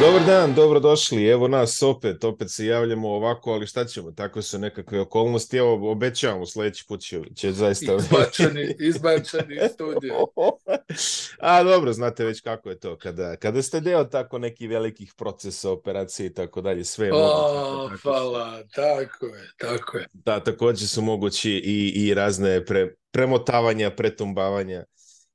Dobar 0.00 0.26
dan, 0.26 0.54
dobrodošli. 0.54 1.26
Evo 1.26 1.48
nas 1.48 1.82
opet, 1.82 2.24
opet 2.24 2.50
se 2.50 2.66
javljamo 2.66 3.08
ovako, 3.08 3.52
ali 3.52 3.66
šta 3.66 3.84
ćemo, 3.84 4.12
tako 4.12 4.42
su 4.42 4.58
nekakve 4.58 5.00
okolnosti. 5.00 5.56
Evo, 5.56 5.90
obećavamo, 5.90 6.46
sledeći 6.46 6.84
put 6.88 7.00
će, 7.00 7.20
će 7.34 7.52
zaista... 7.52 7.94
Izbačeni, 7.94 8.74
izbačeni 8.88 9.54
iz 9.54 9.70
studija. 9.74 10.14
A 11.38 11.62
dobro, 11.62 11.92
znate 11.92 12.24
već 12.24 12.40
kako 12.40 12.70
je 12.70 12.78
to. 12.78 12.98
Kada, 12.98 13.36
kada 13.36 13.62
ste 13.62 13.80
deo 13.80 14.04
tako 14.04 14.38
nekih 14.38 14.70
velikih 14.70 15.14
procesa, 15.16 15.70
operacije 15.70 16.26
i 16.26 16.34
tako 16.34 16.60
dalje, 16.60 16.84
sve 16.84 17.06
je 17.06 17.12
moguće. 17.12 17.34
O, 17.34 17.90
hvala, 18.02 18.62
tako 18.74 19.26
je, 19.26 19.50
tako 19.58 19.98
je. 19.98 20.06
Da, 20.12 20.40
takođe 20.40 20.86
su 20.86 21.02
mogući 21.02 21.50
i, 21.50 21.92
i 21.94 22.14
razne 22.14 22.64
pre, 22.64 22.94
premotavanja, 23.10 23.90
pretumbavanja 23.90 24.84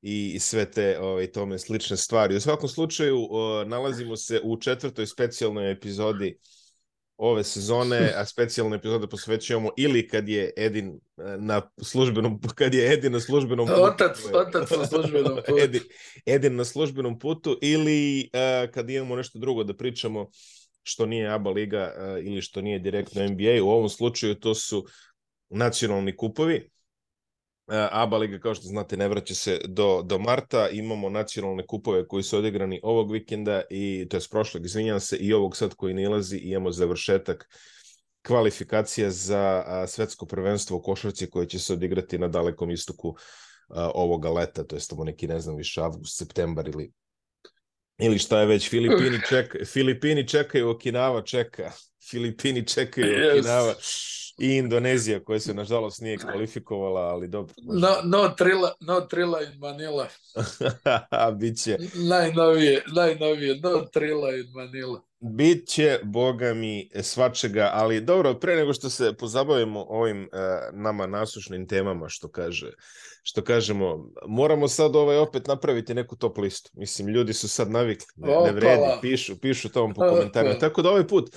i 0.08 0.40
sve 0.40 0.72
te 0.72 1.00
ovaj, 1.00 1.32
tome 1.32 1.60
slične 1.60 1.98
stvari. 1.98 2.36
U 2.36 2.40
svakom 2.40 2.70
slučaju 2.70 3.18
nalazimo 3.66 4.16
se 4.18 4.42
u 4.44 4.58
četvrtoj 4.58 5.08
specijalnoj 5.08 5.72
epizodi 5.72 6.38
ove 7.18 7.44
sezone, 7.44 8.14
a 8.16 8.26
specijalne 8.26 8.76
epizode 8.76 9.08
posvećujemo 9.08 9.70
ili 9.78 10.08
kad 10.08 10.30
je 10.30 10.52
Edin 10.58 10.90
e, 10.90 11.24
na 11.38 11.62
službenom 11.82 12.42
kad 12.56 12.74
je 12.74 12.94
Edin 12.94 13.12
na 13.12 13.20
službenom 13.20 13.68
putu. 13.68 13.84
Otac, 13.84 14.18
otac 14.34 14.70
na 14.78 14.86
službenom 14.86 15.36
putu. 15.36 15.58
Edin, 15.64 15.82
Edin 16.26 16.56
na 16.56 16.66
službenom 16.66 17.20
putu 17.20 17.60
ili 17.62 18.30
uh, 18.34 18.72
kad 18.72 18.90
imamo 18.90 19.16
nešto 19.16 19.40
drugo 19.40 19.64
da 19.64 19.74
pričamo 19.74 20.30
što 20.84 21.06
nije 21.06 21.30
ABA 21.30 21.50
liga 21.50 21.94
uh, 21.98 22.26
ili 22.26 22.42
što 22.42 22.62
nije 22.62 22.80
direktno 22.80 23.28
NBA. 23.28 23.64
U 23.64 23.70
ovom 23.70 23.90
slučaju 23.90 24.36
to 24.36 24.56
su 24.56 24.86
nacionalni 25.50 26.18
kupovi. 26.18 26.70
E, 27.68 27.88
ABA 27.92 28.18
liga, 28.18 28.40
kao 28.40 28.56
što 28.56 28.68
znate, 28.68 28.98
ne 28.98 29.08
vraća 29.08 29.36
se 29.36 29.60
do, 29.68 30.02
do 30.06 30.20
marta. 30.20 30.70
Imamo 30.70 31.10
nacionalne 31.10 31.66
kupove 31.66 32.08
koji 32.08 32.24
su 32.24 32.38
odigrani 32.38 32.80
ovog 32.84 33.12
vikenda, 33.12 33.62
i 33.70 34.08
to 34.10 34.18
je 34.18 34.22
prošlog, 34.32 34.66
izvinjam 34.66 35.00
se, 35.00 35.18
i 35.18 35.34
ovog 35.34 35.58
sad 35.58 35.76
koji 35.76 35.94
nilazi. 35.94 36.38
Imamo 36.38 36.72
završetak 36.72 37.50
kvalifikacija 38.22 39.12
za 39.12 39.64
a, 39.66 39.88
svetsko 39.88 40.26
prvenstvo 40.26 40.78
u 40.78 40.82
košarci 40.82 41.30
koje 41.30 41.48
će 41.48 41.60
se 41.60 41.74
odigrati 41.74 42.18
na 42.18 42.28
dalekom 42.28 42.72
istoku 42.72 43.16
a, 43.70 43.92
ovoga 43.94 44.30
leta, 44.30 44.64
to 44.64 44.76
je 44.76 44.82
tamo 44.90 45.04
neki, 45.04 45.28
ne 45.28 45.40
znam, 45.40 45.56
više 45.56 45.82
avgust, 45.82 46.18
septembar 46.18 46.68
ili 46.68 46.92
ili 47.98 48.20
šta 48.20 48.40
je 48.40 48.46
već, 48.46 48.70
Filipini, 48.70 49.20
čeka, 49.30 49.66
Filipini 49.66 50.28
čekaju, 50.28 50.68
Okinawa 50.68 51.26
čeka, 51.26 51.72
Filipini 52.10 52.68
čekaju, 52.68 53.08
Okinawa. 53.08 53.74
I 54.38 54.56
Indonezija 54.56 55.24
koja 55.24 55.40
se 55.40 55.54
nažalost 55.54 56.02
nije 56.02 56.18
kvalifikovala, 56.18 57.02
ali 57.02 57.28
dobro. 57.28 57.54
No, 57.58 57.90
no, 58.04 58.30
trila, 58.30 58.74
no 58.80 59.02
trila 59.02 59.42
in 59.42 59.60
Manila. 59.60 60.08
Biće. 61.40 61.78
Najnovije, 62.10 62.84
najnovije, 62.96 63.60
no 63.64 63.86
trila 63.94 64.36
in 64.36 64.46
Manila. 64.56 65.02
Biće, 65.20 66.00
boga 66.04 66.54
mi, 66.54 66.90
svačega, 67.02 67.70
ali 67.74 68.02
dobro, 68.02 68.40
pre 68.40 68.56
nego 68.56 68.74
što 68.74 68.90
se 68.90 69.14
pozabavimo 69.14 69.86
ovim 69.90 70.24
uh, 70.24 70.30
nama 70.74 71.08
nasušnim 71.08 71.68
temama, 71.68 72.10
što 72.10 72.32
kaže, 72.32 72.72
što 73.24 73.44
kažemo, 73.44 74.10
moramo 74.28 74.68
sad 74.68 74.96
ovaj 74.96 75.18
opet 75.18 75.48
napraviti 75.48 75.94
neku 75.94 76.16
top 76.16 76.38
listu. 76.38 76.72
Mislim, 76.74 77.08
ljudi 77.08 77.34
su 77.34 77.48
sad 77.48 77.72
navikli, 77.72 78.08
ne, 78.16 78.36
ne 78.46 78.52
vredi, 78.52 78.84
pišu, 79.02 79.40
pišu 79.40 79.70
tamo 79.70 79.94
po 79.94 80.02
komentarima. 80.02 80.60
Tako 80.60 80.82
da 80.82 80.90
ovaj 80.90 81.08
put, 81.08 81.36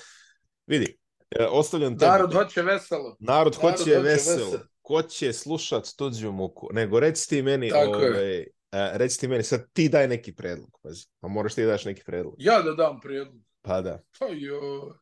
vidi, 0.66 0.86
E, 0.86 1.07
ostavljam 1.50 1.98
tebi. 1.98 2.10
Narod 2.10 2.34
hoće 2.34 2.62
veselo. 2.62 3.16
Narod 3.20 3.56
hoće, 3.56 3.90
Narod 3.90 4.04
veselo. 4.04 4.44
veselo. 4.44 4.62
Ko 4.82 5.02
će 5.02 5.32
slušat 5.32 5.88
tuđu 5.96 6.32
muku? 6.32 6.68
Nego 6.72 7.00
reci 7.00 7.28
ti 7.28 7.42
meni, 7.42 7.70
Tako 7.70 7.90
ovaj, 7.90 8.40
uh, 8.40 8.46
reci 8.72 9.20
ti 9.20 9.28
meni, 9.28 9.42
sad 9.42 9.72
ti 9.72 9.88
daj 9.88 10.08
neki 10.08 10.34
predlog. 10.36 10.78
Pazi. 10.82 11.06
Pa 11.20 11.28
moraš 11.28 11.54
ti 11.54 11.64
daš 11.64 11.84
neki 11.84 12.04
predlog. 12.04 12.34
Ja 12.38 12.62
da 12.62 12.72
dam 12.72 13.00
predlog. 13.00 13.42
Pa 13.62 13.80
da. 13.80 14.02
Pa 14.18 14.26
jo. 14.26 14.94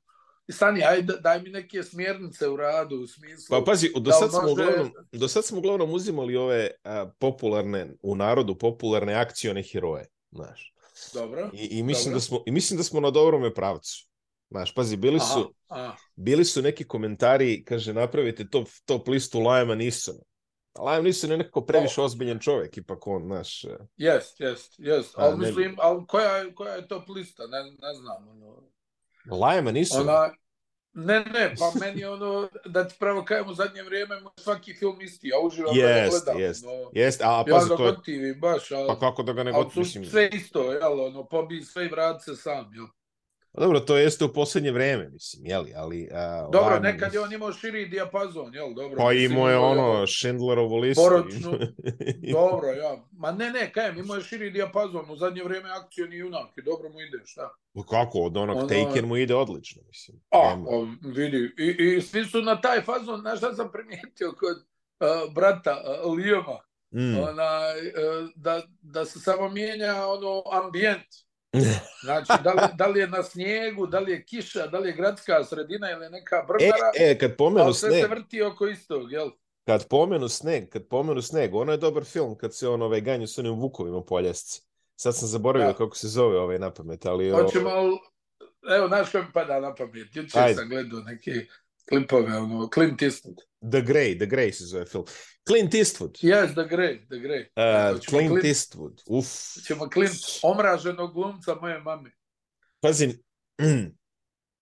I 0.48 0.52
stani, 0.52 0.84
ajde, 0.84 1.12
daj 1.20 1.42
mi 1.42 1.50
neke 1.50 1.82
smjernice 1.82 2.48
u 2.48 2.56
radu, 2.56 2.96
u 2.96 3.06
smislu... 3.06 3.46
Pa 3.50 3.64
pazi, 3.66 3.92
do 3.96 4.12
sad, 4.12 4.30
smo 4.30 4.42
može... 4.42 4.52
uglavnom, 4.52 4.92
do 5.12 5.28
sad 5.28 5.44
smo 5.44 5.58
uglavnom 5.58 5.94
uzimali 5.94 6.36
ove 6.36 6.70
a, 6.84 7.10
popularne, 7.18 7.86
u 8.02 8.16
narodu 8.16 8.58
popularne 8.58 9.14
akcione 9.14 9.62
heroje, 9.62 10.06
znaš. 10.30 10.74
Dobro. 11.14 11.50
I, 11.52 11.78
i, 11.78 11.82
mislim 11.82 12.04
dobro. 12.04 12.16
Da 12.16 12.20
smo, 12.20 12.42
I 12.46 12.50
mislim 12.50 12.76
da 12.76 12.82
smo 12.82 13.00
na 13.00 13.10
dobrome 13.10 13.54
pravcu. 13.54 14.05
Znaš, 14.50 14.74
pazi, 14.74 14.96
bili 14.96 15.20
su, 15.20 15.54
aha, 15.68 15.82
aha. 15.82 15.96
bili 16.16 16.44
su 16.44 16.62
neki 16.62 16.88
komentari, 16.88 17.64
kaže, 17.64 17.94
napravite 17.94 18.48
top, 18.50 18.68
top 18.84 19.08
listu 19.08 19.40
Lajama 19.40 19.74
Nisona. 19.74 20.20
Liam 20.78 21.04
Neeson 21.04 21.30
je 21.30 21.36
nekako 21.36 21.66
previše 21.66 22.00
ozbiljan 22.00 22.38
čovjek, 22.38 22.76
ipak 22.76 23.06
on, 23.06 23.22
znaš... 23.24 23.64
Jest, 23.96 24.40
jest, 24.40 24.74
jest. 24.78 25.14
Ali 25.16 25.38
mislim, 25.38 25.76
ali 25.78 26.06
koja, 26.06 26.54
koja 26.54 26.74
je 26.74 26.88
top 26.88 27.08
lista? 27.08 27.46
Ne, 27.46 27.62
ne 27.62 27.94
znam. 27.94 28.28
Ono... 28.28 28.62
Lajama 29.30 29.70
Nisona? 29.70 30.02
Ona, 30.02 30.30
ne, 30.92 31.20
ne, 31.20 31.54
pa 31.58 31.72
meni 31.80 32.04
ono, 32.04 32.48
da 32.66 32.88
ti 32.88 32.94
pravo 32.98 33.24
kajem 33.24 33.48
u 33.48 33.54
zadnje 33.54 33.82
vrijeme, 33.82 34.16
svaki 34.36 34.74
film 34.74 35.00
isti, 35.00 35.28
ja 35.28 35.38
uživam 35.38 35.74
yes, 35.74 36.10
da 36.10 36.32
gledam. 36.32 36.40
Jest, 36.40 36.64
no, 36.64 36.90
jest, 36.92 37.20
a 37.22 37.44
ja 37.46 37.54
pazi, 37.54 37.68
ga 37.68 37.76
to 37.76 38.02
je... 38.06 38.34
baš, 38.34 38.72
ali, 38.72 38.86
pa 38.86 38.98
kako 38.98 39.22
da 39.22 39.32
ga 39.32 39.44
ne 39.44 39.52
gotivim? 39.52 40.04
Sve 40.04 40.30
isto, 40.32 40.72
jel, 40.72 41.00
ono, 41.00 41.26
pobi 41.26 41.62
sve 41.62 41.86
i 41.86 41.88
vrat 41.88 42.24
se 42.24 42.36
sam, 42.36 42.70
jel. 42.74 42.86
Pa 43.56 43.62
dobro, 43.62 43.80
to 43.80 43.96
jeste 43.96 44.24
u 44.24 44.32
poslednje 44.32 44.70
vreme, 44.70 45.08
mislim, 45.08 45.46
jeli, 45.46 45.72
ali... 45.76 46.08
A, 46.12 46.48
dobro, 46.52 46.74
lani... 46.74 46.82
nekad 46.82 47.14
je 47.14 47.20
on 47.20 47.32
imao 47.32 47.52
širi 47.52 47.88
dijapazon, 47.88 48.54
jel, 48.54 48.74
dobro. 48.74 48.96
Pa 48.96 49.12
imao 49.12 49.50
je 49.50 49.56
ono, 49.58 50.06
Schindlerovu 50.06 50.76
listu. 50.76 51.02
Poročnu, 51.02 51.50
dobro, 52.32 52.68
ja. 52.68 53.04
Ma 53.12 53.32
ne, 53.32 53.50
ne, 53.50 53.72
kajem, 53.72 53.98
imao 53.98 54.16
je 54.16 54.22
širi 54.22 54.50
dijapazon, 54.50 55.10
u 55.10 55.16
zadnje 55.16 55.42
vreme 55.44 55.70
akcija 55.70 56.06
ni 56.06 56.16
junak, 56.16 56.58
i 56.58 56.62
dobro 56.62 56.88
mu 56.88 57.00
ide, 57.00 57.18
šta? 57.24 57.50
Pa 57.74 57.82
kako, 57.82 58.18
od 58.18 58.36
onog 58.36 58.56
ono... 58.56 58.66
Taken 58.66 59.06
mu 59.06 59.16
ide 59.16 59.34
odlično, 59.34 59.82
mislim. 59.86 60.20
A, 60.30 60.56
o, 60.66 60.88
vidi, 61.02 61.54
i, 61.58 61.96
i 61.96 62.02
svi 62.02 62.24
su 62.24 62.42
na 62.42 62.60
taj 62.60 62.80
fazon, 62.80 63.20
znaš 63.20 63.38
šta 63.38 63.54
sam 63.54 63.72
primijetio 63.72 64.32
kod 64.40 64.56
uh, 64.56 65.34
brata 65.34 65.82
uh, 66.04 66.12
Lijoma, 66.12 66.58
mm. 66.90 67.18
onaj, 67.18 67.86
uh, 67.86 68.30
da, 68.34 68.62
da 68.82 69.04
se 69.04 69.20
samo 69.20 69.48
mijenja 69.48 70.06
ono 70.06 70.42
ambijent 70.52 71.25
Znači, 72.02 72.32
da 72.44 72.52
li, 72.52 72.60
da 72.74 72.86
li 72.86 73.00
je 73.00 73.08
na 73.08 73.22
snijegu, 73.22 73.86
da 73.86 73.98
li 73.98 74.12
je 74.12 74.24
kiša, 74.24 74.66
da 74.66 74.78
li 74.78 74.88
je 74.88 74.94
gradska 74.94 75.44
sredina 75.44 75.90
ili 75.90 76.10
neka 76.10 76.44
brdara, 76.48 76.90
e, 76.98 77.10
e, 77.10 77.18
kad 77.18 77.36
pomenu 77.36 77.72
sve 77.72 77.90
sneg, 77.90 78.02
se 78.02 78.08
vrti 78.08 78.42
oko 78.42 78.66
istog, 78.66 79.12
jel? 79.12 79.30
Kad 79.64 79.88
pomenu 79.88 80.28
sneg, 80.28 80.68
kad 80.68 80.88
pomenu 80.88 81.22
sneg, 81.22 81.54
ono 81.54 81.72
je 81.72 81.78
dobar 81.78 82.04
film 82.04 82.38
kad 82.38 82.54
se 82.54 82.68
on 82.68 82.82
ovaj 82.82 83.00
ganju 83.00 83.26
s 83.26 83.38
onim 83.38 83.54
vukovima 83.54 84.02
po 84.02 84.16
Aljasci. 84.16 84.62
Sad 84.96 85.16
sam 85.16 85.28
zaboravio 85.28 85.68
ja. 85.68 85.74
kako 85.74 85.96
se 85.96 86.08
zove 86.08 86.38
ovaj 86.38 86.58
na 86.58 86.70
pamet, 86.70 87.06
ali... 87.06 87.30
Hoćemo, 87.30 87.70
evo, 88.76 88.88
znaš 88.88 89.12
ko 89.12 89.18
mi 89.18 89.32
pada 89.32 89.60
na 89.60 89.74
pamet, 89.74 90.08
sam 90.30 90.68
gledao 90.68 91.00
neke 91.00 91.46
klipove, 91.88 92.36
ono, 92.36 92.68
Clint 92.74 93.02
Eastwood. 93.02 93.36
The 93.70 93.80
Grey, 93.82 94.18
The 94.18 94.26
Grey 94.26 94.52
se 94.52 94.64
zove 94.64 94.86
film. 94.86 95.04
Clint 95.46 95.74
Eastwood. 95.74 96.18
Yes, 96.22 96.54
The 96.54 96.64
Grey, 96.64 97.06
The 97.08 97.18
Grey. 97.18 97.40
Uh, 97.40 98.00
Clint, 98.00 98.28
Clint 98.28 98.44
Eastwood, 98.44 99.02
uf. 99.06 99.26
Ćemo 99.66 99.88
Clint, 99.92 100.20
omraženog 100.42 101.14
glumca 101.14 101.54
moje 101.54 101.80
mame. 101.80 102.10
Pazi, 102.80 103.08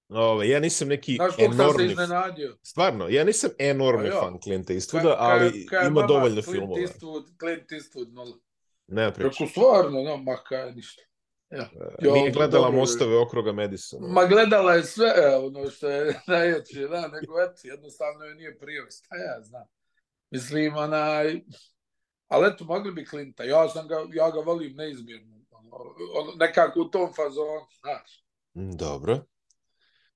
Ove, 0.08 0.48
ja 0.48 0.60
nisam 0.60 0.88
neki 0.88 1.14
Znaš, 1.14 1.34
enormni... 1.38 1.94
Znaš 1.94 2.34
Stvarno, 2.62 3.08
ja 3.08 3.24
nisam 3.24 3.50
enormni 3.58 4.08
ja. 4.08 4.20
fan 4.20 4.38
Clint 4.42 4.70
Eastwooda, 4.70 5.16
ali 5.18 5.66
ka, 5.66 5.80
ka 5.80 5.86
ima 5.86 6.06
dovoljno 6.06 6.42
Clint 6.42 6.58
filmova. 6.58 6.80
Eastwood, 6.80 7.24
Clint 7.38 7.72
Eastwood, 7.72 8.12
no. 8.12 8.24
Ne 8.86 9.14
priča. 9.14 9.28
Rekao, 9.28 9.46
stvarno, 9.46 10.02
no, 10.02 10.16
ma 10.16 10.36
kaj, 10.36 10.72
ništa. 10.72 11.02
Ja. 11.56 11.70
Jo, 12.02 12.14
Nije 12.14 12.30
gledala 12.30 12.64
dobro, 12.64 12.80
mostove 12.80 13.18
okruga 13.18 13.52
Madisona. 13.52 14.08
Ma 14.08 14.24
gledala 14.24 14.74
je 14.74 14.84
sve, 14.84 15.36
ono 15.36 15.70
što 15.70 15.88
je 15.88 16.20
najjače, 16.26 16.80
da, 16.80 17.00
nego 17.00 17.40
eto, 17.40 17.60
jednostavno 17.62 18.24
je 18.24 18.34
nije 18.34 18.58
prijel, 18.58 18.84
šta 18.90 19.16
ja 19.16 19.40
znam. 19.42 19.66
Mislim, 20.30 20.76
onaj, 20.76 21.40
ali 22.28 22.48
eto, 22.48 22.64
mogli 22.64 22.92
bi 22.92 23.06
Klinta, 23.06 23.44
ja 23.44 23.68
sam 23.68 23.88
ga, 23.88 23.94
ja 24.12 24.30
ga 24.30 24.38
volim 24.38 24.76
neizmjerno, 24.76 25.34
ono, 26.14 26.32
nekako 26.36 26.80
u 26.80 26.84
tom 26.84 27.12
fazonu, 27.16 27.66
znaš. 27.80 28.24
Mm, 28.54 28.76
dobro. 28.76 29.24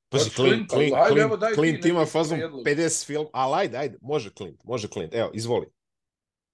Pa 0.08 0.18
si 0.18 0.30
Clint, 0.30 0.70
Clint, 0.70 0.94
Clint, 1.08 1.54
Clint, 1.54 1.84
ima 1.84 2.06
fazon 2.06 2.38
50 2.38 3.06
film, 3.06 3.26
ali 3.32 3.54
ajde, 3.54 3.78
ajde, 3.78 3.98
može 4.00 4.30
Clint, 4.30 4.64
može 4.64 4.88
Clint, 4.88 5.14
evo, 5.14 5.30
izvoli. 5.34 5.66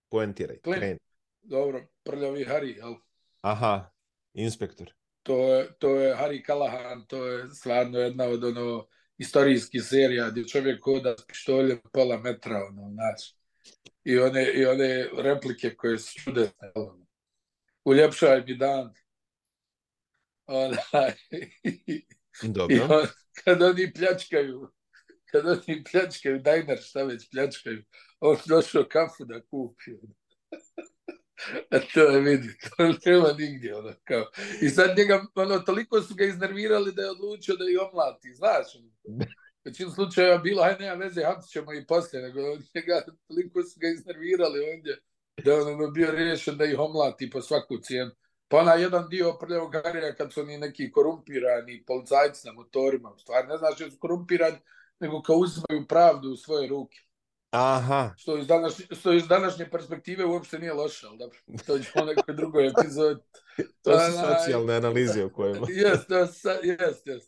Poentiraj, 0.08 0.58
Clint. 0.64 0.78
Kreni. 0.78 0.98
Dobro, 1.42 1.86
prljavi 2.02 2.44
Harry, 2.44 2.76
jel? 2.76 2.94
Aha, 3.40 3.93
inspektor. 4.34 4.92
To 5.22 5.54
je, 5.54 5.68
to 5.78 5.96
je 5.96 6.14
Harry 6.14 6.46
Callahan, 6.46 7.06
to 7.06 7.26
je 7.26 7.46
stvarno 7.54 7.98
jedna 7.98 8.24
od 8.24 8.44
ono 8.44 8.86
istorijskih 9.18 9.82
serija 9.84 10.30
gdje 10.30 10.48
čovjek 10.48 10.84
hoda 10.84 11.14
s 11.18 11.26
pištoljem 11.26 11.80
pola 11.92 12.18
metra, 12.18 12.66
ono, 12.68 12.90
znaš. 12.90 13.34
I 14.04 14.18
one, 14.18 14.52
I 14.54 14.66
one 14.66 15.08
replike 15.22 15.74
koje 15.74 15.98
su 15.98 16.20
čudesne, 16.20 16.72
ono. 16.74 17.06
Uljepšaj 17.84 18.44
mi 18.46 18.56
dan. 18.56 18.94
Ona, 20.46 20.76
Dobro. 22.54 22.76
I 22.76 22.80
on, 22.80 23.06
kad 23.44 23.62
oni 23.62 23.92
pljačkaju, 23.92 24.72
kad 25.32 25.46
oni 25.46 25.84
pljačkaju, 25.90 26.38
dajner 26.38 26.78
šta 26.82 27.02
već 27.02 27.30
pljačkaju, 27.30 27.84
on 28.20 28.36
došao 28.46 28.84
kafu 28.90 29.24
da 29.24 29.40
kupi. 29.40 29.90
To 31.94 32.00
je 32.00 32.20
vidi, 32.20 32.48
to 32.76 33.10
nema 33.10 33.32
nigdje. 33.38 33.76
Ono, 33.76 33.92
kao. 34.04 34.24
I 34.62 34.68
sad 34.68 34.98
njega, 34.98 35.26
ono, 35.34 35.58
toliko 35.58 36.02
su 36.02 36.14
ga 36.14 36.24
iznervirali 36.24 36.92
da 36.92 37.02
je 37.02 37.10
odlučio 37.10 37.56
da 37.56 37.64
ih 37.64 37.78
omlati, 37.90 38.34
znaš? 38.34 38.66
Većinu 39.64 39.90
slučajeva 39.90 40.38
bilo, 40.38 40.62
aj 40.62 40.76
nema 40.80 40.94
veze, 40.94 41.24
hapsit 41.24 41.52
ćemo 41.52 41.74
i 41.74 41.86
poslije, 41.86 42.22
nego 42.22 42.40
njega, 42.74 43.02
toliko 43.28 43.62
su 43.62 43.80
ga 43.80 43.88
iznervirali 43.88 44.70
ondje, 44.74 44.98
da 45.44 45.52
je 45.52 45.62
ono 45.62 45.90
bio 45.90 46.10
riješen 46.10 46.56
da 46.56 46.64
ih 46.64 46.78
omlati 46.78 47.30
po 47.30 47.42
svaku 47.42 47.78
cijenu. 47.78 48.10
Pa 48.48 48.58
onaj 48.58 48.82
jedan 48.82 49.08
dio 49.08 49.36
prljavog 49.40 49.72
Garija 49.72 50.14
kad 50.14 50.32
su 50.32 50.40
oni 50.40 50.58
neki 50.58 50.92
korumpirani 50.92 51.84
policajci 51.86 52.46
na 52.46 52.52
motorima, 52.52 53.10
u 53.10 53.18
stvari 53.18 53.48
ne 53.48 53.56
znaš 53.56 53.78
da 53.78 53.90
su 53.90 53.98
korumpirani, 54.00 54.58
nego 55.00 55.22
kao 55.22 55.36
uzimaju 55.36 55.86
pravdu 55.88 56.28
u 56.28 56.36
svoje 56.36 56.68
ruke. 56.68 56.98
Aha. 57.54 58.14
Što 58.16 58.38
iz, 58.38 58.46
današnje, 58.46 58.84
što 59.00 59.12
iz 59.12 59.28
današnje 59.28 59.70
perspektive 59.70 60.24
uopšte 60.24 60.58
nije 60.58 60.72
loše, 60.72 61.06
ali 61.06 61.18
dobro, 61.18 61.38
to 61.66 61.78
će 61.78 61.90
u 62.02 62.04
nekoj 62.04 62.34
drugoj 62.34 62.66
epizodi. 62.66 63.20
to 63.82 63.98
su 64.00 64.12
socijalne 64.12 64.74
analize 64.74 65.24
o 65.24 65.28
kojima. 65.28 65.66
Jes, 65.70 66.00
jes, 66.62 67.06
jes. 67.06 67.22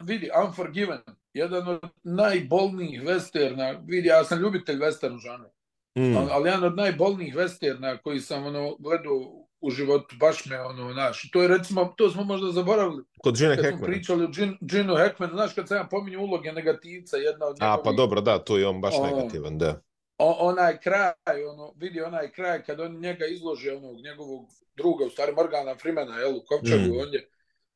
Vidi, 0.00 0.30
Unforgiven, 0.46 1.00
jedan 1.32 1.68
od 1.68 1.80
najbolnijih 2.02 3.02
westerna, 3.02 3.80
vidi, 3.86 4.08
ja 4.08 4.24
sam 4.24 4.38
ljubitelj 4.38 4.76
western 4.76 5.18
žanra, 5.18 5.50
mm. 5.98 6.16
ali 6.16 6.48
jedan 6.48 6.64
od 6.64 6.76
najbolnijih 6.76 7.34
westerna 7.34 7.98
koji 8.02 8.20
sam 8.20 8.46
ono, 8.46 8.76
gledao 8.78 9.39
u 9.60 9.70
životu, 9.70 10.16
baš 10.20 10.46
me 10.46 10.60
ono, 10.60 10.92
znaš, 10.92 11.30
to 11.32 11.42
je 11.42 11.48
recimo, 11.48 11.94
to 11.96 12.10
smo 12.10 12.24
možda 12.24 12.52
zaboravili. 12.52 13.04
Kod 13.22 13.36
Gina 13.36 13.50
Hackmana. 13.50 13.70
Kad 13.70 13.78
smo 13.78 13.86
pričali 13.86 14.24
o 14.24 14.28
Gin, 14.28 14.56
Ginu 14.60 14.96
Hackmanu, 14.96 15.32
znaš, 15.32 15.54
kad 15.54 15.68
sam 15.68 15.76
ja 15.76 15.86
pominju 15.90 16.20
uloge 16.20 16.52
negativca, 16.52 17.16
jedna 17.16 17.46
od 17.46 17.56
njegovih... 17.60 17.80
A, 17.80 17.82
pa 17.84 17.92
dobro, 17.92 18.20
da, 18.20 18.44
tu 18.44 18.56
je 18.56 18.66
on 18.68 18.80
baš 18.80 18.94
ono, 18.98 19.16
negativan, 19.16 19.58
da. 19.58 19.80
O, 20.18 20.48
onaj 20.48 20.80
kraj, 20.80 21.44
ono, 21.52 21.72
vidi 21.76 22.00
onaj 22.00 22.32
kraj 22.32 22.62
kad 22.62 22.80
on 22.80 23.00
njega 23.00 23.26
izlože, 23.26 23.72
onog 23.72 23.96
njegovog 23.96 24.48
druga, 24.76 25.04
u 25.04 25.10
stvari 25.10 25.32
Morgana 25.32 25.74
Freemana, 25.74 26.18
jel, 26.18 26.36
u 26.36 26.44
Kopčagu, 26.48 26.94
mm. 26.94 27.00
on 27.00 27.14
je 27.14 27.28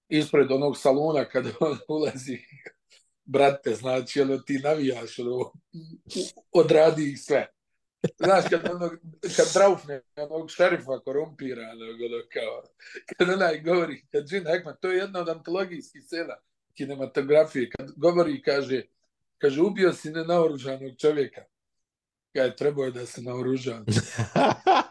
ispred 0.09 0.53
onog 0.53 0.79
saluna 0.79 1.25
kad 1.25 1.47
on 1.61 1.79
ulazi, 1.89 2.39
brate, 3.25 3.75
znači, 3.75 4.21
ono, 4.21 4.39
ti 4.39 4.59
navijaš, 4.59 5.19
ono, 5.19 5.53
odradi 6.53 7.17
sve. 7.17 7.54
Znaš, 8.19 8.45
kad, 8.51 8.71
ono, 8.71 8.91
kad 9.37 9.47
draufne 9.55 10.01
onog 10.17 10.51
šerifa 10.51 11.01
korumpira, 11.01 11.63
ono, 11.63 12.23
kao, 12.33 12.63
kad 13.17 13.29
onaj 13.29 13.61
govori, 13.61 14.03
kad 14.13 14.29
Gene 14.31 14.51
Hackman, 14.51 14.77
to 14.81 14.91
je 14.91 14.99
jedna 14.99 15.21
od 15.21 15.29
antologijskih 15.29 16.03
scena 16.05 16.35
kinematografije, 16.75 17.71
kad 17.71 17.91
govori 17.97 18.35
i 18.35 18.43
kaže, 18.43 18.83
kaže, 19.39 19.61
ubio 19.61 19.93
si 19.93 20.11
nenaoružanog 20.11 20.99
čovjeka. 20.99 21.45
Kaj, 22.33 22.57
trebao 22.57 22.85
je 22.85 22.91
da 22.91 23.07
se 23.07 23.23
naoruža. 23.23 23.81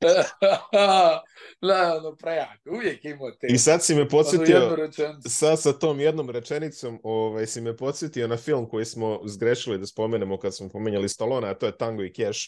La, 1.62 1.96
ono, 1.96 2.16
prejak. 2.16 2.60
Uvijek 2.70 3.04
imao 3.04 3.30
te. 3.30 3.46
I 3.50 3.58
sad 3.58 3.84
si 3.84 3.94
me 3.94 4.08
podsjetio, 4.08 4.90
sad 5.28 5.60
sa 5.60 5.72
tom 5.72 6.00
jednom 6.00 6.30
rečenicom, 6.30 7.00
ovaj, 7.02 7.46
si 7.46 7.60
me 7.60 7.76
podsjetio 7.76 8.26
na 8.26 8.36
film 8.36 8.68
koji 8.68 8.84
smo 8.84 9.20
zgrešili 9.24 9.78
da 9.78 9.86
spomenemo 9.86 10.38
kad 10.38 10.56
smo 10.56 10.68
pomenjali 10.68 11.08
Stallone, 11.08 11.48
a 11.48 11.54
to 11.54 11.66
je 11.66 11.76
Tango 11.76 12.02
i 12.02 12.12
Cash. 12.12 12.40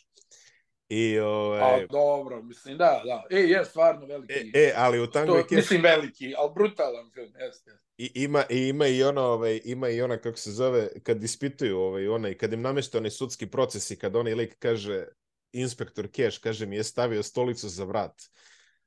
I, 0.89 1.19
ovaj... 1.19 1.83
A, 1.83 1.87
dobro, 1.87 2.43
mislim, 2.43 2.79
da, 2.79 3.03
da. 3.05 3.37
E, 3.37 3.41
je 3.41 3.65
stvarno 3.65 4.07
veliki. 4.07 4.33
E, 4.33 4.51
e 4.55 4.73
ali 4.77 5.01
u 5.01 5.07
Tango 5.07 5.33
to, 5.33 5.39
i 5.39 5.43
Cash... 5.43 5.53
Mislim, 5.53 5.83
veliki, 5.83 6.35
ali 6.39 6.51
brutalan 6.55 7.11
film, 7.15 7.33
jeste. 7.39 7.71
I 7.99 8.11
ima, 8.15 8.45
i 8.51 8.69
ima 8.69 8.87
i 8.87 9.03
ona 9.03 9.23
ovaj 9.23 9.61
ima 9.65 9.89
i 9.89 10.03
ona 10.03 10.17
kako 10.17 10.37
se 10.37 10.51
zove 10.51 10.89
kad 11.03 11.25
ispituju 11.25 11.79
ovaj 11.79 12.09
onaj 12.09 12.35
kad 12.35 12.53
im 12.53 12.63
nameste 12.63 12.99
onaj 12.99 13.11
sudski 13.11 13.47
proces 13.47 13.91
i 13.91 13.99
kad 13.99 14.17
onaj 14.17 14.35
lik 14.35 14.57
kaže 14.59 15.07
inspektor 15.53 16.09
Cash 16.17 16.41
kaže 16.41 16.67
mi 16.67 16.77
je 16.77 16.85
stavio 16.85 17.23
stolicu 17.23 17.69
za 17.69 17.85
vrat 17.85 18.23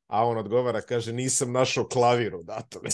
a 0.07 0.25
on 0.25 0.38
odgovara, 0.38 0.81
kaže, 0.81 1.13
nisam 1.13 1.51
našao 1.51 1.88
klavir 1.88 2.36
u 2.36 2.44
datom 2.44 2.81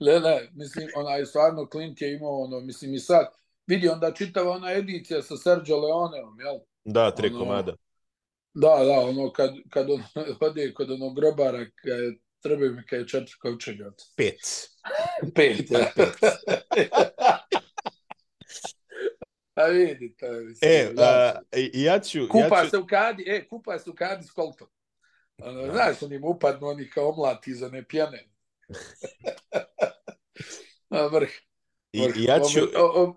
ne, 0.00 0.20
ne, 0.20 0.50
mislim, 0.54 0.88
onaj 0.96 1.26
stvarno 1.26 1.68
Clint 1.72 2.00
je 2.00 2.14
imao, 2.14 2.42
ono, 2.42 2.60
mislim, 2.60 2.94
i 2.94 2.98
sad, 2.98 3.26
vidi, 3.66 3.88
onda 3.88 4.12
čitava 4.12 4.50
ona 4.50 4.72
edicija 4.72 5.22
sa 5.22 5.36
Sergio 5.36 5.76
Leoneom, 5.76 6.40
jel? 6.40 6.58
Da, 6.84 7.10
tri 7.10 7.28
ono, 7.28 7.38
komada. 7.38 7.76
Da, 8.54 8.84
da, 8.84 9.00
ono, 9.00 9.32
kad, 9.32 9.50
kad 9.70 9.90
on 9.90 10.02
ode 10.50 10.74
kod 10.74 10.90
onog 10.90 11.16
grobara, 11.16 11.64
kad 11.64 11.98
treba 12.40 12.66
mi 12.66 12.86
kad 12.86 12.98
je 12.98 13.08
četiri 13.08 13.34
kovčega. 13.40 13.92
Pet. 14.16 14.70
Pet, 15.34 15.70
ja. 15.70 15.92
Pet. 15.96 16.16
A 19.54 19.64
vidi, 19.64 20.16
to 20.16 20.26
je 20.26 20.44
mislim. 20.44 20.70
E, 20.70 20.92
a, 20.98 21.32
ja 21.72 22.00
ću... 22.00 22.18
Kupa 22.30 22.58
ja 22.58 22.64
ću... 22.64 22.70
se 22.70 22.78
u 22.78 22.86
kadi, 22.86 23.24
e, 23.26 23.48
kupa 23.48 23.78
se 23.78 23.90
u 23.90 23.94
kadi 23.94 24.24
s 24.24 24.30
koltom. 24.30 24.68
Ono, 25.38 25.72
znaš, 25.72 26.02
oni 26.02 26.18
mu 26.18 26.28
upadnu, 26.28 26.66
oni 26.66 26.90
kao 26.90 27.08
omlati 27.08 27.54
za 27.54 27.68
ne 27.68 27.84
pjane. 27.84 28.28
A, 30.88 31.06
vrh. 31.06 31.30
I, 31.92 32.00
ja 32.16 32.40
ću... 32.40 32.60
O, 32.76 33.02
o, 33.02 33.16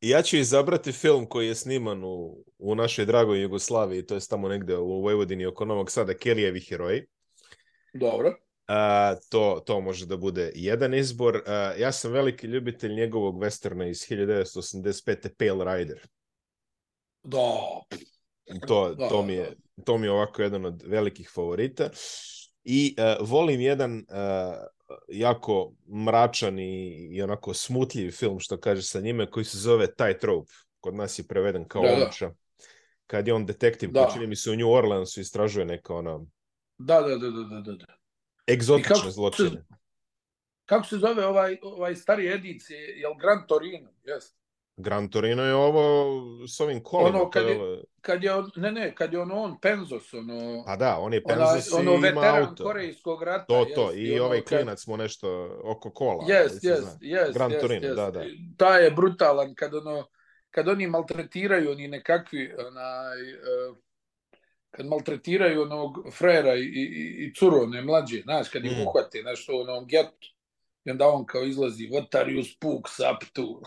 ja 0.00 0.22
ću 0.22 0.36
izabrati 0.36 0.92
film 0.92 1.26
koji 1.26 1.46
je 1.46 1.54
sniman 1.54 2.04
u, 2.04 2.44
u 2.58 2.74
našoj 2.74 3.04
dragoj 3.04 3.42
Jugoslaviji, 3.42 4.06
to 4.06 4.14
je 4.14 4.20
tamo 4.30 4.48
negde 4.48 4.76
u 4.76 5.02
Vojvodini 5.02 5.46
oko 5.46 5.64
Novog 5.64 5.90
Sada, 5.90 6.14
Kelijevi 6.14 6.60
heroji. 6.60 7.06
Dobro. 7.94 8.45
Uh, 8.68 9.18
to, 9.28 9.62
to 9.66 9.80
može 9.80 10.06
da 10.06 10.16
bude 10.16 10.52
jedan 10.54 10.94
izbor. 10.94 11.36
Uh, 11.36 11.80
ja 11.80 11.92
sam 11.92 12.12
veliki 12.12 12.46
ljubitelj 12.46 12.94
njegovog 12.94 13.38
westerna 13.38 13.90
iz 13.90 13.98
1985. 13.98 15.28
Pale 15.38 15.78
Rider. 15.78 16.06
Da. 17.22 17.58
To, 18.66 18.94
da, 18.94 19.08
to, 19.08 19.22
mi 19.22 19.32
je, 19.32 19.56
to 19.84 19.98
mi 19.98 20.06
je 20.06 20.10
ovako 20.10 20.42
jedan 20.42 20.64
od 20.64 20.82
velikih 20.86 21.30
favorita. 21.34 21.90
I 22.64 22.96
uh, 22.98 23.28
volim 23.28 23.60
jedan 23.60 23.98
uh, 23.98 24.54
jako 25.08 25.72
mračan 26.06 26.58
i, 26.58 27.08
i 27.10 27.22
onako 27.22 27.54
smutljiv 27.54 28.10
film, 28.10 28.40
što 28.40 28.60
kaže 28.60 28.82
sa 28.82 29.00
njime, 29.00 29.30
koji 29.30 29.44
se 29.44 29.58
zove 29.58 29.94
Tightrope. 29.94 30.52
Kod 30.80 30.94
nas 30.94 31.18
je 31.18 31.26
preveden 31.26 31.68
kao 31.68 31.82
da, 31.82 32.10
da. 32.20 32.34
Kad 33.06 33.28
je 33.28 33.34
on 33.34 33.46
detektiv, 33.46 33.90
da. 33.90 34.10
čini 34.12 34.26
mi 34.26 34.36
se 34.36 34.50
u 34.50 34.56
New 34.56 34.70
Orleansu 34.70 35.20
istražuje 35.20 35.66
neka 35.66 35.94
ona... 35.94 36.20
Da, 36.78 37.00
da, 37.00 37.16
da, 37.16 37.30
da, 37.30 37.60
da, 37.60 37.72
da 37.72 37.96
egzotične 38.48 38.94
kako, 38.94 39.10
zločine. 39.10 39.64
Kako 40.64 40.86
se 40.86 40.96
zove 40.96 41.26
ovaj, 41.26 41.58
ovaj 41.62 41.96
stari 41.96 42.32
edicije? 42.32 42.80
Je 42.80 43.08
li 43.08 43.14
Gran 43.20 43.46
Torino? 43.46 43.90
Yes. 44.04 44.32
Gran 44.76 45.10
Torino 45.10 45.42
je 45.42 45.54
ovo 45.54 46.46
s 46.46 46.60
ovim 46.60 46.82
kolima. 46.82 47.20
Ono, 47.20 47.30
kad, 47.30 47.46
je, 47.46 47.82
kad 48.00 48.24
je 48.24 48.34
on, 48.34 48.50
ne, 48.56 48.72
ne, 48.72 48.94
kad 48.94 49.12
je 49.12 49.20
ono 49.20 49.34
on 49.34 49.60
Penzos, 49.60 50.14
ono... 50.14 50.64
Pa 50.66 50.76
da, 50.76 50.98
on 50.98 51.14
je 51.14 51.22
Penzos 51.24 51.72
ona, 51.72 51.92
ono, 51.92 52.06
i 52.06 52.10
ima 52.10 52.20
auto. 52.20 52.64
korejskog 52.64 53.22
rata. 53.22 53.44
To, 53.44 53.64
to, 53.74 53.90
jest, 53.90 53.96
i, 53.96 54.02
i 54.02 54.20
ovaj 54.20 54.40
kad... 54.40 54.58
klinac 54.58 54.86
mu 54.86 54.96
nešto 54.96 55.60
oko 55.64 55.90
kola. 55.90 56.24
Yes, 56.24 56.48
yes, 56.62 56.82
yes, 57.00 57.32
Gran 57.34 57.50
yes, 57.50 57.60
Torino, 57.60 57.88
yes. 57.88 57.94
da, 57.94 58.10
da. 58.10 58.24
Ta 58.56 58.76
je 58.76 58.90
brutalan, 58.90 59.54
kad 59.54 59.74
ono, 59.74 60.06
kad 60.50 60.68
oni 60.68 60.86
maltretiraju, 60.86 61.70
oni 61.70 61.88
nekakvi, 61.88 62.54
onaj, 62.58 63.32
uh, 63.32 63.76
kad 64.76 64.86
maltretiraju 64.86 65.62
onog 65.62 66.12
frera 66.12 66.54
i, 66.54 66.60
i, 66.60 67.24
i 67.24 67.34
curu, 67.34 67.62
one 67.62 67.82
mlađe, 67.82 68.20
znaš, 68.20 68.48
kad 68.48 68.64
ih 68.64 68.72
mm. 68.72 68.80
uhvate 68.80 69.22
nešto 69.22 69.56
u 69.56 69.60
onom 69.60 69.86
getu, 69.86 70.28
i 70.84 70.90
onda 70.90 71.08
on 71.08 71.26
kao 71.26 71.42
izlazi, 71.42 71.88
spooks 72.54 72.98
up 72.98 73.28
to? 73.32 73.60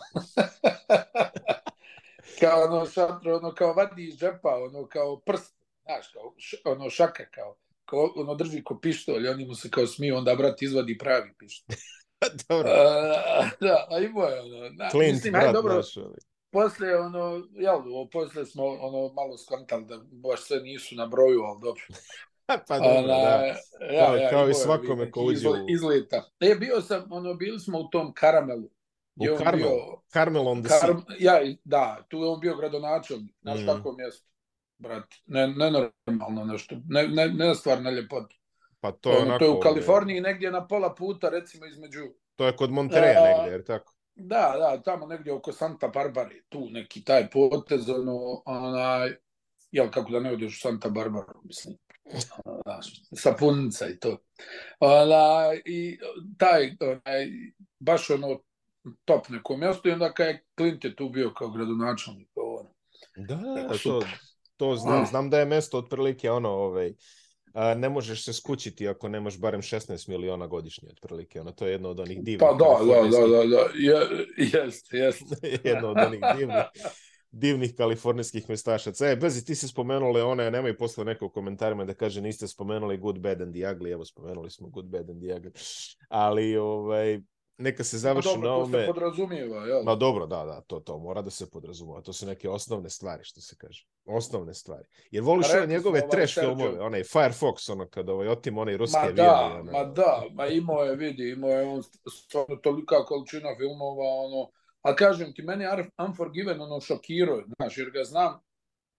kao 2.40 2.64
ono 2.64 2.86
šatro, 2.86 3.36
ono 3.36 3.54
kao 3.54 3.74
vadi 3.74 4.08
iz 4.08 4.18
džepa, 4.18 4.56
ono 4.56 4.88
kao 4.88 5.20
prst, 5.20 5.56
znaš, 5.84 6.08
kao 6.14 6.34
š, 6.38 6.58
ono 6.66 6.90
šaka, 6.90 7.26
kao, 7.26 7.58
kao 7.86 8.14
ono 8.16 8.36
drži 8.36 8.64
ko 8.64 8.80
pištolj, 8.80 9.28
oni 9.28 9.46
mu 9.46 9.56
se 9.56 9.70
kao 9.70 9.88
smiju, 9.88 10.18
onda 10.18 10.36
brat 10.36 10.62
izvadi 10.62 10.98
pravi 10.98 11.34
pištolj. 11.40 11.76
dobro. 12.50 12.70
A, 12.70 13.50
da, 13.62 13.88
a 13.90 14.00
imao 14.00 14.28
je 14.28 14.42
ono. 14.42 14.70
Na, 14.70 14.90
Clint, 14.90 15.14
mislim, 15.14 15.34
brat, 15.34 15.54
dobro, 15.54 15.76
naš, 15.76 15.98
posle 16.52 16.96
ono 16.96 17.48
jel 17.52 17.82
posle 18.12 18.46
smo 18.46 18.66
ono 18.66 19.14
malo 19.14 19.38
skontali 19.38 19.86
da 19.86 19.98
baš 20.12 20.44
sve 20.44 20.60
nisu 20.60 20.96
na 20.96 21.06
broju 21.06 21.42
al 21.42 21.60
dobro. 21.60 21.84
Pa 22.68 22.80
dobro 22.80 22.98
Ona, 22.98 23.08
da. 23.08 23.14
ja, 23.14 23.56
kao, 24.06 24.16
ja, 24.16 24.30
kao 24.30 24.50
i 24.50 24.54
svakome 24.54 25.12
ko 25.12 25.22
uđe 25.22 25.50
u... 25.50 25.54
izleta. 25.70 26.30
E 26.40 26.56
bio 26.56 26.82
sam 26.82 27.08
ono 27.12 27.34
bili 27.34 27.60
smo 27.60 27.80
u 27.80 27.90
tom 27.90 28.14
karamelu 28.14 28.70
u 29.20 29.38
Karmel? 29.38 29.58
bio, 29.58 30.02
Carmel 30.14 30.48
on 30.48 30.64
the 30.64 30.70
Kar, 30.70 30.96
ja 31.20 31.40
da 31.64 32.06
tu 32.10 32.18
je 32.18 32.28
on 32.28 32.40
bio 32.40 32.56
gradonačelnik 32.56 33.36
znaš 33.42 33.60
mm. 33.60 33.66
kako 33.66 33.92
mjesto 33.92 34.28
brat 34.78 35.14
ne 35.26 35.48
ne 35.48 35.72
normalno 36.06 36.46
nešto 36.46 36.76
ne 36.88 37.08
ne 37.08 37.28
ne 37.28 37.56
stvarna 37.56 37.92
ljepota 37.92 38.36
pa 38.80 38.92
to 38.92 39.12
je 39.12 39.18
ono, 39.18 39.26
onako, 39.26 39.40
to 39.40 39.46
je 39.46 39.58
u 39.58 39.60
Kaliforniji 39.60 40.22
negdje 40.22 40.52
na 40.52 40.68
pola 40.68 40.96
puta 40.96 41.30
recimo 41.30 41.66
između 41.66 42.00
to 42.36 42.46
je 42.46 42.56
kod 42.56 42.72
Montereja 42.72 43.24
negdje 43.24 43.52
jer 43.52 43.64
tako 43.64 43.94
Da, 44.20 44.56
da, 44.60 44.82
tamo 44.82 45.06
negdje 45.06 45.34
oko 45.34 45.52
Santa 45.52 45.88
Barbara, 45.88 46.30
tu 46.50 46.70
neki 46.70 47.04
taj 47.04 47.30
potez, 47.30 47.90
ono, 47.90 48.42
onaj, 48.46 49.16
jel, 49.72 49.92
kako 49.92 50.12
da 50.12 50.20
ne 50.20 50.32
odeš 50.34 50.58
u 50.58 50.62
Santa 50.62 50.90
Barbara, 50.90 51.34
mislim, 51.44 51.78
znaš, 52.64 53.02
sapunica 53.16 53.88
i 53.88 54.00
to. 54.00 54.18
Ona, 54.80 55.54
I 55.66 56.00
taj, 56.38 56.72
onaj, 56.80 57.28
baš 57.80 58.10
ono, 58.10 58.40
top 59.06 59.30
neko 59.30 59.58
mjesto 59.58 59.90
i 59.90 59.92
onda 59.92 60.14
kad 60.14 60.28
je 60.28 60.46
Clint 60.58 60.84
je 60.84 60.96
tu 60.96 61.10
bio 61.10 61.34
kao 61.34 61.50
gradonačelnik, 61.50 62.30
Da, 63.16 63.40
to, 63.84 64.02
to 64.58 64.76
znam, 64.76 65.06
znam 65.06 65.30
da 65.30 65.40
je 65.40 65.46
mesto 65.46 65.78
otprilike 65.78 66.32
ono, 66.32 66.50
ovaj, 66.50 66.94
a, 67.54 67.74
ne 67.74 67.90
možeš 67.90 68.26
se 68.26 68.34
skućiti 68.34 68.88
ako 68.88 69.10
nemaš 69.10 69.40
barem 69.40 69.62
16 69.62 70.10
miliona 70.10 70.48
godišnje 70.48 70.90
otprilike. 70.90 71.42
Ono, 71.42 71.52
to 71.52 71.66
je 71.66 71.72
jedno 71.72 71.90
od 71.90 72.00
onih 72.00 72.24
divnih. 72.24 72.40
Pa 72.40 72.54
da, 72.54 72.86
da, 72.86 73.10
da, 73.10 73.28
da, 73.28 73.46
da. 73.46 73.70
Jest, 74.60 74.94
jest. 74.94 75.24
jedno 75.64 75.90
od 75.90 75.98
onih 75.98 76.22
divnih 76.38 76.64
divnih 77.32 77.76
kalifornijskih 77.76 78.50
mestašaca. 78.50 79.08
E, 79.08 79.16
Bezi, 79.16 79.46
ti 79.46 79.56
si 79.56 79.68
spomenuli 79.68 80.22
one, 80.22 80.52
nemoj 80.52 80.78
posle 80.78 81.06
nekog 81.06 81.34
komentarima 81.34 81.86
da 81.86 81.94
kaže 81.94 82.22
niste 82.22 82.48
spomenuli 82.48 82.98
Good, 82.98 83.20
Bad 83.20 83.42
and 83.42 83.54
the 83.56 83.62
Ugly, 83.62 83.94
evo 83.94 84.06
spomenuli 84.06 84.50
smo 84.52 84.70
Good, 84.70 84.86
Bad 84.86 85.10
and 85.10 85.22
the 85.22 85.36
Ugly, 85.36 85.52
ali 86.10 86.58
ovaj, 86.58 87.20
neka 87.60 87.84
se 87.84 87.98
završi 87.98 88.30
dobro, 88.36 88.50
na 88.50 88.56
ovome... 88.56 88.72
To 88.72 88.80
se 88.80 88.88
podrazumijeva, 88.88 89.66
jel? 89.66 89.84
Ma 89.84 89.96
dobro, 89.96 90.26
da, 90.26 90.46
da, 90.46 90.62
to, 90.62 90.80
to 90.80 90.98
mora 90.98 91.22
da 91.22 91.30
se 91.30 91.50
podrazumijeva. 91.50 92.02
To 92.02 92.14
su 92.14 92.26
neke 92.26 92.50
osnovne 92.50 92.90
stvari, 92.90 93.24
što 93.24 93.42
se 93.42 93.56
kaže. 93.58 93.88
Osnovne 94.06 94.54
stvari. 94.54 94.84
Jer 95.12 95.24
voliš 95.24 95.48
ove 95.54 95.68
njegove 95.68 96.10
trash 96.10 96.34
Sergio... 96.34 96.56
filmove, 96.56 96.80
onaj 96.80 97.04
Firefox, 97.04 97.72
ono 97.72 97.88
kada 97.90 98.14
ovaj, 98.14 98.28
otim 98.28 98.58
onaj 98.58 98.78
ruske 98.78 99.00
ma 99.06 99.12
da, 99.12 99.60
ono... 99.60 99.72
Ma 99.72 99.84
da, 99.84 100.24
ma 100.34 100.48
imao 100.48 100.84
je, 100.84 100.96
vidi, 100.96 101.30
imao 101.30 101.50
je 101.50 101.68
on 101.68 101.84
stvarno 102.12 102.56
tolika 102.56 103.06
količina 103.06 103.50
filmova, 103.58 104.06
ono, 104.26 104.50
a 104.82 104.96
kažem 104.96 105.34
ti, 105.34 105.42
meni 105.42 105.64
je 105.64 105.90
Unforgiven 106.08 106.62
ono 106.62 106.82
šokirao, 106.82 107.42
znaš, 107.58 107.78
jer 107.78 107.90
ga 107.90 108.04
znam, 108.04 108.40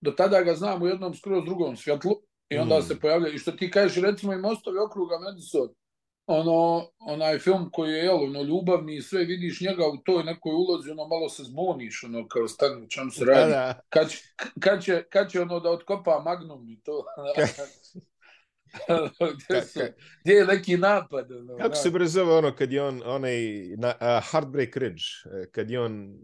do 0.01 0.11
tada 0.11 0.43
ga 0.43 0.55
znam 0.55 0.83
u 0.83 0.87
jednom 0.87 1.15
skroz 1.15 1.45
drugom 1.45 1.77
svjetlu, 1.77 2.13
i 2.49 2.59
onda 2.59 2.79
mm. 2.79 2.83
se 2.83 3.01
pojavlja, 3.01 3.29
i 3.29 3.39
što 3.39 3.53
ti 3.53 3.71
kažeš, 3.71 4.03
recimo 4.03 4.33
i 4.33 4.39
Mostovi 4.39 4.79
okruga 4.79 5.19
Madison, 5.19 5.69
ono, 6.27 6.89
onaj 6.99 7.39
film 7.39 7.71
koji 7.73 7.93
je, 7.93 7.99
jel, 7.99 8.25
ono, 8.25 8.43
ljubavni 8.43 8.97
i 8.97 9.03
sve, 9.03 9.25
vidiš 9.25 9.61
njega 9.61 9.87
u 9.87 9.97
toj 9.97 10.25
nekoj 10.25 10.53
ulozi, 10.53 10.91
ono, 10.91 11.07
malo 11.07 11.29
se 11.29 11.43
zbuniš, 11.43 12.05
ono, 12.05 12.29
kao 12.29 12.49
stanu, 12.49 12.87
čem 12.89 13.11
se 13.11 13.25
radi. 13.25 13.51
Da, 13.51 13.57
da. 13.57 13.81
Kad, 13.89 14.13
kad, 14.61 14.83
će, 14.83 15.03
kad 15.03 15.31
će, 15.31 15.41
ono, 15.41 15.61
da 15.61 15.71
otkopa 15.71 16.23
Magnum 16.25 16.69
i 16.69 16.81
to. 16.83 17.05
gdje, 19.45 19.63
su, 19.63 19.81
gdje 20.25 20.33
je 20.33 20.47
neki 20.47 20.77
napad? 20.77 21.33
Ono, 21.33 21.57
Kako 21.57 21.75
se 21.75 21.91
brzo 21.91 22.25
ono, 22.25 22.55
kad 22.57 22.73
je 22.73 22.83
on, 22.83 23.03
onaj, 23.05 23.37
na, 23.77 23.89
uh, 24.01 24.31
Heartbreak 24.31 24.77
Ridge, 24.77 25.03
e, 25.25 25.51
kad 25.51 25.71
je 25.71 25.81
on 25.81 26.19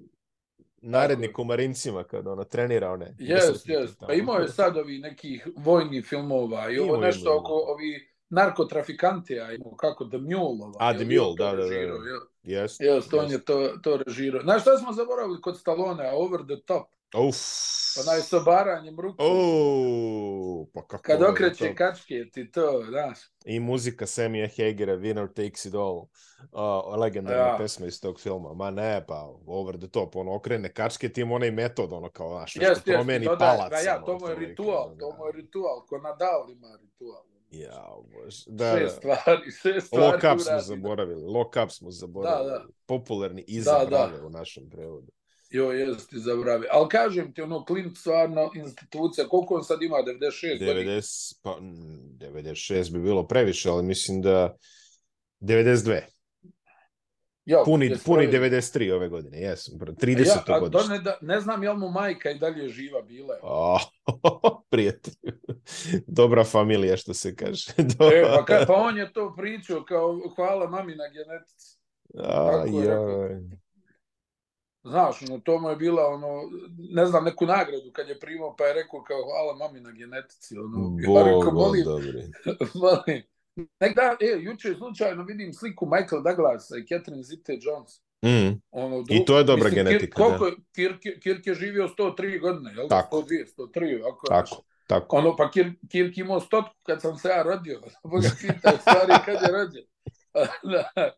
narednik 0.83 1.39
u 1.39 1.45
Marincima 1.45 2.05
kad 2.05 2.27
ono 2.27 2.45
trenira 2.45 2.91
one. 2.91 3.15
Jes, 3.19 3.69
jes. 3.69 3.97
Pa 4.07 4.13
imao 4.13 4.39
je 4.39 4.49
sad 4.49 4.77
ovi 4.77 4.99
nekih 4.99 5.49
vojnih 5.57 6.07
filmova 6.07 6.71
i 6.71 6.79
ovo 6.79 6.97
nešto 6.97 7.39
oko 7.39 7.53
ovi 7.53 8.16
narkotrafikanti, 8.29 9.41
a 9.41 9.53
imamo 9.53 9.77
kako, 9.77 10.05
The 10.05 10.19
Mule. 10.19 10.65
Ovaj, 10.65 10.91
a, 10.91 10.95
The 10.95 11.05
Mule, 11.05 11.35
da, 11.39 11.51
da, 11.51 11.57
da. 11.57 11.71
Yes, 12.45 12.81
yes, 12.81 13.11
to 13.11 13.17
yes. 13.17 13.25
on 13.25 13.31
je 13.31 13.45
to, 13.45 13.69
to 13.83 13.97
režirao. 13.97 14.43
Znaš 14.43 14.63
šta 14.63 14.79
smo 14.79 14.93
zaboravili 14.93 15.41
kod 15.41 15.59
Stallone, 15.59 16.13
Over 16.13 16.41
the 16.41 16.63
Top? 16.67 16.87
Uf. 17.15 17.37
Onaj 18.01 18.21
sa 18.21 18.39
baranjem 18.39 19.01
ruku. 19.01 19.17
Oh, 19.19 20.67
pa 20.75 20.87
kako 20.87 21.03
Kad 21.03 21.23
okreće 21.23 21.69
to... 21.69 21.75
kačke, 21.75 22.15
ti 22.33 22.51
to, 22.51 22.85
znaš. 22.89 23.19
I 23.45 23.61
muzika 23.61 24.07
Samija 24.07 24.49
Hagera, 24.49 24.97
Winner 24.97 25.29
Takes 25.29 25.65
It 25.65 25.75
All. 25.75 26.07
Uh, 26.53 26.99
legendarna 26.99 27.43
ja. 27.43 27.57
pesma 27.59 27.87
iz 27.87 28.01
tog 28.01 28.21
filma. 28.21 28.55
Ma 28.55 28.71
ne, 28.71 29.05
pa 29.09 29.29
over 29.47 29.79
the 29.79 29.89
top. 29.89 30.17
Ono, 30.17 30.35
okrene 30.35 30.73
kačke, 30.73 31.09
ti 31.09 31.21
ima 31.21 31.35
onaj 31.35 31.51
metod, 31.51 31.93
ono 31.93 32.09
kao, 32.11 32.31
znaš, 32.31 32.51
što 32.51 32.61
yes, 32.61 32.85
promeni 32.85 33.27
yes, 33.27 33.39
palac. 33.39 33.71
Da, 33.71 33.79
ja, 33.79 34.03
to 34.05 34.19
mu 34.19 34.29
je 34.29 34.35
ritual, 34.35 34.97
to 34.99 35.17
mu 35.19 35.27
je 35.27 35.33
ritual. 35.33 35.87
Ko 35.87 35.99
Nadal 35.99 36.51
ima 36.51 36.79
ritual. 36.83 37.23
Ja, 37.61 37.95
bože. 38.13 38.43
Da, 38.47 38.73
sve 38.73 38.89
stvari, 38.89 39.51
sve 39.51 39.81
stvari. 39.81 40.05
Lock 40.05 40.35
up 40.35 40.41
smo 40.41 40.61
zaboravili. 40.61 41.23
Lock 41.23 41.57
up 41.65 41.71
smo 41.71 41.91
zaboravili. 41.91 42.51
Da, 42.51 42.59
da. 42.59 42.65
Popularni 42.87 43.45
izabrave 43.49 44.13
da, 44.13 44.19
da. 44.19 44.27
u 44.27 44.31
našem 44.31 44.71
prevodu. 44.71 45.13
Jo, 45.51 45.73
jes 45.73 46.07
ti 46.07 46.19
zaboravili. 46.19 46.69
Ali 46.71 46.89
kažem 46.89 47.35
ti, 47.35 47.43
ono, 47.43 47.65
Clint 47.67 47.99
stvarno 47.99 48.51
institucija, 48.55 49.29
koliko 49.29 49.55
on 49.55 49.65
sad 49.65 49.83
ima, 49.83 49.97
96 49.97 50.61
90, 50.61 51.39
pa, 51.43 51.59
96 51.61 52.93
bi 52.93 52.99
bilo 52.99 53.27
previše, 53.27 53.71
ali 53.71 53.83
mislim 53.83 54.23
da 54.23 54.57
92. 55.41 56.01
Jo, 57.47 57.63
puni, 57.65 57.95
puni 58.05 58.27
93 58.27 58.93
ove 58.93 59.09
godine, 59.09 59.41
jesam, 59.41 59.79
30. 59.79 60.27
Ja, 60.27 60.57
a 60.57 60.71
to 60.71 60.87
ne, 60.89 60.99
da, 60.99 61.19
ne 61.21 61.41
znam 61.41 61.63
je 61.63 61.71
li 61.71 61.79
mu 61.79 61.91
majka 61.91 62.31
i 62.31 62.39
dalje 62.39 62.69
živa 62.69 63.03
bila. 63.03 63.39
Oh, 63.43 63.81
prijatelj. 64.71 65.15
Dobra 66.07 66.45
familija, 66.45 66.97
što 66.97 67.15
se 67.15 67.37
kaže. 67.37 67.73
e, 68.15 68.23
pa, 68.37 68.45
ka, 68.45 68.65
pa 68.67 68.75
on 68.75 68.99
je 68.99 69.13
to 69.13 69.35
pričao 69.37 69.85
kao 69.85 70.21
hvala 70.37 70.69
mami 70.69 70.95
na 70.95 71.05
genetici. 71.09 71.79
A, 72.15 72.65
ja. 72.85 73.01
Znaš, 74.85 75.23
ono, 75.23 75.39
to 75.39 75.61
mu 75.61 75.69
je 75.69 75.77
bila, 75.77 76.07
ono, 76.07 76.43
ne 76.79 77.07
znam, 77.07 77.25
neku 77.25 77.47
nagradu 77.47 77.91
kad 77.93 78.09
je 78.09 78.21
primao, 78.21 78.57
pa 78.57 78.65
je 78.65 78.75
rekao 78.75 79.03
kao 79.03 79.23
hvala 79.23 79.55
mami 79.57 79.81
na 79.81 79.91
genetici. 79.91 80.59
Ono, 80.59 80.79
Bog, 80.79 81.01
ja 81.01 81.23
rekao, 81.23 81.53
molim, 81.53 81.85
molim, 82.83 83.23
Nek 83.57 83.97
da, 83.97 84.17
e, 84.21 84.39
juče 84.41 84.75
slučajno 84.75 85.25
vidim 85.25 85.53
sliku 85.53 85.87
Michael 85.87 86.23
Douglasa 86.23 86.77
i 86.77 86.87
Catherine 86.87 87.23
Zite-Jones. 87.23 88.01
Mm. 88.25 88.61
Ono, 88.71 89.05
I 89.09 89.25
to 89.25 89.39
je 89.39 89.45
dobra 89.45 89.65
mislim, 89.65 89.85
genetika. 89.85 90.17
Kir, 90.17 90.25
koliko, 90.25 90.57
Kirk, 90.75 91.01
Kirk 91.23 91.47
je 91.47 91.55
živio 91.55 91.89
103 91.89 92.41
godine, 92.41 92.73
jel? 92.77 92.89
Tako. 92.89 93.17
102, 93.17 93.45
103, 93.75 94.01
ako 94.13 94.27
tako. 94.29 94.63
Tako. 94.87 95.17
Ono, 95.17 95.37
pa 95.37 95.51
Kirk, 95.51 95.73
Kirk 95.91 96.19
imao 96.19 96.41
stotku 96.41 96.75
kad 96.83 97.03
sam 97.03 97.19
se 97.19 97.29
ja 97.29 97.43
rodio. 97.43 97.81
Boga 98.11 98.29
pita, 98.41 98.73
stvari, 98.81 99.13
kad 99.25 99.35
je 99.43 99.53
rođen. 99.53 99.85
da 100.73 101.11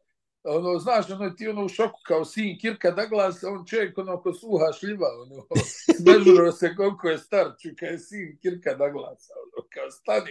ono, 0.44 0.78
znaš, 0.78 1.10
ono, 1.10 1.30
ti 1.30 1.48
ono 1.48 1.64
u 1.64 1.68
šoku 1.68 2.00
kao 2.06 2.24
sin 2.24 2.58
Kirka 2.60 2.90
Douglas, 2.90 3.44
on 3.44 3.66
čovjek 3.66 3.98
ono 3.98 4.22
ko 4.22 4.32
sluha 4.32 4.72
šljiva, 4.80 5.06
ono, 5.22 5.46
nežuro 6.06 6.52
se 6.52 6.74
koliko 6.76 7.08
je 7.08 7.18
star, 7.18 7.46
čuka 7.62 7.86
je 7.86 7.98
sin 7.98 8.38
Kirka 8.42 8.74
Douglas, 8.74 9.30
ono, 9.42 9.47
kao 9.74 9.90
stani. 9.90 10.30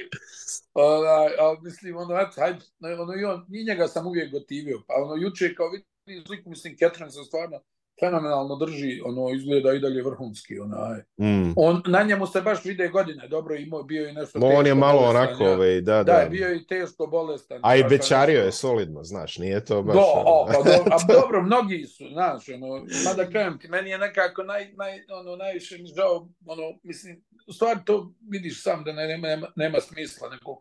Ona, 0.73 1.15
a 1.39 1.55
mislim, 1.61 1.97
ono, 1.97 2.15
hajde, 2.35 2.59
ono, 3.01 3.13
i 3.21 3.25
on, 3.25 3.45
i 3.53 3.63
njega 3.63 3.87
sam 3.87 4.07
uvijek 4.07 4.31
gotivio, 4.31 4.81
pa 4.87 4.93
ono, 5.03 5.15
juče 5.15 5.55
kao 5.55 5.69
vidi 5.69 6.23
sliku, 6.25 6.49
mislim, 6.49 6.77
Catherine 6.77 7.11
se 7.11 7.23
stvarno, 7.23 7.59
fenomenalno 7.99 8.55
drži, 8.55 9.01
ono 9.05 9.29
izgleda 9.35 9.73
i 9.73 9.79
dalje 9.79 10.03
vrhunski, 10.03 10.59
onaj. 10.59 10.99
Mm. 11.17 11.53
On 11.55 11.81
na 11.85 12.03
njemu 12.03 12.27
se 12.27 12.41
baš 12.41 12.65
vide 12.65 12.87
godine, 12.87 13.27
dobro 13.27 13.55
imao 13.55 13.83
bio 13.83 14.09
i 14.09 14.13
nešto 14.13 14.39
Mo, 14.39 14.47
on 14.47 14.67
je 14.67 14.75
malo 14.75 14.99
bolestan, 14.99 15.23
onako, 15.23 15.43
ja. 15.43 15.53
ovaj, 15.53 15.81
da, 15.81 16.03
da. 16.03 16.03
Da, 16.03 16.29
bio 16.29 16.53
i 16.53 16.67
teško 16.67 17.07
bolestan. 17.07 17.59
A 17.63 17.75
i 17.75 17.83
bećario 17.83 18.43
je 18.43 18.51
solidno, 18.51 19.03
znaš, 19.03 19.37
nije 19.37 19.65
to 19.65 19.81
baš. 19.83 19.95
Do, 19.95 20.01
o, 20.25 20.47
pa 20.47 20.53
dobro, 20.53 20.91
a 20.91 20.97
dobro, 21.21 21.41
mnogi 21.41 21.85
su, 21.85 22.03
znaš, 22.13 22.49
ono, 22.49 22.85
mada 23.05 23.29
kažem 23.31 23.59
ti, 23.59 23.67
meni 23.67 23.89
je 23.89 23.97
nekako 23.97 24.43
naj, 24.43 24.71
naj, 24.73 25.03
ono, 25.19 25.35
najviše 25.35 25.77
mi 25.77 25.87
žao, 25.87 26.29
ono, 26.45 26.63
mislim, 26.83 27.23
u 27.47 27.53
stvari 27.53 27.79
to 27.85 28.13
vidiš 28.29 28.63
sam 28.63 28.83
da 28.83 28.93
nema, 28.93 29.27
nema, 29.27 29.47
nema 29.55 29.79
smisla 29.79 30.29
nekog 30.29 30.57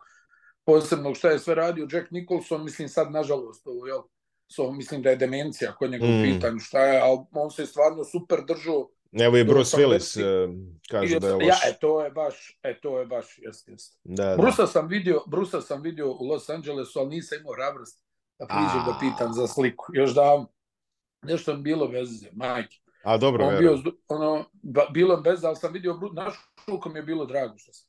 posebnog 0.64 1.16
šta 1.16 1.30
je 1.30 1.38
sve 1.38 1.54
radio 1.54 1.88
Jack 1.92 2.10
Nicholson, 2.10 2.64
mislim 2.64 2.88
sad 2.88 3.12
nažalost 3.12 3.66
ovo, 3.66 3.86
jel, 3.86 4.02
so, 4.48 4.72
mislim 4.72 5.02
da 5.02 5.10
je 5.10 5.16
demencija 5.16 5.72
kod 5.72 5.90
njega 5.90 6.06
mm. 6.06 6.22
pitanju 6.22 6.58
šta 6.58 6.80
je, 6.80 7.00
ali 7.00 7.18
on 7.32 7.50
se 7.50 7.66
stvarno 7.66 8.04
super 8.04 8.38
držao. 8.48 8.88
Evo 9.12 9.36
i 9.36 9.44
Bruce 9.44 9.76
Willis 9.76 10.16
uh, 10.16 10.54
kaže 10.90 11.20
da 11.20 11.28
je 11.28 11.34
loš. 11.34 11.44
Ja, 11.44 11.56
e, 11.66 11.78
to 11.80 12.04
je 12.04 12.10
baš, 12.10 12.58
e, 12.62 12.80
to 12.80 12.98
je 12.98 13.06
baš, 13.06 13.38
jest, 13.38 13.68
jest. 13.68 14.00
Da, 14.04 14.24
da. 14.24 14.36
Brusa 14.36 14.66
sam 14.66 14.88
vidio, 14.88 15.22
Brusa 15.26 15.60
sam 15.60 15.82
vidio 15.82 16.12
u 16.12 16.26
Los 16.26 16.48
Angelesu, 16.50 16.98
ali 16.98 17.08
nisam 17.08 17.38
imao 17.40 17.54
hrabrost 17.54 18.02
da 18.38 18.46
priđem 18.46 18.86
da 18.86 18.98
pitam 19.00 19.32
za 19.32 19.46
sliku. 19.46 19.84
Još 19.92 20.14
da 20.14 20.46
nešto 21.22 21.56
mi 21.56 21.62
bilo 21.62 21.86
veze, 21.86 22.28
majke. 22.32 22.76
A 23.04 23.16
dobro, 23.16 23.46
on 23.46 23.58
bio, 23.58 23.78
ono, 24.08 24.44
ba, 24.52 24.86
bilo 24.90 25.16
bez, 25.16 25.44
ali 25.44 25.56
sam 25.56 25.72
vidio, 25.72 26.00
naš 26.12 26.34
šuko 26.64 26.88
mi 26.88 26.98
je 26.98 27.02
bilo 27.02 27.26
drago 27.26 27.58
što 27.58 27.72
sam. 27.72 27.88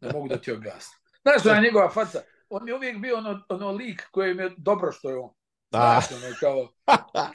Ne 0.00 0.12
mogu 0.12 0.28
da 0.28 0.36
ti 0.36 0.52
objasnim. 0.52 1.00
Znaš, 1.22 1.42
da 1.42 1.60
njegova 1.66 1.90
faca, 1.90 2.20
on 2.48 2.68
je 2.68 2.74
uvijek 2.74 2.98
bio 2.98 3.16
ono, 3.16 3.44
ono 3.48 3.72
lik 3.72 4.02
koji 4.10 4.34
mi 4.34 4.42
je 4.42 4.50
dobro 4.56 4.92
što 4.92 5.10
je 5.10 5.16
on. 5.16 5.30
Da. 5.78 6.02
Ono, 6.16 6.34
kao, 6.40 6.68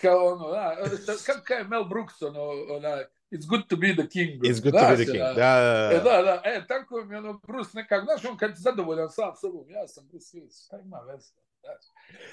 kao 0.01 0.25
ono, 0.33 0.51
da, 0.51 1.13
kako 1.25 1.53
je 1.53 1.63
Mel 1.63 1.83
Brooks, 1.83 2.21
ono, 2.21 2.41
ona, 2.49 2.97
it's 3.31 3.47
good 3.49 3.67
to 3.67 3.75
be 3.75 3.93
the 3.93 4.07
king. 4.07 4.41
It's 4.43 4.61
good 4.63 4.73
znaš, 4.73 4.83
to 4.83 4.97
be 4.97 5.03
the 5.03 5.05
king, 5.05 5.23
da, 5.23 5.33
da, 5.33 5.89
da. 5.89 5.95
E, 5.95 5.99
da, 6.03 6.21
da, 6.21 6.41
e, 6.45 6.67
tako 6.67 7.05
mi 7.05 7.15
ono, 7.15 7.33
Bruce 7.47 7.69
nekako, 7.73 8.05
znaš, 8.05 8.31
on 8.31 8.37
kad 8.37 8.49
je 8.49 8.55
zadovoljan 8.55 9.09
sam 9.09 9.35
sobom, 9.35 9.69
ja 9.69 9.87
sam 9.87 10.07
Bruce 10.07 10.37
Willis, 10.37 10.65
šta 10.65 10.79
ima 10.79 10.99
veze? 10.99 11.33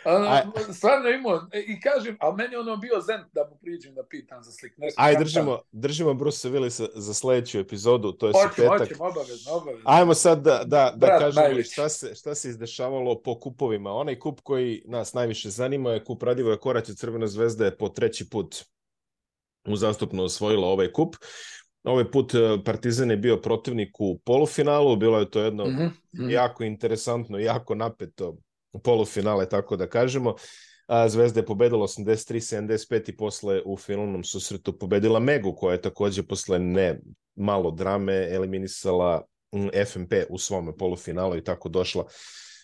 Ono, 0.06 0.52
stvarno 0.72 1.08
imao, 1.08 1.46
e, 1.52 1.60
i 1.60 1.80
kažem, 1.80 2.16
ali 2.20 2.36
meni 2.36 2.56
ono 2.56 2.76
bio 2.76 3.00
zen 3.00 3.20
da 3.32 3.48
mu 3.50 3.56
priđem 3.56 3.94
da 3.94 4.02
pitam 4.10 4.42
za 4.42 4.52
slik. 4.52 4.72
Nešto 4.76 5.02
Aj, 5.02 5.16
držimo, 5.18 5.58
držimo 5.72 6.14
Bruce 6.14 6.48
Willisa 6.48 6.88
za 6.94 7.14
sledeću 7.14 7.58
epizodu, 7.58 8.12
to 8.12 8.26
je 8.26 8.32
Hoću, 8.32 8.54
petak. 8.56 8.78
Hoćemo, 8.78 9.04
obavezno, 9.04 9.52
obavezno. 9.52 9.82
Ajmo 9.84 10.14
sad 10.14 10.42
da, 10.42 10.62
da, 10.66 10.92
da 10.96 11.18
kažemo 11.18 11.62
šta 11.62 11.88
se, 11.88 12.14
šta 12.14 12.34
se 12.34 12.48
izdešavalo 12.48 13.22
po 13.22 13.40
kupovima. 13.40 13.92
Onaj 13.92 14.18
kup 14.18 14.40
koji 14.40 14.82
nas 14.86 15.14
najviše 15.14 15.50
zanima 15.50 15.90
je 15.90 16.04
kup 16.04 16.22
Radivoja 16.22 16.56
Koraća 16.56 16.94
Crvena 16.94 17.26
zvezda 17.26 17.64
je 17.64 17.76
po 17.76 17.88
treći 17.88 18.30
put 18.30 18.64
uzastupno 19.68 20.24
osvojila 20.24 20.68
ovaj 20.68 20.92
kup. 20.92 21.16
Ovaj 21.84 22.10
put 22.10 22.34
e, 22.34 22.38
Partizan 22.64 23.10
je 23.10 23.16
bio 23.16 23.36
protivnik 23.36 24.00
u 24.00 24.18
polufinalu, 24.18 24.96
bilo 24.96 25.18
je 25.18 25.30
to 25.30 25.40
jedno 25.40 25.64
mm 25.64 25.92
-hmm. 26.12 26.30
jako 26.30 26.64
interesantno, 26.64 27.38
jako 27.38 27.74
napeto 27.74 28.36
polufinale, 28.84 29.48
tako 29.48 29.76
da 29.76 29.88
kažemo. 29.88 30.34
A 30.86 31.08
Zvezda 31.08 31.40
je 31.40 31.46
pobedila 31.46 31.86
83-75 31.86 33.10
i 33.10 33.16
posle 33.16 33.62
u 33.64 33.76
finalnom 33.76 34.24
susretu 34.24 34.78
pobedila 34.78 35.20
Megu, 35.20 35.54
koja 35.54 35.72
je 35.72 35.82
takođe 35.82 36.22
posle 36.22 36.58
ne 36.58 37.00
malo 37.34 37.70
drame 37.70 38.28
eliminisala 38.30 39.26
mm, 39.54 39.68
FNP 39.86 40.12
u 40.28 40.38
svome 40.38 40.76
polufinalu 40.76 41.36
i 41.36 41.44
tako 41.44 41.68
došla 41.68 42.04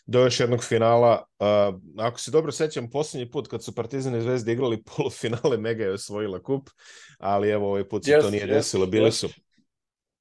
do 0.06 0.20
još 0.20 0.40
jednog 0.40 0.64
finala. 0.64 1.24
Uh, 1.38 1.80
ako 1.98 2.20
se 2.20 2.30
dobro 2.30 2.52
sećam, 2.52 2.90
poslednji 2.90 3.30
put 3.30 3.48
kad 3.48 3.64
su 3.64 3.74
Partizan 3.74 4.16
i 4.16 4.20
Zvezda 4.20 4.52
igrali 4.52 4.82
polufinale, 4.96 5.56
Mega 5.56 5.84
je 5.84 5.92
osvojila 5.92 6.42
kup, 6.42 6.70
ali 7.18 7.50
evo 7.50 7.68
ovaj 7.68 7.88
put 7.88 8.04
se 8.04 8.10
yes, 8.10 8.20
to 8.20 8.30
nije 8.30 8.46
yes, 8.46 8.50
desilo. 8.50 8.86
Bili 8.86 9.10
yes. 9.10 9.20
su, 9.20 9.28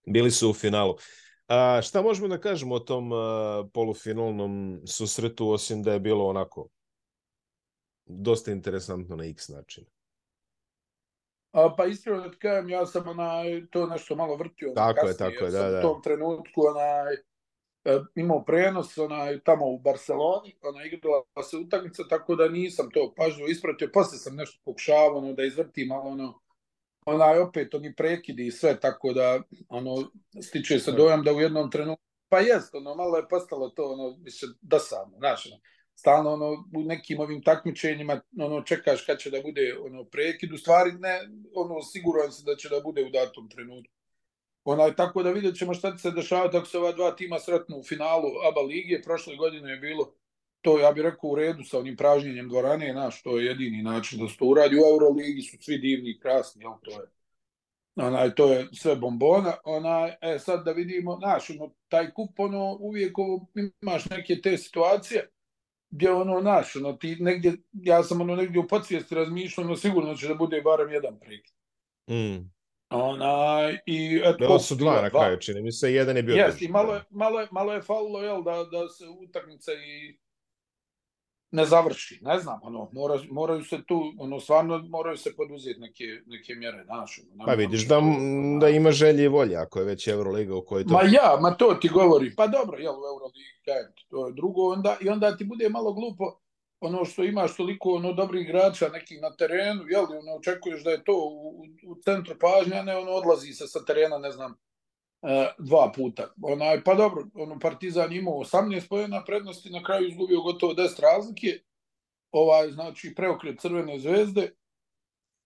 bili 0.07 0.31
su 0.31 0.50
u 0.50 0.53
finalu. 0.53 0.95
A, 1.51 1.81
šta 1.81 2.01
možemo 2.01 2.27
da 2.27 2.38
kažemo 2.39 2.75
o 2.75 2.79
tom 2.79 3.12
uh, 3.12 3.20
polufinalnom 3.74 4.81
susretu, 4.86 5.50
osim 5.50 5.84
da 5.84 5.93
je 5.93 6.00
bilo 6.00 6.27
onako 6.27 6.67
dosta 8.05 8.51
interesantno 8.51 9.15
na 9.15 9.25
x 9.25 9.50
način? 9.50 9.86
A, 11.51 11.74
pa 11.77 11.86
iskreno 11.86 12.22
da 12.22 12.31
ti 12.31 12.38
kažem, 12.38 12.70
ja 12.70 12.86
sam 12.86 13.08
onaj, 13.08 13.67
to 13.72 13.88
nešto 13.88 14.15
malo 14.15 14.36
vrtio. 14.36 14.72
Tako 14.75 14.96
kasnije, 14.96 15.12
je, 15.12 15.17
tako 15.17 15.46
je, 15.46 15.51
da, 15.51 15.70
da. 15.70 15.79
U 15.79 15.81
tom 15.81 16.01
trenutku 16.01 16.62
onaj, 16.62 17.15
E, 17.86 18.00
imao 18.15 18.43
prenos 18.46 18.98
onaj, 18.98 19.39
tamo 19.39 19.65
u 19.65 19.79
Barceloni, 19.79 20.55
ona 20.62 20.86
igrala 20.86 21.24
se 21.43 21.58
utakmica, 21.58 22.03
tako 22.10 22.36
da 22.36 22.50
nisam 22.50 22.89
to 22.93 23.13
pažnju 23.17 23.46
ispratio. 23.48 23.89
Posle 23.93 24.17
sam 24.17 24.36
nešto 24.36 24.62
pokušavao 24.65 25.17
ono, 25.17 25.34
da 25.34 25.43
izvrtim, 25.43 25.88
malo 25.88 26.10
ono, 26.10 26.39
onaj 27.05 27.39
opet 27.39 27.74
oni 27.74 27.96
prekidi 27.96 28.48
i 28.48 28.51
sve, 28.51 28.79
tako 28.79 29.13
da 29.13 29.41
ono, 29.70 30.12
stiče 30.41 30.79
se 30.79 30.91
dojam 30.91 31.24
da 31.24 31.34
u 31.34 31.41
jednom 31.41 31.72
trenutku, 31.72 32.05
pa 32.29 32.39
jest, 32.39 32.75
ono, 32.75 32.96
malo 32.96 33.17
je 33.17 33.27
postalo 33.29 33.70
to, 33.70 33.91
ono, 33.91 34.17
više 34.24 34.46
dosadno, 34.62 35.17
znaš, 35.17 35.46
ono, 35.46 35.62
stalno 35.96 36.34
ono, 36.34 36.51
u 36.75 36.84
nekim 36.84 37.20
ovim 37.20 37.43
takmičenjima 37.43 38.22
ono, 38.39 38.62
čekaš 38.62 39.05
kad 39.05 39.20
će 39.20 39.29
da 39.29 39.41
bude 39.41 39.75
ono, 39.86 40.03
prekid, 40.03 40.53
u 40.53 40.58
stvari 40.58 40.91
ne, 40.91 41.20
ono, 41.55 41.81
siguran 41.81 42.31
se 42.31 42.43
da 42.46 42.55
će 42.55 42.70
da 42.70 42.79
bude 42.79 43.03
u 43.03 43.10
datom 43.10 43.50
trenutku. 43.50 43.93
Onaj, 44.63 44.96
tako 44.96 45.24
da 45.24 45.31
vidjet 45.31 45.55
ćemo 45.58 45.74
šta 45.74 45.91
će 45.91 45.98
se 45.98 46.12
dešavati 46.12 46.58
ako 46.58 46.65
se 46.65 46.77
ova 46.77 46.91
dva 46.91 47.15
tima 47.15 47.39
sretnu 47.39 47.77
u 47.77 47.84
finalu 47.84 48.29
ABA 48.50 48.62
lige. 48.62 49.01
Prošle 49.01 49.36
godine 49.36 49.72
je 49.72 49.77
bilo 49.77 50.13
to, 50.62 50.80
ja 50.80 50.91
bih 50.91 51.03
rekao, 51.03 51.30
u 51.30 51.36
redu 51.36 51.63
sa 51.63 51.80
onim 51.80 51.98
pražnjenjem 51.98 52.50
dvorane, 52.50 52.94
naš, 52.94 53.24
to 53.24 53.39
je 53.39 53.46
jedini 53.46 53.84
način 53.84 54.20
da 54.20 54.27
se 54.27 54.38
to 54.38 54.46
uradi. 54.46 54.75
U 54.75 54.86
Euroligi 54.94 55.41
su 55.41 55.58
svi 55.62 55.77
divni 55.77 56.10
i 56.10 56.20
krasni, 56.20 56.63
jel, 56.63 56.74
to 56.82 56.91
je 56.91 57.08
onaj, 57.96 58.36
to 58.36 58.53
je 58.53 58.68
sve 58.74 58.96
bombona, 58.96 59.53
onaj, 59.63 60.13
e, 60.22 60.39
sad 60.39 60.65
da 60.65 60.72
vidimo, 60.72 61.18
znaš, 61.18 61.50
ono, 61.50 61.74
taj 61.88 62.12
kup, 62.12 62.39
ono, 62.39 62.77
uvijek 62.80 63.18
ovo, 63.18 63.48
imaš 63.82 64.10
neke 64.10 64.41
te 64.44 64.58
situacije, 64.58 65.30
gdje 65.89 66.12
ono, 66.12 66.41
naš, 66.41 66.75
ono, 66.75 66.94
ti 66.94 67.18
negdje, 67.20 67.53
ja 67.72 68.03
sam 68.03 68.22
ono 68.22 68.36
negdje 68.36 68.60
u 68.60 68.68
podsvijesti 68.68 69.15
razmišljao, 69.15 69.65
ono, 69.65 69.75
sigurno 69.75 70.15
će 70.15 70.27
da 70.27 70.36
bude 70.36 70.62
barem 70.62 70.91
jedan 70.91 71.20
prekid. 71.20 71.53
Mm. 72.10 72.51
Onaj, 72.89 73.77
i 73.86 74.22
eto, 74.24 74.38
Bilo 74.39 74.60
su 74.60 74.75
dva 74.75 75.01
na 75.01 75.10
kraju, 75.10 75.38
čini 75.39 75.62
mi 75.62 75.72
se, 75.72 75.94
jedan 75.94 76.18
je 76.18 76.24
bio... 76.24 76.36
Jes, 76.36 76.62
i 76.62 76.68
malo 76.68 76.94
je, 76.94 77.01
malo 77.10 77.39
je, 77.39 77.48
malo 77.51 77.74
je 77.74 77.82
falilo, 77.82 78.22
jel, 78.22 78.44
da, 78.44 78.51
da 78.51 78.89
se 78.89 79.06
utakmica 79.08 79.72
i 79.74 80.18
ne 81.51 81.65
završi, 81.65 82.20
ne 82.22 82.39
znam, 82.39 82.60
ono, 82.63 82.89
mora, 82.93 83.20
moraju 83.31 83.63
se 83.63 83.77
tu, 83.88 84.13
ono, 84.20 84.39
stvarno 84.39 84.77
moraju 84.89 85.17
se 85.17 85.36
poduzeti 85.36 85.79
neke, 85.79 86.03
neke 86.25 86.55
mjere, 86.55 86.84
znaš. 86.86 87.20
Ono, 87.34 87.46
pa 87.46 87.53
vidiš 87.53 87.88
da, 87.88 88.01
da 88.60 88.70
ima 88.70 88.91
želje 88.91 89.24
i 89.24 89.27
volje, 89.27 89.55
ako 89.55 89.79
je 89.79 89.86
već 89.86 90.08
Euroliga 90.08 90.55
u 90.55 90.65
kojoj 90.65 90.86
to... 90.86 90.93
Ma 90.93 91.01
ja, 91.01 91.38
ma 91.41 91.51
to 91.51 91.74
ti 91.74 91.89
govori, 91.89 92.36
pa 92.36 92.48
dobro, 92.48 92.77
jel, 92.77 92.93
u 92.93 93.05
Euroligi, 93.13 93.62
to 94.10 94.27
je 94.27 94.34
drugo, 94.34 94.62
onda, 94.74 94.98
i 95.01 95.10
onda 95.10 95.38
ti 95.38 95.43
bude 95.43 95.70
malo 95.70 95.93
glupo, 95.93 96.39
ono 96.79 97.05
što 97.05 97.24
imaš 97.24 97.55
toliko 97.55 97.89
ono 97.89 98.13
dobrih 98.13 98.48
igrača 98.48 98.89
nekih 98.89 99.22
na 99.22 99.36
terenu, 99.36 99.84
jel, 99.88 100.03
ono 100.03 100.36
očekuješ 100.39 100.84
da 100.84 100.91
je 100.91 101.03
to 101.03 101.13
u, 101.13 101.65
u 101.88 101.96
centru 102.05 102.36
pažnja, 102.39 102.84
ne 102.84 102.98
ono 102.98 103.12
odlazi 103.12 103.53
se 103.53 103.67
sa 103.67 103.86
terena, 103.86 104.17
ne 104.17 104.31
znam, 104.31 104.55
dva 105.57 105.91
puta. 105.95 106.33
Onaj, 106.41 106.84
pa 106.84 106.93
dobro, 106.93 107.25
ono 107.34 107.60
Partizan 107.60 108.13
imao 108.13 108.34
18 108.34 108.89
pojena 108.89 109.23
prednosti, 109.23 109.69
na 109.69 109.84
kraju 109.84 110.07
izgubio 110.07 110.41
gotovo 110.41 110.73
10 110.73 111.01
razlike, 111.01 111.47
ovaj, 112.31 112.71
znači 112.71 113.15
preokret 113.15 113.60
Crvene 113.60 113.99
zvezde, 113.99 114.51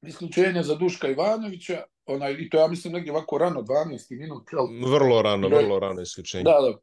isključenje 0.02 0.64
za 0.64 0.76
Duška 0.76 1.08
Ivanovića, 1.08 1.84
onaj, 2.06 2.36
i 2.40 2.50
to 2.50 2.58
ja 2.58 2.68
mislim 2.68 2.94
negdje 2.94 3.12
ovako 3.12 3.38
rano, 3.38 3.62
12 3.62 4.20
minut. 4.20 4.50
Jel? 4.52 4.92
Vrlo 4.92 5.22
rano, 5.22 5.48
vrlo 5.48 5.80
rano 5.80 6.02
isključenje. 6.02 6.44
Da, 6.44 6.60
da 6.62 6.78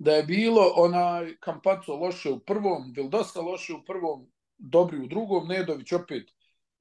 da 0.00 0.12
je 0.12 0.22
bilo 0.22 0.72
onaj 0.76 1.36
Kampaco 1.40 1.94
loše 1.96 2.30
u 2.30 2.38
prvom, 2.40 2.94
dosta 3.08 3.40
loše 3.40 3.74
u 3.74 3.84
prvom, 3.84 4.32
dobri 4.58 4.98
u 4.98 5.06
drugom, 5.06 5.48
Nedović 5.48 5.92
opet 5.92 6.30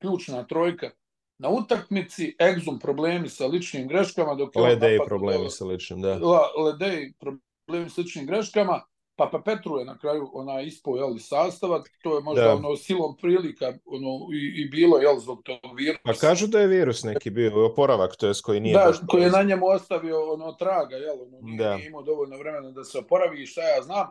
ključna 0.01 0.47
trojka 0.47 0.91
na 1.39 1.49
utakmici, 1.49 2.35
Exum 2.39 2.79
problemi 2.79 3.29
sa 3.29 3.47
ličnim 3.47 3.87
greškama, 3.87 4.35
dok 4.35 4.55
je 4.55 4.61
Ledej 4.61 4.99
problemi 5.05 5.49
sa 5.49 5.65
ličnim, 5.65 6.01
da. 6.01 6.19
Ledej 6.65 7.13
problemi 7.19 7.89
sa 7.89 8.01
ličnim 8.01 8.25
greškama, 8.25 8.81
Papa 9.19 9.41
Petru 9.45 9.79
je 9.79 9.85
na 9.85 9.97
kraju 9.97 10.29
ona 10.33 10.61
ispo 10.61 10.97
jel, 10.97 11.17
sastava, 11.19 11.83
to 12.03 12.15
je 12.15 12.23
možda 12.23 12.43
da. 12.43 12.53
ono 12.53 12.75
silom 12.75 13.17
prilika 13.17 13.73
ono, 13.85 14.09
i, 14.33 14.61
i 14.61 14.69
bilo 14.69 14.97
jel, 14.97 15.19
zbog 15.19 15.43
tog 15.43 15.59
virusa. 15.77 16.01
Pa 16.03 16.13
kažu 16.13 16.47
da 16.47 16.59
je 16.59 16.67
virus 16.67 17.03
neki 17.03 17.29
bio, 17.29 17.65
oporavak, 17.65 18.15
to 18.15 18.27
je 18.27 18.33
koji 18.43 18.59
nije... 18.59 18.73
Da, 18.73 18.93
koji 19.07 19.23
je 19.23 19.29
na 19.29 19.43
njemu 19.43 19.67
ostavio 19.67 20.33
ono 20.33 20.51
traga, 20.51 20.95
jel, 20.95 21.21
ono, 21.21 21.57
da. 21.57 21.75
nije 21.75 21.87
imao 21.87 22.01
dovoljno 22.01 22.37
vremena 22.37 22.71
da 22.71 22.83
se 22.83 22.97
oporavi 22.97 23.43
i 23.43 23.45
šta 23.45 23.61
ja 23.61 23.81
znam. 23.81 24.07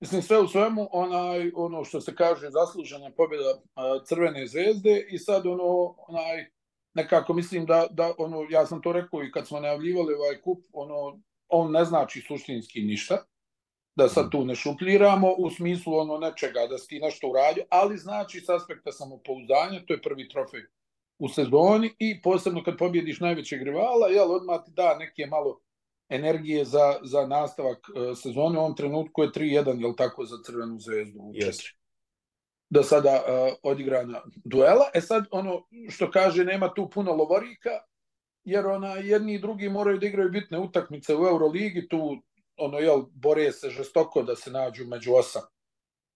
Mislim, 0.00 0.22
sve 0.22 0.38
u 0.38 0.48
svemu, 0.48 0.88
onaj, 0.92 1.50
ono 1.54 1.84
što 1.84 2.00
se 2.00 2.14
kaže, 2.14 2.50
zaslužena 2.50 3.10
pobjeda 3.16 3.60
Crvene 4.04 4.46
zvezde 4.46 5.06
i 5.10 5.18
sad 5.18 5.46
ono, 5.46 5.94
onaj, 6.08 6.46
nekako 6.96 7.34
mislim 7.34 7.66
da, 7.66 7.86
da 7.90 8.12
ono, 8.18 8.46
ja 8.50 8.66
sam 8.66 8.82
to 8.82 8.92
rekao 8.92 9.24
i 9.24 9.32
kad 9.32 9.46
smo 9.46 9.60
najavljivali 9.60 10.14
ovaj 10.14 10.40
kup, 10.40 10.64
ono, 10.72 11.20
on 11.48 11.72
ne 11.72 11.84
znači 11.84 12.20
suštinski 12.20 12.80
ništa 12.80 13.24
da 13.96 14.08
sad 14.08 14.30
tu 14.30 14.44
ne 14.44 14.54
šupljiramo 14.54 15.34
u 15.38 15.50
smislu 15.50 15.94
ono 15.98 16.18
nečega 16.18 16.66
da 16.70 16.78
si 16.78 16.88
ti 16.88 17.00
nešto 17.00 17.28
uradio, 17.28 17.64
ali 17.68 17.98
znači 17.98 18.40
s 18.40 18.48
aspekta 18.48 18.92
samopouzdanja, 18.92 19.84
to 19.86 19.94
je 19.94 20.02
prvi 20.02 20.28
trofej 20.28 20.60
u 21.18 21.28
sezoni 21.28 21.94
i 21.98 22.22
posebno 22.22 22.62
kad 22.64 22.78
pobjediš 22.78 23.20
najvećeg 23.20 23.62
rivala, 23.62 24.08
jel, 24.08 24.32
odmah 24.32 24.64
ti 24.64 24.70
da 24.76 24.98
neke 24.98 25.26
malo 25.26 25.60
energije 26.08 26.64
za, 26.64 26.94
za 27.02 27.26
nastavak 27.26 27.78
uh, 27.88 28.18
sezone. 28.18 28.58
U 28.58 28.62
ovom 28.62 28.76
trenutku 28.76 29.22
je 29.22 29.28
3-1, 29.28 29.80
jel 29.80 29.94
tako, 29.96 30.24
za 30.24 30.36
Crvenu 30.46 30.78
zvezdu 30.78 31.20
u 31.20 31.32
yes. 31.32 31.75
Do 32.70 32.82
sada 32.82 33.10
uh, 33.10 33.54
odigrana 33.62 34.22
duela. 34.44 34.90
E 34.94 35.00
sad, 35.00 35.24
ono 35.30 35.66
što 35.88 36.10
kaže, 36.10 36.44
nema 36.44 36.74
tu 36.74 36.90
puno 36.90 37.12
lovorika, 37.12 37.70
jer 38.44 38.66
ona 38.66 38.88
jedni 38.88 39.34
i 39.34 39.38
drugi 39.38 39.68
moraju 39.68 39.98
da 39.98 40.06
igraju 40.06 40.30
bitne 40.30 40.58
utakmice 40.58 41.16
u 41.16 41.26
Euroligi, 41.26 41.88
tu 41.88 42.16
ono, 42.56 42.78
jel, 42.78 43.02
bore 43.12 43.52
se 43.52 43.70
žestoko 43.70 44.22
da 44.22 44.36
se 44.36 44.50
nađu 44.50 44.86
među 44.86 45.14
osam 45.14 45.42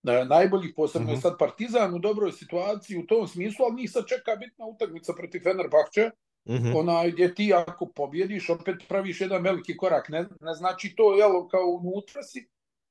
na 0.02 0.24
najbolji, 0.24 0.74
posebno 0.74 1.06
mm 1.06 1.10
-hmm. 1.10 1.16
je 1.16 1.20
sad 1.20 1.38
Partizan 1.38 1.94
u 1.94 1.98
dobroj 1.98 2.32
situaciji 2.32 2.98
u 2.98 3.06
tom 3.06 3.28
smislu, 3.28 3.64
ali 3.64 3.76
njih 3.76 3.90
sad 3.90 4.06
čeka 4.06 4.36
bitna 4.36 4.66
utakmica 4.66 5.12
protiv 5.12 5.40
Fenerbahče, 5.42 6.10
mm 6.48 6.52
-hmm. 6.52 6.76
ona 6.76 7.08
gdje 7.08 7.34
ti 7.34 7.52
ako 7.54 7.86
pobjediš, 7.86 8.50
opet 8.50 8.76
praviš 8.88 9.20
jedan 9.20 9.42
veliki 9.42 9.76
korak. 9.76 10.08
Ne, 10.08 10.20
ne 10.40 10.54
znači 10.54 10.94
to, 10.96 11.14
jel, 11.14 11.48
kao 11.48 11.66
unutra 11.66 12.22
si, 12.22 12.48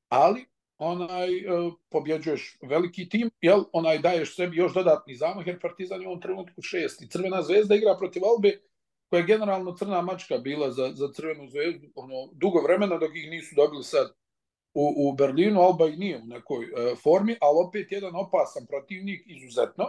ali 0.10 0.45
onaj 0.80 1.38
e, 1.38 1.44
pobjeđuješ 1.89 2.58
veliki 2.62 3.10
tim, 3.10 3.32
jel, 3.42 3.63
onaj 3.74 4.00
daješ 4.00 4.36
sebi 4.36 4.58
još 4.58 4.74
dodatni 4.74 5.15
zamah, 5.15 5.48
jer 5.48 5.60
Partizan 5.60 6.02
je 6.02 6.08
u 6.08 6.10
ovom 6.10 6.22
trenutku 6.22 6.62
šesti. 6.62 7.10
Crvena 7.10 7.42
zvezda 7.42 7.76
igra 7.76 7.96
protiv 7.98 8.26
Albe, 8.26 8.60
koja 9.10 9.20
je 9.20 9.26
generalno 9.26 9.76
crna 9.76 10.02
mačka 10.02 10.38
bila 10.38 10.72
za, 10.72 10.92
za 10.94 11.13
crvenu 11.13 11.48
zvezdu 11.48 11.88
ono, 11.96 12.30
dugo 12.34 12.62
vremena 12.62 12.98
dok 12.98 13.15
ih 13.15 13.30
nisu 13.30 13.56
dobili 13.56 13.84
sad 13.84 14.13
u, 14.74 14.94
u 14.98 15.13
Berlinu, 15.13 15.62
Alba 15.62 15.88
i 15.88 15.98
nije 15.98 16.18
u 16.18 16.26
nekoj 16.26 16.65
e, 16.65 16.96
formi, 17.04 17.36
ali 17.42 17.68
opet 17.68 17.92
jedan 17.92 18.15
opasan 18.15 18.65
protivnik 18.65 19.24
izuzetno, 19.26 19.86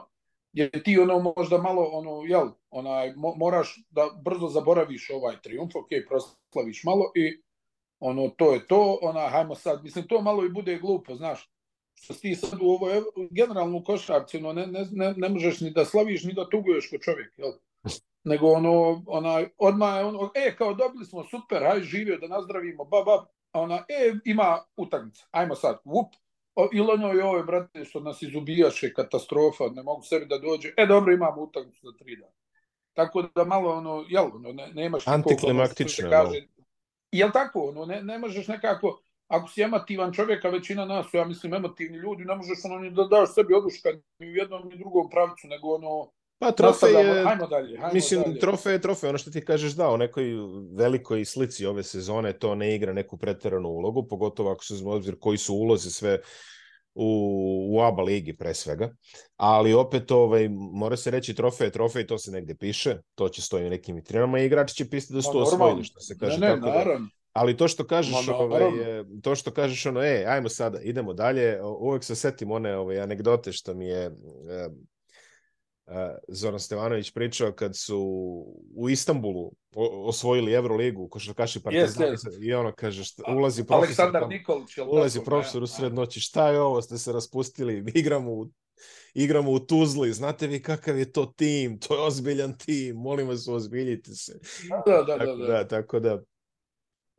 jer 0.52 0.82
ti 0.82 0.98
ono 0.98 1.34
možda 1.36 1.58
malo 1.58 1.82
ono 1.92 2.22
jel 2.26 2.48
onaj 2.70 3.12
mo, 3.16 3.34
moraš 3.36 3.84
da 3.90 4.10
brzo 4.24 4.48
zaboraviš 4.48 5.10
ovaj 5.10 5.36
trijumf, 5.42 5.74
ok, 5.76 5.88
proslaviš 6.08 6.84
malo 6.84 7.12
i 7.14 7.42
ono 8.00 8.28
to 8.28 8.52
je 8.52 8.66
to, 8.66 8.98
ona 9.02 9.28
hajmo 9.28 9.54
sad, 9.54 9.84
mislim 9.84 10.06
to 10.08 10.20
malo 10.20 10.44
i 10.44 10.48
bude 10.48 10.78
glupo, 10.78 11.14
znaš. 11.14 11.50
Što 11.94 12.14
ti 12.14 12.34
sad 12.34 12.58
u 12.62 12.70
ovo 12.70 12.88
generalnu 13.30 13.84
košarci, 13.84 14.36
ono, 14.36 14.52
ne, 14.52 14.66
ne, 14.66 14.86
ne, 14.90 15.14
ne 15.16 15.28
možeš 15.28 15.60
ni 15.60 15.70
da 15.70 15.84
slaviš 15.84 16.24
ni 16.24 16.32
da 16.32 16.48
tuguješ 16.48 16.90
ko 16.90 16.98
čovjek, 16.98 17.32
jel? 17.36 17.52
nego 18.30 18.52
ono, 18.52 19.02
onaj, 19.06 19.48
odmah 19.58 19.96
je 19.96 20.04
ono, 20.04 20.30
e, 20.34 20.56
kao 20.56 20.74
dobili 20.74 21.04
smo, 21.04 21.24
super, 21.24 21.62
hajde 21.62 21.86
živio 21.86 22.18
da 22.18 22.28
nazdravimo, 22.28 22.84
ba, 22.84 23.02
ba, 23.02 23.26
ona, 23.52 23.84
e, 23.88 24.12
ima 24.24 24.58
utakmica, 24.76 25.26
ajmo 25.30 25.54
sad, 25.54 25.78
vup, 25.84 26.14
o, 26.54 26.68
ili 26.72 26.90
ono 26.90 27.28
ovo, 27.28 27.42
brate, 27.42 27.84
što 27.84 28.00
nas 28.00 28.22
izubijaše, 28.22 28.94
katastrofa, 28.94 29.64
ne 29.64 29.82
mogu 29.82 30.02
sebi 30.02 30.26
da 30.26 30.38
dođe, 30.38 30.72
e, 30.76 30.86
dobro, 30.86 31.12
imamo 31.12 31.42
utakmicu 31.42 31.80
za 31.86 31.92
tri 31.98 32.16
dana. 32.16 32.32
Tako 32.92 33.22
da 33.34 33.44
malo, 33.44 33.76
ono, 33.76 34.04
jel, 34.08 34.26
ono, 34.34 34.52
ne, 34.52 34.70
nemaš... 34.74 35.06
Antiklimaktično. 35.06 36.10
Kaže, 36.10 36.46
jel 37.12 37.30
tako, 37.32 37.68
ono, 37.68 37.84
ne, 37.84 38.02
ne 38.02 38.18
možeš 38.18 38.48
nekako, 38.48 39.00
ako 39.28 39.48
si 39.48 39.62
emotivan 39.62 40.12
čovjek, 40.12 40.44
a 40.44 40.48
većina 40.48 40.84
nas 40.84 41.10
su, 41.10 41.16
ja 41.16 41.24
mislim, 41.24 41.54
emotivni 41.54 41.98
ljudi, 41.98 42.24
ne 42.24 42.36
možeš 42.36 42.58
ono 42.64 42.78
ni 42.78 42.90
da 42.90 43.04
daš 43.04 43.34
sebi 43.34 43.54
oduška 43.54 43.88
ni 44.18 44.30
u 44.30 44.34
jednom 44.34 44.68
ni 44.68 44.78
drugom 44.78 45.10
pravcu, 45.10 45.48
nego 45.48 45.74
ono, 45.74 46.10
Pa 46.40 46.52
trofej 46.52 46.92
je, 46.92 47.24
hajmo 47.24 47.46
dalje, 47.46 47.78
hajmo 47.78 47.94
mislim, 47.94 48.22
dalje. 48.22 48.38
trofej 48.38 48.72
je 48.72 48.80
trofej, 48.80 49.08
ono 49.08 49.18
što 49.18 49.30
ti 49.30 49.44
kažeš 49.44 49.72
da, 49.72 49.90
u 49.90 49.96
nekoj 49.96 50.24
velikoj 50.76 51.24
slici 51.24 51.66
ove 51.66 51.82
sezone 51.82 52.32
to 52.32 52.54
ne 52.54 52.74
igra 52.74 52.92
neku 52.92 53.16
preteranu 53.16 53.68
ulogu, 53.68 54.08
pogotovo 54.08 54.52
ako 54.52 54.64
se 54.64 54.74
uzme 54.74 54.90
obzir 54.90 55.16
koji 55.20 55.38
su 55.38 55.54
ulozi 55.54 55.90
sve 55.90 56.18
u, 57.00 57.76
u 57.76 57.80
ABA 57.80 58.02
ligi 58.02 58.36
pre 58.36 58.54
svega, 58.54 58.90
ali 59.36 59.74
opet 59.74 60.10
ovaj, 60.10 60.48
mora 60.52 60.96
se 60.96 61.10
reći 61.10 61.34
trofej 61.34 61.70
trofej, 61.70 62.06
to 62.06 62.18
se 62.18 62.30
negde 62.30 62.54
piše, 62.54 62.98
to 63.14 63.28
će 63.28 63.42
stoji 63.42 63.66
u 63.66 63.70
nekim 63.70 63.96
vitrinama 63.96 64.38
i 64.38 64.46
igrači 64.46 64.74
će 64.74 64.90
pisati 64.90 65.14
da 65.14 65.22
su 65.22 65.32
to 65.32 65.38
osvojili, 65.38 65.84
što 65.84 66.00
se 66.00 66.18
kaže. 66.18 66.38
ne, 66.38 66.48
ne, 66.48 66.54
tako 66.54 66.66
da, 66.66 66.72
naravno. 66.78 67.08
ali 67.32 67.56
to 67.56 67.68
što 67.68 67.86
kažeš, 67.86 68.26
Ma, 68.26 68.34
ovaj, 68.34 68.62
to 69.22 69.34
što 69.34 69.50
kažeš 69.50 69.86
ono, 69.86 70.02
e, 70.02 70.24
ajmo 70.28 70.48
sada, 70.48 70.80
idemo 70.80 71.14
dalje, 71.14 71.62
uvek 71.62 72.04
se 72.04 72.14
setim 72.14 72.50
one 72.50 72.76
ovaj, 72.76 73.00
anegdote 73.00 73.52
što 73.52 73.74
mi 73.74 73.86
je 73.86 74.02
e, 74.04 74.10
e, 74.50 74.68
Zoran 76.28 76.60
Stevanović 76.60 77.10
pričao 77.10 77.52
kad 77.52 77.76
su 77.76 77.98
u 78.76 78.90
Istanbulu 78.90 79.52
osvojili 80.04 80.52
Euroligu, 80.52 81.08
košarkaši 81.08 81.62
Partizan 81.62 82.08
Jest, 82.10 82.26
i 82.42 82.52
ono 82.54 82.72
kaže, 82.72 83.04
šta, 83.04 83.22
ulazi 83.36 83.66
profesor 83.66 84.04
Aleksandar 84.04 84.28
Nikolić, 84.28 84.78
ulazi 84.78 85.18
tako? 85.18 85.30
profesor 85.30 85.62
u 85.62 85.66
sred 85.66 85.94
noći, 85.94 86.20
šta 86.20 86.48
je 86.50 86.60
ovo, 86.60 86.82
ste 86.82 86.98
se 86.98 87.12
raspustili, 87.12 87.84
igramo 87.94 88.32
u, 88.32 88.46
igramo 89.14 89.50
u 89.50 89.58
Tuzli, 89.60 90.12
znate 90.12 90.46
vi 90.46 90.62
kakav 90.62 90.98
je 90.98 91.12
to 91.12 91.26
tim, 91.26 91.78
to 91.80 91.94
je 91.94 92.00
ozbiljan 92.00 92.58
tim, 92.58 92.96
molim 92.96 93.28
vas 93.28 93.48
ozbiljite 93.48 94.14
se. 94.14 94.38
Da, 94.86 94.92
da, 94.92 95.02
da, 95.02 95.18
tako 95.18 95.36
da. 95.36 95.46
da, 95.46 95.68
tako 95.68 96.00
da 96.00 96.22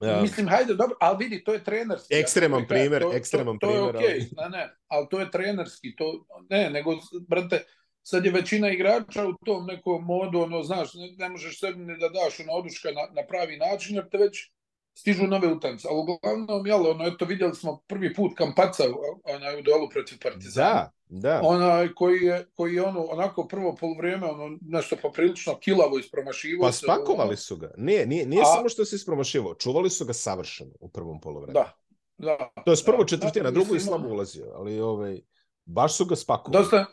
ja, 0.02 0.22
Mislim, 0.22 0.48
hajde, 0.48 0.74
dobro, 0.74 0.96
ali 1.00 1.18
vidi, 1.20 1.44
to 1.44 1.54
je 1.54 1.64
trenerski. 1.64 2.14
Ekstreman 2.14 2.60
Ja 2.60 2.66
ti 2.66 2.70
kažem, 2.70 2.84
primer, 2.84 3.02
to- 3.02 3.10
to- 3.10 3.16
ekstreman 3.18 3.60
to, 3.60 3.70
je 3.70 3.74
primer, 3.76 3.96
okej, 3.96 4.08
ali- 4.38 4.52
ne, 4.52 4.58
ne, 4.58 4.76
ali 4.88 5.08
to 5.12 5.20
je 5.20 5.32
trenerski, 5.32 5.96
to, 5.96 6.26
ne, 6.50 6.70
nego, 6.70 6.96
brate, 7.28 7.64
sad 8.04 8.26
je 8.26 8.32
većina 8.32 8.72
igrača 8.72 9.28
u 9.28 9.34
tom 9.46 9.66
nekom 9.66 10.06
modu, 10.06 10.40
ono, 10.40 10.64
znaš, 10.64 10.94
ne, 10.94 11.12
ne 11.18 11.30
možeš 11.30 11.60
sebi 11.60 11.80
ni 11.80 11.98
da 11.98 12.10
daš 12.10 12.40
ono 12.40 12.54
oduška 12.54 12.90
na, 12.92 13.22
na 13.22 13.28
pravi 13.28 13.58
način, 13.58 13.96
jer 13.96 14.10
te 14.10 14.18
već 14.18 14.52
stižu 14.94 15.28
nove 15.28 15.48
utakmice. 15.48 15.88
Ali 15.92 16.00
uglavnom, 16.00 16.68
jel, 16.68 16.88
ono, 16.88 17.08
eto, 17.08 17.26
vidjeli 17.26 17.56
smo 17.56 17.82
prvi 17.88 18.14
put 18.14 18.32
Kampaca 18.38 18.84
onaj, 19.24 19.60
u 19.60 19.62
duelu 19.62 19.90
protiv 19.90 20.18
Partizana. 20.24 20.70
da, 20.70 20.92
da. 21.06 21.42
Onaj 21.44 21.94
koji 21.94 22.22
je, 22.22 22.48
koji 22.54 22.76
je 22.76 22.84
ono, 22.84 23.04
onako 23.04 23.48
prvo 23.48 23.76
polovreme, 23.76 24.28
ono, 24.28 24.58
nešto 24.62 24.96
poprilično 25.02 25.60
kilavo 25.60 26.00
ispromašivo. 26.00 26.62
Pa 26.62 26.72
spakovali 26.72 27.38
su 27.38 27.56
ga. 27.56 27.72
Nije, 27.78 28.06
nije, 28.06 28.26
nije 28.26 28.42
A- 28.42 28.56
samo 28.56 28.70
što 28.70 28.86
se 28.86 28.96
ispromašivao, 28.96 29.56
čuvali 29.56 29.90
su 29.90 30.06
ga 30.06 30.14
savršeno 30.14 30.72
u 30.80 30.90
prvom 30.90 31.22
polovremenu. 31.22 31.54
Da, 31.54 31.78
da. 32.18 32.64
To 32.66 32.72
je 32.72 32.78
prvo 32.86 32.98
da, 32.98 33.06
četvrtina, 33.06 33.44
da, 33.44 33.52
drugo 33.52 33.70
je 33.70 33.74
mislim, 33.74 33.88
slabo 33.88 34.10
ulazio, 34.10 34.52
ali 34.56 34.80
ovaj, 34.80 35.22
baš 35.66 35.98
su 35.98 36.06
ga 36.06 36.16
spakovali. 36.16 36.64
Dosta, 36.64 36.86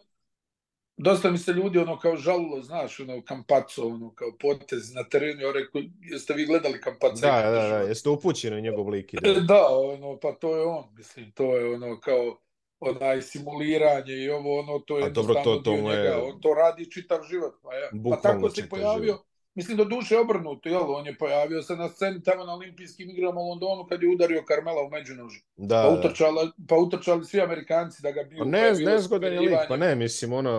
dosta 0.99 1.31
mi 1.31 1.39
se 1.39 1.53
ljudi 1.53 1.79
ono 1.79 1.99
kao 1.99 2.17
žalilo, 2.17 2.63
znaš, 2.63 3.01
ono 3.01 3.23
Kampaco, 3.23 3.87
ono 3.87 4.15
kao 4.15 4.29
potez 4.41 4.95
na 4.95 5.05
terenu, 5.05 5.41
ja 5.41 5.53
rekao, 5.53 5.81
jeste 6.03 6.35
vi 6.35 6.47
gledali 6.47 6.81
Kampaco? 6.81 7.21
Da, 7.21 7.43
da, 7.43 7.69
da, 7.69 7.79
jeste 7.79 8.09
upućeni 8.09 8.57
u 8.57 8.61
njegov 8.61 8.89
lik. 8.89 9.15
i 9.15 9.19
delo. 9.23 9.41
Da, 9.41 9.67
ono, 9.69 10.19
pa 10.19 10.33
to 10.33 10.57
je 10.57 10.63
on, 10.63 10.85
mislim, 10.97 11.33
to 11.33 11.57
je 11.57 11.75
ono 11.75 12.01
kao 12.01 12.39
onaj 12.81 13.23
simuliranje 13.23 14.13
i 14.15 14.31
ovo, 14.31 14.59
ono, 14.61 14.79
to 14.79 14.99
je 14.99 15.05
A 15.05 15.09
dobro, 15.09 15.35
to- 15.35 15.57
to 15.57 15.73
je- 15.73 15.83
njega, 15.83 16.21
on 16.25 16.41
to 16.41 16.55
radi 16.55 16.91
čitav 16.91 17.19
život, 17.31 17.55
pa, 17.63 17.75
ja. 17.75 17.91
pa 18.11 18.17
tako 18.17 18.51
se 18.51 18.69
pojavio, 18.69 19.05
život. 19.05 19.21
Mislim 19.59 19.77
do 19.77 19.85
duše 19.85 20.19
obrnuto, 20.19 20.69
jel, 20.69 20.95
on 20.95 21.07
je 21.07 21.19
pojavio 21.19 21.63
se 21.63 21.77
na 21.77 21.89
sceni 21.89 22.23
tamo 22.23 22.45
na 22.45 22.53
olimpijskim 22.55 23.11
igrama 23.11 23.41
u 23.41 23.49
Londonu 23.49 23.87
kad 23.89 24.03
je 24.03 24.09
udario 24.09 24.43
Carmela 24.49 24.83
u 24.87 24.91
međunožu, 24.91 25.41
Da, 25.57 25.83
pa 25.83 25.91
da. 25.91 25.99
utrčali, 25.99 26.51
pa 26.69 26.77
utrčali 26.77 27.25
svi 27.25 27.41
Amerikanci 27.41 28.03
da 28.03 28.11
ga 28.11 28.23
biju. 28.23 28.39
Pa 28.39 28.45
pa 28.45 28.51
ne, 28.51 28.73
nezgodan 28.73 29.33
je 29.33 29.41
lik, 29.41 29.59
pa 29.69 29.77
ne, 29.77 29.95
mislim, 29.95 30.33
ono, 30.33 30.55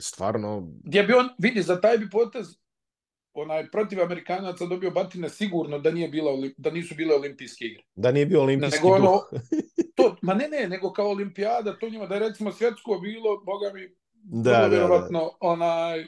stvarno, 0.00 0.68
gdje 0.84 1.02
bi 1.02 1.12
on, 1.12 1.28
vidi, 1.38 1.62
za 1.62 1.80
taj 1.80 1.98
bi 1.98 2.10
potez 2.10 2.46
onaj 3.34 3.70
protiv 3.70 4.02
Amerikanaca 4.02 4.66
dobio 4.66 4.90
batine 4.90 5.28
sigurno 5.28 5.78
da 5.78 5.90
nije 5.90 6.08
bila 6.08 6.30
da 6.56 6.70
nisu 6.70 6.94
bile 6.94 7.14
olimpijske 7.14 7.64
igre. 7.64 7.82
da 7.94 8.12
nije 8.12 8.26
bio 8.26 8.42
olimpijski 8.42 8.76
Nego 8.84 8.94
ono, 8.94 9.20
to, 9.96 10.16
ma 10.22 10.34
ne, 10.34 10.48
ne, 10.48 10.68
nego 10.68 10.92
kao 10.92 11.08
olimpijada, 11.10 11.78
to 11.78 11.88
njima 11.88 12.06
da 12.06 12.14
je 12.14 12.20
recimo 12.20 12.52
svjetsko 12.52 12.98
bilo, 12.98 13.42
boga 13.44 13.70
mi, 13.74 13.88
Da, 14.24 14.50
da, 14.52 14.58
da. 14.60 14.66
vjerovatno, 14.66 15.30
onaj, 15.40 16.06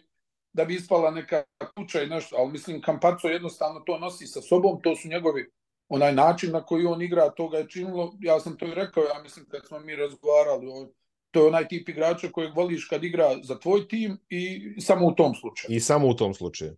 da 0.54 0.64
bi 0.64 0.74
ispala 0.74 1.10
neka 1.10 1.44
kuća 1.76 2.02
i 2.02 2.06
nešto, 2.06 2.36
ali 2.36 2.52
mislim 2.52 2.80
Kampaco 2.82 3.28
jednostavno 3.28 3.80
to 3.80 3.98
nosi 3.98 4.26
sa 4.26 4.40
sobom, 4.40 4.80
to 4.82 4.96
su 4.96 5.08
njegovi 5.08 5.50
onaj 5.88 6.14
način 6.14 6.50
na 6.52 6.64
koji 6.64 6.86
on 6.86 7.02
igra, 7.02 7.30
to 7.30 7.48
ga 7.48 7.58
je 7.58 7.68
činilo, 7.68 8.14
ja 8.20 8.40
sam 8.40 8.56
to 8.56 8.66
i 8.66 8.74
rekao, 8.74 9.04
ja 9.04 9.22
mislim 9.22 9.46
kad 9.48 9.66
smo 9.66 9.78
mi 9.80 9.96
razgovarali, 9.96 10.66
on, 10.68 10.88
to 11.30 11.40
je 11.40 11.46
onaj 11.46 11.68
tip 11.68 11.88
igrača 11.88 12.28
kojeg 12.32 12.56
voliš 12.56 12.84
kad 12.88 13.04
igra 13.04 13.36
za 13.42 13.58
tvoj 13.58 13.88
tim 13.88 14.18
i 14.28 14.60
samo 14.80 15.06
u 15.06 15.12
tom 15.14 15.34
slučaju. 15.34 15.76
I 15.76 15.80
samo 15.80 16.08
u 16.08 16.14
tom 16.14 16.34
slučaju. 16.34 16.76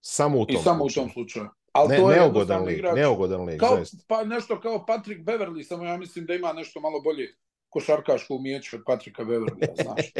Samo 0.00 0.38
u 0.38 0.46
I 0.48 0.54
tom 0.54 0.62
samo 0.62 0.84
u 0.84 0.90
slučaju. 0.90 1.04
tom 1.06 1.12
slučaju. 1.12 1.48
Ali 1.72 1.88
Ne, 1.88 1.96
to 1.96 2.10
je 2.10 2.20
neugodan 2.20 2.64
lik, 2.64 2.78
igrač. 2.78 2.96
neugodan 2.96 3.44
lik, 3.44 3.60
Kao, 3.60 3.76
zaista. 3.76 3.96
pa 4.06 4.24
nešto 4.24 4.60
kao 4.60 4.86
Patrick 4.86 5.20
Beverly, 5.20 5.62
samo 5.62 5.84
ja 5.84 5.96
mislim 5.96 6.26
da 6.26 6.34
ima 6.34 6.52
nešto 6.52 6.80
malo 6.80 7.00
bolje 7.00 7.34
košarkaško 7.76 8.34
umijeće 8.34 8.76
od 8.76 8.82
Patrika 8.86 9.24
Beverlya, 9.24 9.74
znaš. 9.82 10.12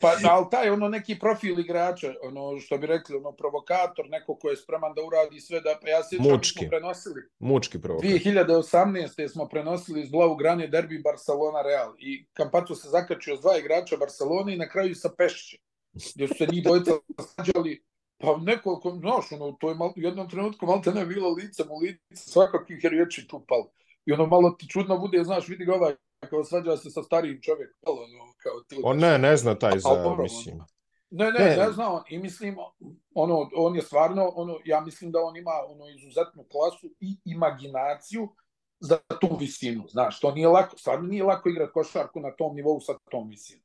Pa, 0.00 0.12
ali 0.30 0.46
taj 0.50 0.70
ono 0.70 0.88
neki 0.88 1.18
profil 1.18 1.58
igrača, 1.60 2.14
ono 2.22 2.60
što 2.60 2.78
bi 2.78 2.86
rekli, 2.86 3.16
ono 3.16 3.32
provokator, 3.32 4.06
neko 4.08 4.36
ko 4.36 4.48
je 4.48 4.56
spreman 4.56 4.94
da 4.94 5.02
uradi 5.02 5.40
sve, 5.40 5.60
da, 5.60 5.78
pa 5.82 5.88
ja 5.88 6.00
Mučki. 6.18 6.58
smo 6.58 6.68
prenosili, 6.68 7.20
Mučki 7.38 7.80
provokator. 7.80 8.18
2018. 8.18 9.28
smo 9.28 9.48
prenosili 9.48 10.00
iz 10.00 10.10
Blau 10.10 10.36
Grane 10.36 10.66
derbi 10.66 10.98
Barcelona 10.98 11.62
Real 11.62 11.94
i 11.98 12.26
Kampaco 12.32 12.74
se 12.74 12.88
zakačio 12.88 13.36
s 13.36 13.40
dva 13.40 13.58
igrača 13.58 13.96
Barcelone 13.96 14.54
i 14.54 14.58
na 14.58 14.68
kraju 14.68 14.94
sa 14.94 15.10
Pešće, 15.18 15.58
gdje 16.14 16.28
su 16.28 16.34
se 16.34 16.46
njih 16.46 16.64
dvojica 16.64 16.92
sađali 17.36 17.82
Pa 18.18 18.36
nekoliko, 18.36 18.90
znaš, 19.00 19.32
ono, 19.32 19.52
to 19.52 19.68
je 19.68 19.74
mal, 19.74 19.92
jednom 19.96 20.28
trenutku 20.30 20.66
malo 20.66 20.80
te 20.84 20.92
ne 20.92 21.06
bilo 21.06 21.30
licem 21.30 21.66
u 21.70 21.78
lice, 21.78 22.30
svakakvih 22.32 22.84
riječi 22.84 23.28
tu 23.28 23.44
palo. 23.48 23.72
I 24.06 24.12
ono 24.12 24.26
malo 24.26 24.50
ti 24.50 24.68
čudno 24.68 24.98
bude, 24.98 25.24
znaš, 25.24 25.48
vidi 25.48 25.64
ga 25.64 25.74
ovaj, 25.74 25.94
kao 26.28 26.44
svađa 26.44 26.76
se 26.76 26.90
sa 26.90 27.02
starijim 27.02 27.40
čovjekom, 27.42 27.78
ono, 27.86 28.32
kao 28.42 28.60
ti 28.68 28.80
On 28.84 28.98
ne, 28.98 29.18
ne 29.18 29.36
zna 29.36 29.54
taj 29.54 29.78
za, 29.78 29.88
dobro, 29.88 30.22
mislim. 30.22 30.58
Ne, 31.10 31.32
ne, 31.32 31.38
Ne. 31.38 31.56
ne, 31.56 31.72
zna 31.72 31.92
on. 31.92 32.02
I 32.08 32.18
mislim, 32.18 32.56
ono, 33.14 33.50
on 33.56 33.76
je 33.76 33.82
stvarno, 33.82 34.32
ono, 34.34 34.58
ja 34.64 34.80
mislim 34.80 35.12
da 35.12 35.20
on 35.20 35.36
ima 35.36 35.52
ono 35.68 35.88
izuzetnu 35.88 36.44
klasu 36.52 36.90
i 37.00 37.16
imaginaciju 37.24 38.28
za 38.80 38.98
tu 39.20 39.36
visinu. 39.40 39.84
Znaš, 39.88 40.20
to 40.20 40.32
nije 40.32 40.48
lako, 40.48 40.78
stvarno 40.78 41.06
nije 41.06 41.24
lako 41.24 41.48
igrati 41.48 41.72
košarku 41.72 42.20
na 42.20 42.30
tom 42.36 42.56
nivou 42.56 42.80
sa 42.80 42.92
tom 43.10 43.28
visinom. 43.28 43.64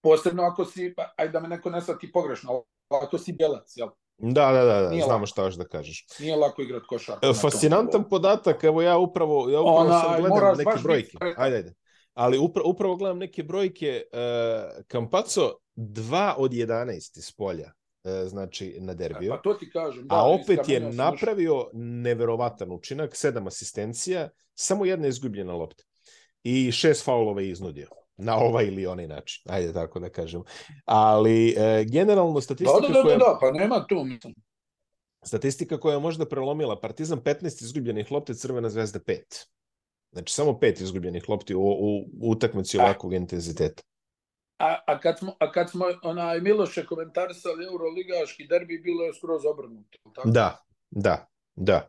Posebno 0.00 0.42
ako 0.42 0.64
si, 0.64 0.94
pa, 0.96 1.12
ajde 1.16 1.32
da 1.32 1.40
me 1.40 1.48
neko 1.48 1.70
ne 1.70 1.80
shvati 1.80 2.12
pogrešno, 2.12 2.50
ali 2.52 3.02
ako 3.02 3.18
si 3.18 3.32
bjelac, 3.32 3.72
jel? 3.76 3.88
Da, 4.24 4.52
da, 4.52 4.64
da, 4.64 4.80
da 4.82 4.90
Nije 4.90 5.02
znamo 5.02 5.18
lako. 5.18 5.26
šta 5.26 5.44
još 5.44 5.54
da 5.54 5.64
kažeš. 5.64 6.06
Nije 6.20 6.36
lako 6.36 6.62
igrati 6.62 6.86
košarku. 6.88 7.26
E, 7.26 7.32
Fascinantan 7.32 8.08
podatak, 8.08 8.64
evo 8.64 8.82
ja 8.82 8.98
upravo, 8.98 9.50
ja 9.50 9.60
upravo 9.60 9.78
Onaj, 9.78 10.00
sad 10.00 10.20
gledam 10.20 10.56
neke 10.58 10.82
brojke. 10.82 11.18
Ajde, 11.36 11.56
ajde. 11.56 11.74
Ali 12.14 12.38
upravo, 12.38 12.70
upravo 12.70 12.96
gledam 12.96 13.18
neke 13.18 13.42
brojke. 13.42 14.02
Uh, 14.12 14.84
Kampaco 14.86 15.52
2 15.76 16.34
od 16.36 16.52
11 16.52 17.18
iz 17.18 17.32
polja, 17.36 17.72
uh, 18.04 18.28
znači 18.28 18.76
na 18.80 18.94
derbiju. 18.94 19.30
Pa 19.30 19.36
to 19.36 19.54
ti 19.54 19.70
kažem. 19.70 20.08
Da, 20.08 20.14
A 20.14 20.28
opet 20.28 20.68
je 20.68 20.80
sam 20.80 20.96
napravio 20.96 21.70
neverovatan 21.72 22.72
učinak, 22.72 23.16
sedam 23.16 23.46
asistencija, 23.46 24.28
samo 24.54 24.84
jedna 24.84 25.06
izgubljena 25.06 25.54
lopta. 25.54 25.84
I 26.42 26.72
šest 26.72 27.04
faulova 27.04 27.40
je 27.40 27.50
iznudio. 27.50 27.88
Na 28.24 28.36
ovaj 28.36 28.66
ili 28.66 28.86
onaj 28.86 29.06
način. 29.06 29.42
Ajde 29.52 29.72
tako 29.72 30.00
da 30.00 30.08
kažem. 30.10 30.42
Ali 30.84 31.54
e, 31.58 31.84
generalno 31.84 32.34
Da, 32.34 32.40
statistika 32.40 32.80
da, 32.80 32.88
da, 32.88 33.02
koja... 33.02 33.16
da, 33.18 33.24
da, 33.24 33.38
pa 33.40 33.50
nema 33.50 33.86
tu, 33.86 34.04
mislim. 34.04 34.34
Statistika 35.24 35.80
koja 35.80 35.92
je 35.94 36.00
možda 36.00 36.26
prelomila 36.26 36.80
Partizan 36.80 37.20
15 37.20 37.62
izgubljenih 37.62 38.12
lopti, 38.12 38.34
Crvena 38.34 38.70
zvezda 38.70 38.98
5. 38.98 39.46
Znači 40.12 40.34
samo 40.34 40.58
pet 40.58 40.80
izgubljenih 40.80 41.28
lopti 41.28 41.54
u, 41.54 41.60
u, 41.62 42.04
utakmici 42.22 42.78
ovakvog 42.78 43.14
intenziteta. 43.14 43.82
A, 44.58 44.78
a, 44.86 45.00
kad 45.00 45.18
smo, 45.18 45.36
a 45.40 45.52
kad 45.52 45.70
smo 45.70 45.84
onaj 46.02 46.40
Miloše 46.40 46.86
komentarisali 46.86 47.64
Euroligaški 47.64 48.46
derbi, 48.46 48.78
bilo 48.78 49.04
je 49.04 49.14
skroz 49.14 49.42
obrnuto. 49.46 49.98
Tako? 50.14 50.30
Da, 50.30 50.58
da, 50.90 51.26
da. 51.54 51.88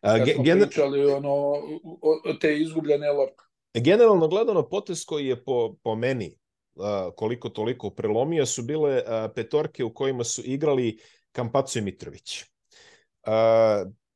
A, 0.00 0.18
Kad 0.18 0.28
smo 0.34 0.44
gener- 0.44 0.66
pričali 0.66 1.06
ono, 1.06 1.32
o, 2.02 2.20
o 2.24 2.32
te 2.40 2.58
izgubljene 2.58 3.12
lopte. 3.12 3.44
Generalno 3.80 4.28
gledano 4.28 4.68
potez 4.68 5.04
koji 5.04 5.26
je 5.26 5.44
po, 5.44 5.74
po 5.82 5.94
meni 5.94 6.36
koliko 7.16 7.48
toliko 7.48 7.90
prelomio 7.90 8.46
su 8.46 8.62
bile 8.62 9.02
petorke 9.34 9.84
u 9.84 9.94
kojima 9.94 10.24
su 10.24 10.42
igrali 10.44 10.98
Kampaco 11.32 11.78
i 11.78 11.82
Mitrović. 11.82 12.44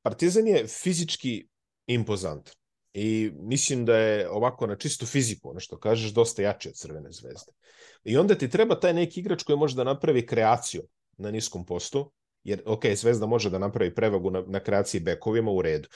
Partizan 0.02 0.46
je 0.46 0.66
fizički 0.66 1.48
impozantan 1.86 2.54
i 2.92 3.30
mislim 3.34 3.84
da 3.84 3.96
je 3.96 4.30
ovako 4.30 4.66
na 4.66 4.76
čistu 4.76 5.06
fiziku, 5.06 5.50
ono 5.50 5.60
što 5.60 5.78
kažeš, 5.78 6.10
dosta 6.10 6.42
jači 6.42 6.68
od 6.68 6.74
Crvene 6.74 7.12
zvezde. 7.12 7.52
I 8.04 8.16
onda 8.16 8.34
ti 8.34 8.50
treba 8.50 8.80
taj 8.80 8.94
neki 8.94 9.20
igrač 9.20 9.42
koji 9.42 9.58
može 9.58 9.76
da 9.76 9.84
napravi 9.84 10.26
kreaciju 10.26 10.82
na 11.16 11.30
niskom 11.30 11.66
postu, 11.66 12.12
jer 12.44 12.62
ok, 12.66 12.84
Zvezda 12.94 13.26
može 13.26 13.50
da 13.50 13.58
napravi 13.58 13.94
prevagu 13.94 14.30
na, 14.30 14.44
na 14.46 14.60
kreaciji 14.60 15.00
bekovima 15.00 15.50
u 15.50 15.62
redu, 15.62 15.88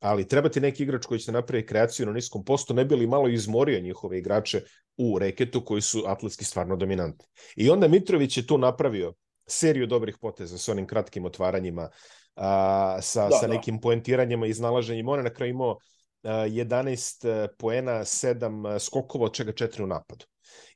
ali 0.00 0.28
treba 0.28 0.48
ti 0.48 0.60
neki 0.60 0.82
igrač 0.82 1.06
koji 1.06 1.20
će 1.20 1.32
napraviti 1.32 1.68
kreaciju 1.68 2.06
na 2.06 2.12
niskom 2.12 2.44
postu, 2.44 2.74
ne 2.74 2.84
bi 2.84 2.96
li 2.96 3.06
malo 3.06 3.28
izmorio 3.28 3.80
njihove 3.80 4.18
igrače 4.18 4.62
u 4.96 5.18
reketu 5.18 5.64
koji 5.64 5.82
su 5.82 6.02
atletski 6.06 6.44
stvarno 6.44 6.76
dominantni. 6.76 7.26
I 7.56 7.70
onda 7.70 7.88
Mitrović 7.88 8.36
je 8.36 8.46
tu 8.46 8.58
napravio 8.58 9.14
seriju 9.46 9.86
dobrih 9.86 10.16
poteza 10.20 10.58
sa 10.58 10.72
onim 10.72 10.86
kratkim 10.86 11.24
otvaranjima, 11.24 11.88
a, 12.34 12.98
sa, 13.02 13.28
da, 13.28 13.36
sa 13.36 13.46
da. 13.46 13.54
nekim 13.54 13.80
poentiranjima 13.80 14.46
i 14.46 14.50
iznalaženjima. 14.50 15.12
On 15.12 15.18
je 15.18 15.24
na 15.24 15.34
kraju 15.34 15.50
imao 15.50 15.76
11 16.22 17.48
poena, 17.58 18.00
7 18.00 18.78
skokova, 18.78 19.24
od 19.24 19.34
čega 19.34 19.52
4 19.52 19.82
u 19.82 19.86
napadu 19.86 20.26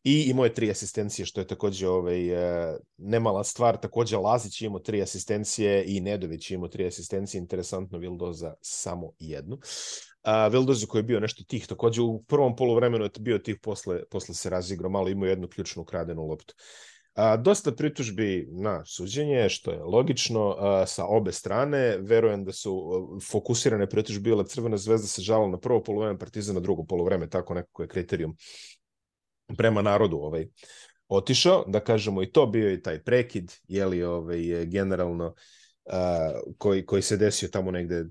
i 0.04 0.22
imao 0.30 0.44
je 0.44 0.54
tri 0.54 0.70
asistencije, 0.70 1.26
što 1.26 1.40
je 1.40 1.46
takođe 1.46 1.88
ovaj, 1.88 2.28
e, 2.28 2.76
nemala 2.96 3.44
stvar. 3.44 3.76
Takođe 3.76 4.16
Lazić 4.16 4.62
imao 4.62 4.80
tri 4.80 5.02
asistencije 5.02 5.84
i 5.86 6.00
Nedović 6.00 6.50
imao 6.50 6.68
tri 6.68 6.86
asistencije. 6.86 7.38
Interesantno, 7.38 7.98
Vildoza 7.98 8.54
samo 8.60 9.12
jednu. 9.18 9.58
A, 10.22 10.48
Vildoza 10.48 10.86
koji 10.86 10.98
je 10.98 11.04
bio 11.04 11.20
nešto 11.20 11.44
tih, 11.44 11.66
takođe 11.66 12.02
u 12.02 12.22
prvom 12.22 12.56
polovremenu 12.56 13.04
je 13.04 13.10
bio 13.20 13.38
tih, 13.38 13.56
posle, 13.62 14.02
posle 14.10 14.34
se 14.34 14.50
razigrao, 14.50 14.90
malo 14.90 15.08
imao 15.08 15.28
jednu 15.28 15.48
ključnu 15.48 15.82
ukradenu 15.82 16.26
loptu. 16.26 16.54
A, 17.14 17.36
dosta 17.36 17.72
pritužbi 17.72 18.48
na 18.50 18.84
suđenje, 18.84 19.48
što 19.48 19.70
je 19.70 19.82
logično, 19.82 20.56
a, 20.58 20.86
sa 20.86 21.04
obe 21.06 21.32
strane. 21.32 21.98
Verujem 21.98 22.44
da 22.44 22.52
su 22.52 22.72
fokusirane 23.30 23.88
pritužbe 23.88 24.30
bile 24.30 24.46
Crvena 24.46 24.76
zvezda 24.76 25.06
se 25.06 25.22
žala 25.22 25.48
na 25.48 25.58
prvo 25.58 25.82
polovreme, 25.82 26.18
Partizan 26.18 26.54
na 26.54 26.60
drugo 26.60 26.84
polovreme, 26.84 27.28
tako 27.28 27.54
nekako 27.54 27.82
je 27.82 27.88
kriterijum 27.88 28.36
prema 29.56 29.82
narodu 29.82 30.16
ovaj 30.16 30.46
otišao, 31.08 31.64
da 31.66 31.80
kažemo 31.80 32.22
i 32.22 32.32
to 32.32 32.46
bio 32.46 32.72
i 32.72 32.82
taj 32.82 33.02
prekid, 33.02 33.52
je 33.68 33.86
li 33.86 34.02
ovaj, 34.02 34.66
generalno 34.66 35.26
uh, 35.84 35.94
koji, 36.58 36.86
koji 36.86 37.02
se 37.02 37.16
desio 37.16 37.48
tamo 37.48 37.70
negde 37.70 38.04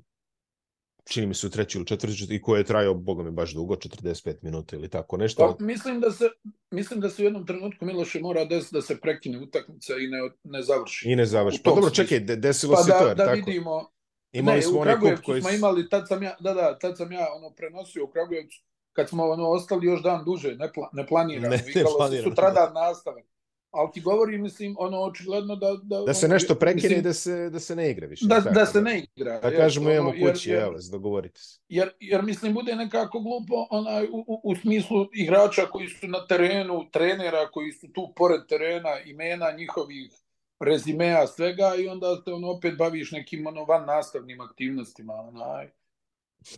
čini 1.10 1.28
mi 1.28 1.34
se 1.34 1.48
u 1.48 1.50
treći 1.50 1.78
ili 1.78 1.88
četvrti 1.88 2.28
i 2.30 2.42
koji 2.42 2.60
je 2.60 2.64
trajao, 2.64 2.94
boga 2.94 3.24
mi, 3.24 3.32
baš 3.32 3.54
dugo, 3.54 3.76
45 3.76 4.36
minuta 4.42 4.76
ili 4.76 4.90
tako 4.90 5.18
nešto. 5.18 5.56
Pa, 5.60 5.66
mislim, 5.66 6.00
da 6.00 6.12
se, 6.12 6.30
mislim 6.72 7.00
da 7.00 7.10
se 7.10 7.22
u 7.22 7.26
jednom 7.26 7.46
trenutku 7.46 7.86
Miloše 7.86 8.20
mora 8.20 8.46
desiti 8.46 8.76
da 8.76 8.82
se 8.82 9.00
prekine 9.00 9.40
utakmica 9.40 9.94
i 9.94 10.08
ne, 10.08 10.20
ne 10.44 10.62
završi. 10.62 11.12
I 11.12 11.16
ne 11.16 11.26
završi. 11.26 11.62
Pa 11.64 11.70
dobro, 11.70 11.90
čekaj, 11.90 12.20
desilo 12.20 12.76
pa 12.76 12.84
se 12.84 12.92
da, 12.92 13.00
to, 13.00 13.08
jer 13.08 13.18
da 13.18 13.26
tako. 13.26 13.36
vidimo, 13.36 13.90
Imali 14.32 14.58
ne, 14.58 14.62
smo 14.62 14.80
u 14.80 14.84
Kragujevcu 14.84 15.24
koji... 15.26 15.42
smo 15.42 15.52
imali, 15.52 15.90
tad 15.90 16.08
sam 16.08 16.24
ja, 16.24 16.36
da, 16.40 16.54
da, 16.54 16.80
tad 16.80 16.98
sam 16.98 17.12
ja 17.12 17.28
ono 17.36 17.56
prenosio 17.56 18.04
u 18.04 18.08
Kragujevcu 18.08 18.64
kad 19.00 19.10
smo 19.10 19.24
ono 19.24 19.50
ostali 19.50 19.88
još 19.88 20.04
dan 20.04 20.26
duže, 20.26 20.56
ne, 20.56 20.74
pla, 20.74 20.90
ne 20.94 21.08
planirano, 21.08 21.50
ne, 21.50 21.64
vikalo 21.68 22.08
se 22.10 22.22
sutradan 22.22 22.74
nastave. 22.74 23.24
Ali 23.72 23.90
ti 23.94 24.02
govori, 24.02 24.38
mislim, 24.38 24.76
ono, 24.80 25.02
očigledno 25.02 25.56
da... 25.56 25.78
Da, 25.84 26.00
da 26.00 26.14
se 26.14 26.26
ono, 26.26 26.34
nešto 26.34 26.56
prekine 26.56 26.96
i 26.96 27.02
da 27.02 27.14
se, 27.14 27.50
da 27.50 27.60
se 27.60 27.76
ne 27.76 27.92
igra 27.92 28.08
više. 28.08 28.26
Da, 28.28 28.42
tako, 28.44 28.56
da 28.56 28.66
se 28.66 28.82
ne 28.82 29.04
igra. 29.16 29.40
Da 29.40 29.52
kažemo, 29.52 29.92
imamo 29.92 30.12
kući, 30.12 30.50
jer, 30.50 30.64
evo, 30.64 30.76
dogovorite 30.92 31.42
se. 31.42 31.60
Jer, 31.70 31.90
jer, 32.00 32.24
mislim, 32.24 32.54
bude 32.54 32.76
nekako 32.76 33.20
glupo 33.20 33.68
onaj, 33.70 34.06
u, 34.06 34.24
u, 34.28 34.42
u 34.44 34.56
smislu 34.56 35.08
igrača 35.14 35.66
koji 35.66 35.88
su 35.88 36.08
na 36.08 36.28
terenu, 36.28 36.90
trenera 36.92 37.52
koji 37.52 37.72
su 37.72 37.88
tu 37.94 38.14
pored 38.16 38.42
terena, 38.50 39.00
imena 39.06 39.52
njihovih 39.52 40.12
rezimea, 40.60 41.28
svega, 41.28 41.76
i 41.80 41.88
onda 41.88 42.16
se 42.26 42.32
ono, 42.32 42.52
opet 42.52 42.78
baviš 42.78 43.12
nekim 43.12 43.48
ono, 43.48 43.66
van 43.66 43.86
nastavnim 43.86 44.42
aktivnostima. 44.42 45.14
Onaj 45.14 45.79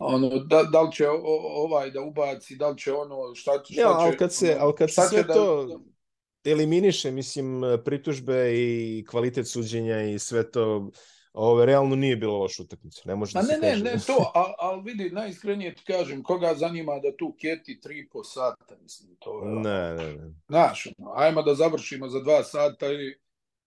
ono, 0.00 0.28
da, 0.28 0.62
da 0.62 0.82
li 0.82 0.92
će 0.92 1.08
ovaj 1.56 1.90
da 1.90 2.00
ubaci, 2.00 2.56
da 2.56 2.68
li 2.68 2.78
će 2.78 2.92
ono, 2.92 3.34
šta, 3.34 3.52
šta 3.64 3.80
ja, 3.80 3.88
ali 3.88 4.16
kad 4.16 4.34
se, 4.34 4.56
ali 4.60 4.74
kad 4.74 4.90
se 4.90 5.00
sve 5.10 5.22
da, 5.22 5.34
to 5.34 5.64
da... 5.64 6.50
eliminiše, 6.50 7.10
mislim, 7.10 7.62
pritužbe 7.84 8.52
i 8.54 9.04
kvalitet 9.10 9.48
suđenja 9.48 10.02
i 10.02 10.18
sve 10.18 10.50
to, 10.50 10.90
Ove, 11.32 11.66
realno 11.66 11.96
nije 11.96 12.16
bilo 12.16 12.38
loša 12.38 12.62
utakmica. 12.62 13.02
Ne 13.04 13.16
može 13.16 13.32
da 13.32 13.42
ne, 13.42 13.46
se 13.46 13.58
ne, 13.60 13.70
kaže. 13.70 13.84
ne, 13.84 13.98
to, 14.06 14.30
ali 14.34 14.52
al 14.58 14.82
vidi, 14.82 15.10
najiskrenije 15.10 15.74
ti 15.74 15.82
kažem, 15.86 16.22
koga 16.22 16.54
zanima 16.54 16.98
da 16.98 17.16
tu 17.16 17.36
keti 17.40 17.80
tri 17.80 18.08
po 18.12 18.24
sata, 18.24 18.76
mislim, 18.82 19.16
to 19.18 19.42
je... 19.42 19.54
Ne, 19.54 19.94
ne, 19.94 20.16
ne. 20.16 20.34
Znaš, 20.48 20.86
ono, 20.98 21.12
ajmo 21.14 21.42
da 21.42 21.54
završimo 21.54 22.08
za 22.08 22.20
dva 22.20 22.44
sata 22.44 22.92
i 22.92 23.14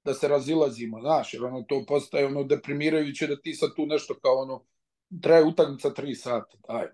da 0.04 0.14
se 0.14 0.28
razilazimo, 0.28 1.02
znaš, 1.02 1.34
jer 1.34 1.44
ono 1.44 1.62
to 1.62 1.86
postaje 1.88 2.26
ono 2.26 2.44
deprimirajuće 2.44 3.28
da 3.28 3.42
ti 3.42 3.54
sad 3.54 3.76
tu 3.76 3.86
nešto 3.86 4.14
kao 4.22 4.36
ono, 4.42 4.66
traje 5.22 5.44
utakmica 5.44 5.90
3 5.90 6.16
sata, 6.16 6.58
daj. 6.68 6.88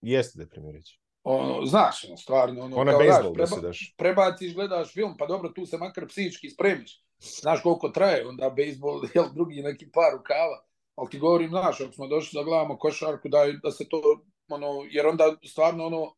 Jeste 0.00 0.38
deprimirajuće. 0.38 0.98
Ono, 1.24 1.66
znaš, 1.66 2.04
ono, 2.04 2.16
stvarno, 2.16 2.64
ono, 2.64 2.76
Ona 2.76 2.92
kao, 2.92 3.02
daš, 3.02 3.22
da 3.24 3.32
preba, 3.32 3.56
da 3.56 3.66
daš. 3.66 3.94
prebaciš, 3.96 4.54
gledaš 4.54 4.92
film, 4.92 5.16
pa 5.18 5.26
dobro, 5.26 5.48
tu 5.48 5.66
se 5.66 5.78
makar 5.78 6.06
psihički 6.08 6.50
spremiš. 6.50 7.04
Znaš 7.18 7.62
koliko 7.62 7.88
traje, 7.88 8.28
onda 8.28 8.50
bejsbol, 8.50 9.02
jel, 9.14 9.24
drugi 9.34 9.62
neki 9.62 9.90
par 9.90 10.12
rukava. 10.12 10.64
Ali 10.94 11.10
ti 11.10 11.18
govorim, 11.18 11.48
znaš, 11.48 11.80
ako 11.80 11.92
smo 11.92 12.06
došli 12.06 12.38
da 12.38 12.44
gledamo 12.44 12.78
košarku, 12.78 13.28
da, 13.28 13.38
da 13.62 13.70
se 13.70 13.88
to, 13.88 14.00
ono, 14.48 14.86
jer 14.90 15.06
onda 15.06 15.36
stvarno, 15.44 15.86
ono, 15.86 16.14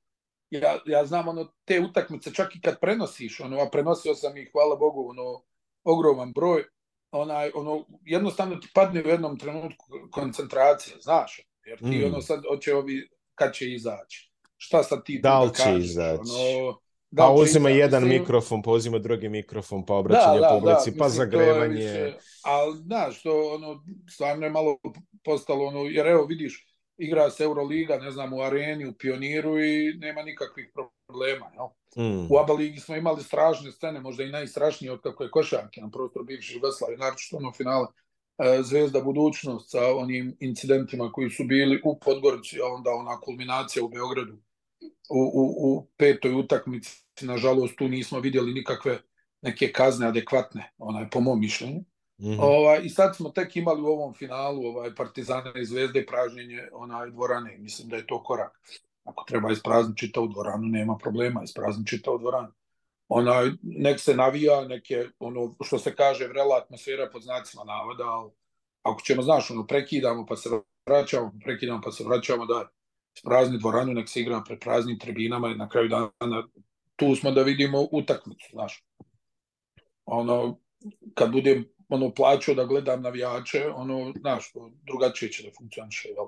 ja, 0.51 0.79
ja 0.87 1.05
znam, 1.05 1.29
ono, 1.29 1.53
te 1.65 1.81
utakmice, 1.81 2.35
čak 2.35 2.57
i 2.57 2.61
kad 2.61 2.81
prenosiš, 2.81 3.41
ono, 3.41 3.61
a 3.61 3.69
prenosio 3.73 4.15
sam 4.15 4.37
ih, 4.37 4.51
hvala 4.53 4.77
Bogu, 4.77 5.11
ono, 5.11 5.43
ogroman 5.85 6.33
broj, 6.33 6.65
onaj, 7.11 7.51
ono, 7.55 7.85
jednostavno 8.05 8.57
ti 8.57 8.69
padne 8.75 9.03
u 9.05 9.09
jednom 9.09 9.39
trenutku 9.39 9.85
koncentracija, 10.11 10.97
znaš, 11.01 11.41
jer 11.67 11.79
ti 11.79 11.99
mm. 11.99 12.05
ono 12.05 12.21
sad 12.23 12.43
hoće 12.49 12.75
ovi, 12.75 13.09
kad 13.35 13.55
će 13.55 13.73
izaći, 13.73 14.33
šta 14.57 14.83
sad 14.83 15.05
ti 15.05 15.21
da 15.23 15.41
li 15.41 15.51
kažeš, 15.53 15.85
izaći? 15.85 16.21
Ono, 16.61 16.79
da 17.11 17.23
pa 17.23 17.31
uzima 17.31 17.71
izaći, 17.71 17.81
jedan 17.81 18.03
mislim, 18.03 18.21
mikrofon, 18.21 18.63
pa 18.63 18.71
uzima 18.71 18.99
drugi 18.99 19.29
mikrofon, 19.29 19.87
pa 19.87 19.95
obraćanje 19.95 20.41
da, 20.41 20.49
da, 20.49 20.59
publici, 20.61 20.91
da, 20.91 20.99
pa 20.99 21.05
mislim, 21.05 21.11
zagrevanje. 21.11 21.75
Više, 21.75 22.15
ali, 22.45 22.77
znaš, 22.77 23.23
to 23.23 23.55
ono, 23.55 23.85
stvarno 24.11 24.47
je 24.47 24.51
malo 24.51 24.79
postalo, 25.25 25.65
ono, 25.65 25.81
jer 25.81 26.07
evo, 26.07 26.25
vidiš, 26.25 26.66
igra 26.99 27.31
se 27.31 27.45
Euroliga, 27.45 27.99
ne 27.99 28.11
znam, 28.11 28.33
u 28.33 28.41
areni, 28.41 28.87
u 28.87 28.93
pioniru 28.93 29.59
i 29.59 29.95
nema 29.99 30.23
nikakvih 30.23 30.71
problema. 30.75 31.51
Jel? 31.55 31.67
Mm. 31.99 32.27
U 32.31 32.39
ABA 32.39 32.53
ligi 32.53 32.81
smo 32.81 32.97
imali 32.97 33.23
strašne 33.23 33.73
scene, 33.73 34.01
možda 34.01 34.25
i 34.25 34.31
najstrašnije 34.31 34.93
od 34.93 35.01
kako 35.01 35.25
je 35.25 35.31
košarke 35.31 35.81
na 35.81 35.91
prostoru 35.91 36.25
bivše 36.25 36.55
Jugoslavije, 36.55 36.99
naročito 36.99 37.37
ono 37.37 37.53
finale 37.53 37.87
e, 38.39 38.63
Zvezda 38.63 39.01
budućnost 39.01 39.71
sa 39.71 39.95
onim 39.97 40.37
incidentima 40.41 41.13
koji 41.13 41.31
su 41.31 41.45
bili 41.45 41.81
u 41.85 41.99
Podgorici, 41.99 42.61
a 42.61 42.75
onda 42.75 42.91
ona 42.91 43.21
kulminacija 43.21 43.85
u 43.85 43.89
Beogradu 43.89 44.39
u, 45.11 45.21
u, 45.35 45.55
u 45.59 45.87
petoj 45.97 46.35
utakmici. 46.35 47.07
Nažalost, 47.21 47.77
tu 47.77 47.89
nismo 47.89 48.21
vidjeli 48.21 48.53
nikakve 48.53 48.99
neke 49.43 49.73
kazne 49.73 50.07
adekvatne, 50.07 50.73
onaj, 50.79 51.11
po 51.11 51.21
mom 51.21 51.41
mišljenju. 51.41 51.85
Mm 52.19 52.27
-hmm. 52.27 52.39
ovaj, 52.41 52.81
I 52.83 52.89
sad 52.89 53.17
smo 53.17 53.29
tek 53.31 53.57
imali 53.57 53.83
u 53.83 53.87
ovom 53.87 54.15
finalu 54.15 54.67
ovaj, 54.67 54.95
Partizana 54.95 55.53
i 55.57 55.65
Zvezde 55.65 56.07
pražnjenje 56.07 56.69
onaj 56.73 57.11
dvorane. 57.11 57.59
Mislim 57.59 57.89
da 57.89 57.97
je 57.97 58.07
to 58.07 58.23
korak. 58.23 58.61
Ako 59.05 59.25
treba 59.29 59.53
isprazniti 59.53 59.99
čitavu 59.99 60.29
dvoranu, 60.29 60.67
nema 60.67 60.97
problema, 60.97 61.43
isprazniti 61.45 61.91
čitavu 61.91 62.19
dvoranu. 62.19 62.49
Ona, 63.09 63.57
nek 63.63 64.01
se 64.01 64.15
navija, 64.17 64.65
neke, 64.65 65.07
ono, 65.19 65.55
što 65.65 65.79
se 65.79 65.95
kaže, 65.95 66.29
vrela 66.29 66.57
atmosfera 66.57 67.11
pod 67.13 67.23
znacima 67.23 67.65
navoda, 67.65 68.05
ali 68.05 68.31
ako 68.83 69.01
ćemo, 69.01 69.23
znaš, 69.23 69.51
ono, 69.51 69.67
prekidamo 69.67 70.27
pa 70.27 70.37
se 70.37 70.49
vraćamo, 70.87 71.33
prekidamo 71.45 71.81
pa 71.85 71.93
se 71.93 72.05
vraćamo, 72.05 72.47
da 72.47 72.69
isprazni 73.17 73.59
dvoranu, 73.59 73.93
nek 73.93 74.09
se 74.09 74.21
igra 74.21 74.43
pred 74.47 74.59
praznim 74.61 74.99
tribinama 74.99 75.49
i 75.49 75.57
na 75.57 75.69
kraju 75.69 75.89
dana 75.89 76.49
tu 76.97 77.15
smo 77.15 77.31
da 77.31 77.43
vidimo 77.43 77.87
utakmicu, 77.93 78.49
znaš. 78.53 78.85
Ono, 80.05 80.59
kad 81.15 81.33
budem 81.33 81.65
ono 81.89 82.15
plaćao 82.15 82.55
da 82.55 82.65
gledam 82.65 83.03
navijače, 83.03 83.67
ono, 83.75 84.13
znaš, 84.21 84.53
drugačije 84.87 85.33
će 85.33 85.43
da 85.43 85.51
funkcioniše, 85.59 86.09
jel? 86.09 86.27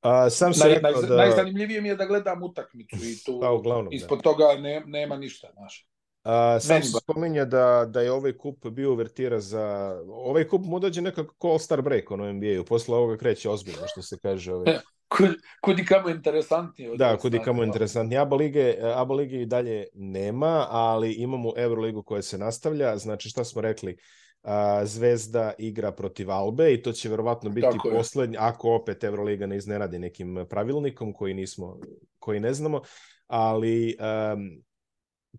A, 0.00 0.30
sam 0.30 0.54
se 0.54 0.68
naj, 0.68 0.92
da... 1.08 1.16
Najzanimljivije 1.16 1.80
mi 1.80 1.88
je 1.88 1.96
da 1.96 2.06
gledam 2.06 2.42
utakmicu 2.42 2.96
i 2.96 3.16
tu 3.26 3.40
pa, 3.40 3.50
uglavnom, 3.50 3.92
ispod 3.92 4.18
da. 4.18 4.22
toga 4.22 4.44
ne, 4.60 4.82
nema 4.86 5.16
ništa, 5.16 5.48
znaš. 5.52 5.90
A, 6.22 6.60
sam 6.60 6.82
se 6.82 6.98
spominja 7.02 7.44
da, 7.44 7.86
da 7.88 8.00
je 8.00 8.12
ovaj 8.12 8.32
kup 8.32 8.66
bio 8.66 8.92
uvertira 8.92 9.40
za... 9.40 9.96
Ovaj 10.08 10.48
kup 10.48 10.64
mu 10.64 10.78
dođe 10.78 11.00
nekako 11.00 11.34
ko 11.38 11.48
All-Star 11.48 11.82
break 11.82 12.10
ono 12.10 12.32
NBA-u. 12.32 12.64
Posle 12.64 12.96
ovoga 12.96 13.16
kreće 13.16 13.50
ozbiljno, 13.50 13.82
što 13.86 14.02
se 14.02 14.18
kaže. 14.22 14.54
Ovaj. 14.54 14.78
kud, 15.16 15.30
kudi 15.60 15.84
kamo 15.84 16.08
interesantnije. 16.08 16.96
Da, 16.96 17.16
kudi 17.16 17.38
kamo 17.44 17.64
interesantnije. 17.64 18.18
ABA 18.18 18.36
lige, 18.36 18.76
ABA 18.94 19.14
lige 19.14 19.42
i 19.42 19.46
dalje 19.46 19.86
nema, 19.94 20.66
ali 20.70 21.12
imamo 21.12 21.52
Euroligu 21.56 22.02
koja 22.02 22.22
se 22.22 22.38
nastavlja. 22.38 22.96
Znači, 22.96 23.28
šta 23.28 23.44
smo 23.44 23.60
rekli? 23.60 23.96
A, 24.42 24.86
Zvezda 24.86 25.52
igra 25.58 25.92
protiv 25.92 26.30
Albe 26.30 26.74
i 26.74 26.82
to 26.82 26.92
će 26.92 27.08
verovatno 27.08 27.50
biti 27.50 27.68
Tako 27.72 27.90
poslednji, 27.90 28.36
ako 28.40 28.74
opet 28.74 29.04
Euroliga 29.04 29.46
ne 29.46 29.56
iznenadi 29.56 29.98
nekim 29.98 30.46
pravilnikom 30.50 31.12
koji 31.12 31.34
nismo, 31.34 31.78
koji 32.18 32.40
ne 32.40 32.54
znamo, 32.54 32.80
ali 33.26 33.96
um, 34.34 34.62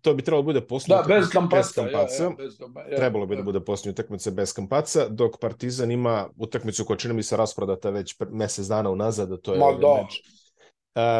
to 0.01 0.13
bi 0.13 0.23
trebalo 0.23 0.41
da 0.41 0.45
bude 0.45 0.61
poslednja 0.61 1.01
da, 1.01 1.15
bez 1.15 1.29
kampaca, 1.29 1.57
bez 1.57 1.73
kampaca. 1.73 2.23
Ja, 2.23 2.29
ja, 2.29 2.35
bez, 2.37 2.59
ja, 2.91 2.97
trebalo 2.97 3.25
bi 3.25 3.35
ja. 3.35 3.37
da 3.37 3.43
bude 3.43 3.59
poslednja 3.59 3.91
utakmica 3.91 4.31
bez 4.31 4.53
kampaca, 4.53 5.07
dok 5.09 5.39
Partizan 5.41 5.91
ima 5.91 6.29
utakmicu 6.37 6.85
koja 6.85 6.97
čini 6.97 7.13
mi 7.13 7.23
se 7.23 7.37
rasprodata 7.37 7.89
već 7.89 8.15
mesec 8.29 8.65
dana 8.65 8.89
unazad, 8.89 9.41
to 9.41 9.53
je 9.53 9.59
Ma, 9.59 9.71
da. 9.71 10.01
meč 10.03 10.40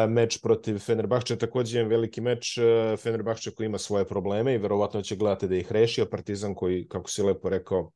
meč 0.08 0.38
protiv 0.42 0.78
Fenerbahče 0.78 1.38
takođe 1.38 1.78
je 1.78 1.84
veliki 1.84 2.20
meč 2.20 2.58
Fenerbahče 2.98 3.50
koji 3.50 3.66
ima 3.66 3.78
svoje 3.78 4.04
probleme 4.04 4.54
i 4.54 4.58
verovatno 4.58 5.02
će 5.02 5.16
gledati 5.16 5.48
da 5.48 5.56
ih 5.56 5.72
reši, 5.72 6.02
a 6.02 6.06
Partizan 6.06 6.54
koji, 6.54 6.88
kako 6.88 7.10
si 7.10 7.22
lepo 7.22 7.48
rekao, 7.48 7.90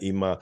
ima 0.00 0.36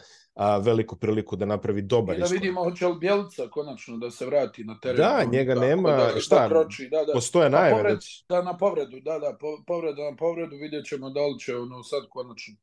veliku 0.64 0.96
priliku 0.96 1.36
da 1.36 1.46
napravi 1.46 1.82
dobar 1.82 2.16
I 2.16 2.20
da 2.20 2.26
vidimo 2.26 2.64
hoće 2.64 2.86
li 2.86 2.98
Bjelica 2.98 3.48
konačno 3.50 3.96
da 3.96 4.10
se 4.10 4.26
vrati 4.26 4.64
na 4.64 4.78
teren. 4.80 4.96
Da, 4.96 5.24
njega 5.32 5.54
tako, 5.54 5.66
nema, 5.66 5.90
da, 5.90 6.20
šta, 6.20 6.38
da 6.38 6.48
kroči, 6.48 6.88
da, 6.90 7.04
da. 7.04 7.12
postoje 7.12 7.50
Na 7.50 7.58
najave 7.58 7.76
povred, 7.76 7.94
već. 7.94 8.24
da, 8.28 8.42
na 8.42 8.56
povredu, 8.56 9.00
da, 9.00 9.18
da, 9.18 9.36
po, 9.40 9.64
povreda 9.66 10.10
na 10.10 10.16
povredu, 10.16 10.56
vidjet 10.56 10.86
ćemo 10.86 11.10
da 11.10 11.26
li 11.26 11.38
će 11.38 11.56
ono 11.56 11.82
sad 11.82 12.02
konačno 12.10 12.54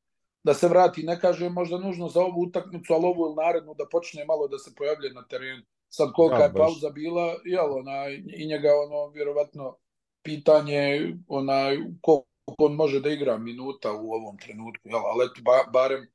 da 0.43 0.53
se 0.53 0.67
vrati, 0.67 1.03
ne 1.03 1.19
kažem 1.19 1.53
možda 1.53 1.77
nužno 1.77 2.09
za 2.09 2.19
ovu 2.19 2.41
utakmicu, 2.41 2.93
ali 2.93 3.05
ovu 3.05 3.25
ili 3.25 3.35
narednu 3.35 3.73
da 3.73 3.85
počne 3.91 4.25
malo 4.25 4.47
da 4.47 4.57
se 4.57 4.71
pojavlje 4.77 5.13
na 5.13 5.27
terenu. 5.27 5.63
Sad 5.93 6.13
kolika 6.13 6.37
Da, 6.37 6.43
je 6.43 6.53
pauza 6.53 6.89
bila, 6.89 7.35
jel, 7.45 7.77
onaj, 7.77 8.23
i 8.27 8.47
njega 8.47 8.69
ono, 8.85 9.07
vjerovatno, 9.07 9.77
pitanje, 10.23 11.13
onaj, 11.27 11.77
koliko 12.01 12.27
on 12.57 12.73
može 12.73 12.99
da 12.99 13.09
igra 13.09 13.37
minuta 13.37 13.91
u 13.91 14.11
ovom 14.13 14.37
trenutku, 14.37 14.89
jel, 14.89 14.99
ali 15.05 15.25
eto, 15.25 15.41
ba, 15.41 15.71
barem 15.73 16.07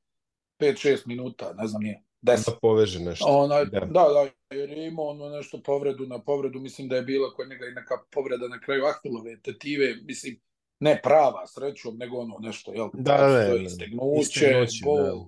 5-6 0.59 1.07
minuta, 1.07 1.53
ne 1.53 1.67
znam 1.67 1.81
nije, 1.81 2.03
10. 2.21 2.45
Da 2.45 2.57
poveže 2.61 2.99
nešto. 2.99 3.25
Onaj, 3.29 3.65
Da. 3.65 3.79
da. 3.79 3.85
da, 3.85 4.29
jer 4.55 4.69
je 4.69 4.87
imao 4.87 5.05
ono 5.05 5.29
nešto 5.29 5.61
povredu 5.65 6.05
na 6.05 6.19
povredu, 6.19 6.59
mislim 6.59 6.87
da 6.87 6.95
je 6.95 7.01
bila 7.01 7.33
kod 7.33 7.49
njega 7.49 7.65
i 7.65 7.71
neka 7.71 7.95
povreda 8.11 8.47
na 8.47 8.59
kraju 8.59 8.83
ahilove 8.85 9.41
tetive, 9.41 9.95
mislim, 10.03 10.41
ne 10.79 10.99
prava 11.03 11.47
srećom, 11.47 11.97
nego 11.97 12.17
ono 12.17 12.37
nešto, 12.39 12.73
jel? 12.73 12.89
Da, 12.93 13.17
da, 13.17 13.27
da. 13.27 13.55
Istegnuće, 13.55 14.21
Istegnuće, 14.21 14.83
bol. 14.83 15.25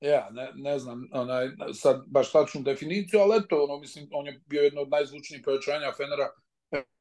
Ja, 0.00 0.28
ne, 0.30 0.52
ne 0.54 0.78
znam, 0.78 1.08
onaj, 1.12 1.48
sad 1.74 2.04
baš 2.06 2.32
tačnu 2.32 2.62
definiciju, 2.62 3.20
ali 3.20 3.36
eto, 3.36 3.64
ono, 3.64 3.78
mislim, 3.78 4.08
on 4.12 4.26
je 4.26 4.40
bio 4.46 4.62
jedno 4.62 4.80
od 4.80 4.88
najzvučnijih 4.90 5.42
pojačanja 5.44 5.92
Fenera. 5.96 6.28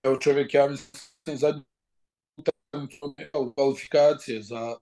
Evo 0.04 0.18
čovjek, 0.18 0.54
ja 0.54 0.68
mislim, 0.68 1.64
jel, 3.18 3.54
kvalifikacije 3.56 4.42
za 4.42 4.76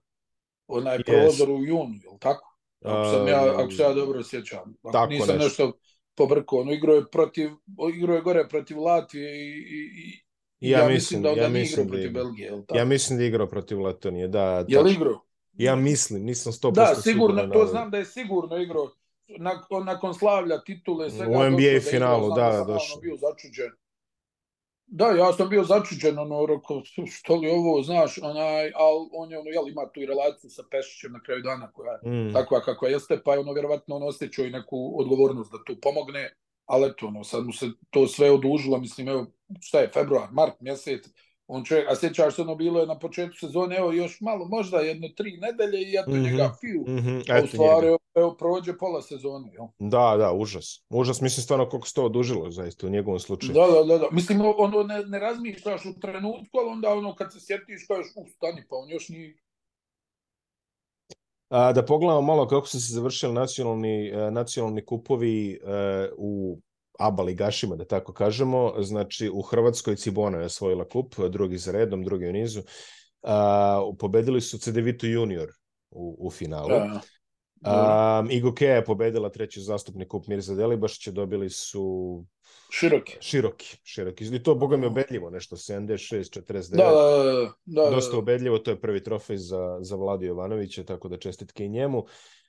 onaj 0.66 0.98
Yes. 0.98 1.04
prozor 1.04 1.50
u 1.50 1.64
junu, 1.64 1.94
jel 2.02 2.18
tako? 2.20 2.56
Ako, 2.84 3.04
sam 3.04 3.28
ja, 3.28 3.42
Um, 3.42 3.60
ako 3.60 3.70
se 3.70 3.82
ja 3.82 3.92
dobro 3.92 4.22
sjećam. 4.22 4.74
Ako 4.82 4.92
tako 4.92 5.10
nisam 5.10 5.36
nešto. 5.36 5.66
nešto 5.66 5.78
pobrkao. 6.14 6.58
Ono, 6.58 6.72
igrao 6.72 6.94
je 6.96 7.10
protiv, 7.12 7.50
igrao 7.94 8.16
je 8.16 8.22
gore 8.22 8.48
protiv 8.48 8.80
Latvije 8.80 9.30
i, 9.36 9.50
i, 9.50 10.20
i 10.60 10.70
Ja, 10.70 10.78
ja, 10.78 10.88
mislim, 10.88 11.22
da 11.22 11.30
onda 11.30 11.42
ja 11.42 11.48
mislim 11.48 11.72
igrao 11.72 11.84
da 11.84 11.90
protiv. 11.90 12.12
Belgije, 12.12 12.46
jel 12.46 12.60
tako? 12.66 12.78
Ja 12.78 12.84
mislim 12.84 13.16
da 13.16 13.22
je 13.24 13.28
igrao 13.28 13.48
protiv 13.48 13.80
Letonije, 13.82 14.28
da. 14.28 14.64
Je 14.68 14.80
li 14.80 14.90
tačno. 14.90 14.90
igrao? 14.90 15.24
Ja 15.56 15.76
mislim, 15.76 16.22
nisam 16.22 16.52
100% 16.52 16.70
Da, 16.70 16.86
sigurno, 16.86 17.02
siguran, 17.36 17.50
to 17.52 17.58
ali- 17.58 17.68
znam 17.68 17.90
da 17.90 17.98
je 17.98 18.04
sigurno 18.04 18.56
igrao. 18.56 18.90
Nakon, 19.28 19.84
nakon 19.84 20.14
slavlja 20.14 20.60
titule, 20.60 21.10
svega 21.10 21.38
U 21.38 21.42
NBA 21.42 21.56
došao 21.58 21.74
da 21.74 21.80
finalu, 21.80 22.26
znam 22.26 22.36
da, 22.36 22.52
sam 22.52 22.66
došao. 22.66 23.00
Bio 23.00 23.16
začuđen. 23.16 23.70
Da, 24.86 25.06
ja 25.06 25.32
sam 25.32 25.48
bio 25.48 25.64
začuđen, 25.64 26.18
ono, 26.18 26.46
rekao, 26.46 26.82
što 27.12 27.36
li 27.36 27.50
ovo, 27.50 27.82
znaš, 27.82 28.18
onaj, 28.18 28.72
ali 28.74 29.08
on 29.12 29.30
je, 29.30 29.38
ono, 29.38 29.50
jel, 29.50 29.68
ima 29.68 29.88
tu 29.88 30.00
i 30.00 30.06
relaciju 30.06 30.50
sa 30.50 30.62
Pešićem 30.70 31.12
na 31.12 31.20
kraju 31.22 31.42
dana, 31.42 31.72
koja 31.72 31.92
je 31.92 32.10
Mm. 32.10 32.32
takva 32.32 32.60
kakva 32.60 32.88
jeste, 32.88 33.22
pa 33.24 33.32
je 33.32 33.38
ono, 33.38 33.52
vjerovatno, 33.52 33.96
on 33.96 34.02
osjećao 34.02 34.44
i 34.44 34.50
neku 34.50 35.00
odgovornost 35.00 35.52
da 35.52 35.58
tu 35.66 35.80
pomogne, 35.82 36.36
ali 36.66 36.86
eto, 36.86 37.06
ono, 37.06 37.24
sad 37.24 37.46
mu 37.46 37.52
se 37.52 37.66
to 37.90 38.06
sve 38.06 38.30
odužilo, 38.30 38.78
mislim, 38.78 39.08
evo, 39.08 39.26
šta 39.60 39.80
je, 39.80 39.90
februar, 39.94 40.28
mart, 40.32 40.60
mjesec, 40.60 41.04
on 41.46 41.64
čovjek, 41.64 41.90
a 41.90 41.96
sjećaš 41.96 42.34
bilo 42.58 42.80
je 42.80 42.86
na 42.86 42.98
početku 42.98 43.36
sezone, 43.36 43.76
evo, 43.76 43.92
još 43.92 44.20
malo, 44.20 44.44
možda 44.44 44.78
jedno 44.78 45.08
tri 45.08 45.36
nedelje 45.36 45.82
i 45.82 45.96
eto 45.96 46.10
Mhm. 46.10 46.22
njega, 46.22 46.54
fiu, 46.60 46.94
Mhm, 46.96 47.16
a 47.30 47.42
u 47.44 47.46
stvari, 47.46 47.86
njega. 47.86 47.96
evo, 48.14 48.34
prođe 48.34 48.78
pola 48.78 49.02
sezone, 49.02 49.50
jel? 49.52 49.66
Da, 49.78 50.16
da, 50.18 50.32
užas. 50.32 50.84
Užas, 50.90 51.20
mislim 51.20 51.42
stvarno 51.42 51.68
koliko 51.68 51.88
se 51.88 51.94
to 51.94 52.04
odužilo, 52.04 52.50
zaista, 52.50 52.86
u 52.86 52.90
njegovom 52.90 53.20
slučaju. 53.20 53.52
Da, 53.52 53.66
da, 53.66 53.84
da, 53.84 53.98
da. 53.98 54.08
Mislim, 54.12 54.40
ono, 54.56 54.82
ne, 54.82 55.04
ne 55.04 55.18
razmišljaš 55.18 55.86
u 55.86 56.00
trenutku, 56.00 56.58
ali 56.58 56.70
onda, 56.70 56.94
ono, 56.94 57.14
kad 57.14 57.32
se 57.32 57.40
sjetiš, 57.40 57.86
kažeš, 57.86 58.06
u, 58.16 58.26
stani, 58.28 58.62
pa 58.68 58.76
on 58.76 58.90
još 58.90 59.08
nije... 59.08 59.36
A, 61.48 61.72
da 61.72 61.84
pogledamo 61.84 62.20
malo 62.22 62.48
kako 62.48 62.66
su 62.66 62.80
se 62.80 62.94
završili 62.94 63.32
nacionalni, 63.32 64.08
e, 64.08 64.30
nacionalni 64.30 64.84
kupovi 64.84 65.52
e, 65.52 65.58
u 66.16 66.58
ABA 66.98 67.22
ligašima, 67.22 67.76
da 67.76 67.84
tako 67.84 68.12
kažemo. 68.12 68.74
Znači, 68.78 69.30
u 69.30 69.42
Hrvatskoj 69.42 69.96
Cibona 69.96 70.38
je 70.38 70.44
osvojila 70.44 70.88
kup, 70.88 71.14
drugi 71.30 71.58
za 71.58 71.72
redom, 71.72 72.04
drugi 72.04 72.28
u 72.28 72.32
nizu. 72.32 72.62
A, 73.22 73.80
pobedili 73.98 74.40
su 74.40 74.58
CDVito 74.58 75.06
junior 75.06 75.48
u, 75.90 76.26
u 76.26 76.30
finalu. 76.30 76.68
Da, 76.68 77.00
da. 77.54 78.20
Um, 78.20 78.30
Igoke 78.30 78.66
je 78.66 78.84
pobedila 78.84 79.30
treći 79.30 79.60
zastupnik 79.60 80.08
kup 80.08 80.26
Mirza 80.26 80.54
Delibašića, 80.54 81.10
dobili 81.10 81.50
su 81.50 82.24
Široki. 82.70 83.16
široki, 83.20 83.76
široki. 83.84 84.24
I 84.24 84.42
to, 84.42 84.54
boga 84.54 84.76
mi, 84.76 84.86
obedljivo 84.86 85.30
nešto, 85.30 85.56
76, 85.56 86.40
49. 86.40 86.76
Da, 86.76 86.84
da, 86.84 87.32
da, 87.32 87.52
da, 87.64 87.90
Dosta 87.90 88.18
ubedljivo, 88.18 88.58
to 88.58 88.70
je 88.70 88.80
prvi 88.80 89.02
trofej 89.02 89.36
za, 89.36 89.78
za 89.80 89.96
Vladu 89.96 90.24
Jovanovića, 90.24 90.84
tako 90.84 91.08
da 91.08 91.16
čestitke 91.16 91.64
i 91.64 91.68
njemu. 91.68 92.04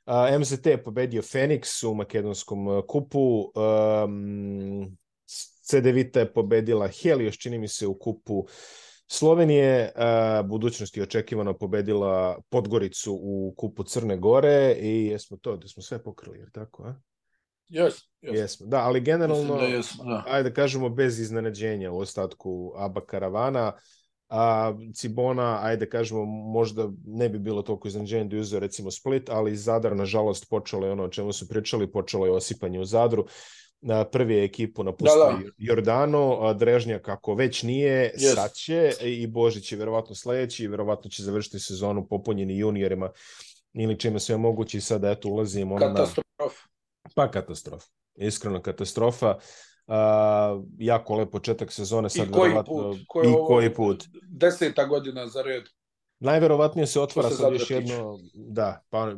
A, 0.06 0.40
MZT 0.40 0.66
je 0.66 0.84
pobedio 0.84 1.22
Fenix 1.22 1.88
u 1.88 1.94
makedonskom 1.96 2.68
a, 2.68 2.82
kupu. 2.88 3.52
Um, 4.06 4.98
CDVita 5.66 6.20
je 6.20 6.34
pobedila 6.34 6.88
Helios, 6.88 7.36
čini 7.36 7.60
mi 7.60 7.68
se, 7.68 7.88
u 7.88 8.00
kupu 8.00 8.48
Slovenije. 9.08 9.92
A, 9.96 10.44
budućnost 10.46 10.98
je 10.98 11.04
očekivano 11.04 11.58
pobedila 11.58 12.42
Podgoricu 12.50 13.20
u 13.22 13.54
kupu 13.58 13.84
Crne 13.84 14.18
Gore 14.18 14.76
i 14.80 15.06
jesmo 15.06 15.38
to, 15.38 15.58
da 15.58 15.68
smo 15.68 15.84
sve 15.84 16.04
pokrili, 16.04 16.40
jer 16.40 16.52
tako, 16.52 16.84
a? 16.84 16.96
Jes, 17.68 17.94
jes. 18.22 18.40
Jesmo. 18.40 18.68
Da, 18.68 18.78
ali 18.78 19.02
generalno 19.02 19.56
da 19.56 19.64
jesmo, 19.64 20.04
da. 20.04 20.24
ajde 20.28 20.50
da 20.50 20.54
kažemo 20.56 20.90
bez 20.90 21.20
iznenađenja 21.20 21.92
u 21.92 21.98
ostatku 21.98 22.74
ABA 22.78 23.06
karavana. 23.06 23.74
A 24.30 24.74
Cibona, 24.94 25.60
ajde 25.64 25.90
kažemo, 25.90 26.26
možda 26.26 26.90
ne 27.06 27.30
bi 27.30 27.40
bilo 27.40 27.62
toliko 27.62 27.88
iznenađenja 27.88 28.24
da 28.24 28.36
je 28.36 28.42
uzeo 28.42 28.60
recimo 28.60 28.92
Split, 28.92 29.30
ali 29.30 29.56
Zadar, 29.56 29.96
nažalost, 29.96 30.50
počelo 30.50 30.86
je 30.86 30.92
ono 30.92 31.04
o 31.04 31.10
čemu 31.10 31.34
su 31.34 31.48
pričali, 31.48 31.92
počelo 31.92 32.26
je 32.26 32.32
osipanje 32.32 32.80
u 32.80 32.86
Zadru. 32.86 33.26
Na 33.82 34.04
prvi 34.04 34.36
je 34.36 34.44
ekipu 34.44 34.84
napustio 34.84 35.20
Da, 35.20 35.32
da. 35.32 35.50
Jordano, 35.58 36.40
a 36.42 36.54
Drežnjak 36.54 37.10
ako 37.10 37.36
već 37.36 37.64
nije, 37.64 38.14
Yes. 38.18 38.34
sad 38.36 38.54
će 38.54 38.94
i 39.02 39.28
Božić 39.28 39.72
je 39.72 39.78
verovatno 39.78 40.16
sledeći 40.16 40.64
i 40.64 40.68
verovatno 40.68 41.10
će 41.10 41.24
završiti 41.24 41.60
sezonu 41.60 42.08
popunjeni 42.08 42.58
juniorima 42.58 43.12
ili 43.74 44.00
čime 44.00 44.20
sve 44.20 44.38
moguće 44.38 44.78
i 44.78 44.82
sada 44.82 45.12
eto 45.12 45.30
ulazimo 45.30 45.76
ono 45.76 45.88
na... 45.88 45.94
Katastrofa. 45.94 46.68
Pa 47.16 47.32
katastrofa. 47.32 47.88
Iskreno 48.16 48.62
katastrofa. 48.62 49.36
Uh, 49.36 49.42
jako 50.78 51.16
lep 51.16 51.32
početak 51.32 51.72
sezone 51.72 52.10
sad 52.10 52.28
I 52.28 52.32
koji 52.32 52.54
put? 52.66 52.98
Koji 53.08 53.30
i 53.30 53.34
koji 53.48 53.74
put. 53.74 54.04
Deseta 54.30 54.86
godina 54.86 55.28
za 55.28 55.42
red. 55.42 55.64
Najverovatnije 56.20 56.88
se 56.88 57.02
otvara 57.02 57.30
se 57.30 57.36
sad 57.36 57.54
još 57.54 57.72
jedno, 57.72 58.20
da, 58.34 58.84
pa 58.90 59.16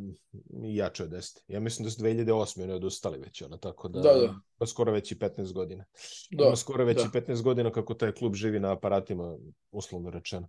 jače 0.64 1.04
od 1.04 1.10
10. 1.10 1.40
Ja 1.48 1.60
mislim 1.60 1.84
da 1.84 1.92
su 1.92 2.02
2008. 2.02 2.64
oni 2.64 2.74
odustali 2.74 3.20
već, 3.20 3.42
ono, 3.42 3.58
tako 3.58 3.88
da, 3.88 4.00
Da, 4.00 4.14
da. 4.14 4.36
pa 4.58 4.66
skoro 4.66 4.92
već 4.92 5.12
i 5.12 5.16
15 5.16 5.54
godina. 5.54 5.86
Da, 6.32 6.46
Ima 6.46 6.56
skoro 6.56 6.86
već 6.86 6.98
da. 6.98 7.04
i 7.04 7.22
15 7.22 7.42
godina 7.42 7.72
kako 7.72 7.94
taj 7.94 8.12
klub 8.12 8.36
živi 8.36 8.60
na 8.60 8.72
aparatima, 8.72 9.38
uslovno 9.72 10.10
rečeno. 10.10 10.48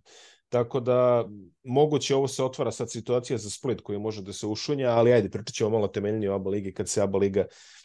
Tako 0.49 0.79
da, 0.79 1.25
moguće 1.63 2.15
ovo 2.15 2.27
se 2.27 2.43
otvara 2.43 2.71
sad 2.71 2.91
situacija 2.91 3.37
za 3.37 3.49
Split 3.49 3.81
koji 3.81 3.99
može 3.99 4.21
da 4.21 4.33
se 4.33 4.47
ušunja, 4.47 4.89
ali 4.89 5.13
ajde, 5.13 5.29
pričat 5.29 5.55
ćemo 5.55 5.69
malo 5.69 5.87
temeljnije 5.87 6.31
o 6.31 6.35
ABA 6.35 6.49
ligi 6.49 6.73
kad 6.73 6.89
se 6.89 7.01
ABA 7.01 7.17
liga 7.17 7.41
uh, 7.41 7.78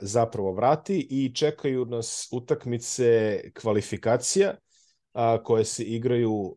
zapravo 0.00 0.52
vrati 0.52 1.06
i 1.10 1.34
čekaju 1.34 1.84
nas 1.84 2.28
utakmice 2.32 3.40
kvalifikacija 3.54 4.54
a, 5.12 5.42
koje 5.42 5.64
se 5.64 5.84
igraju 5.84 6.56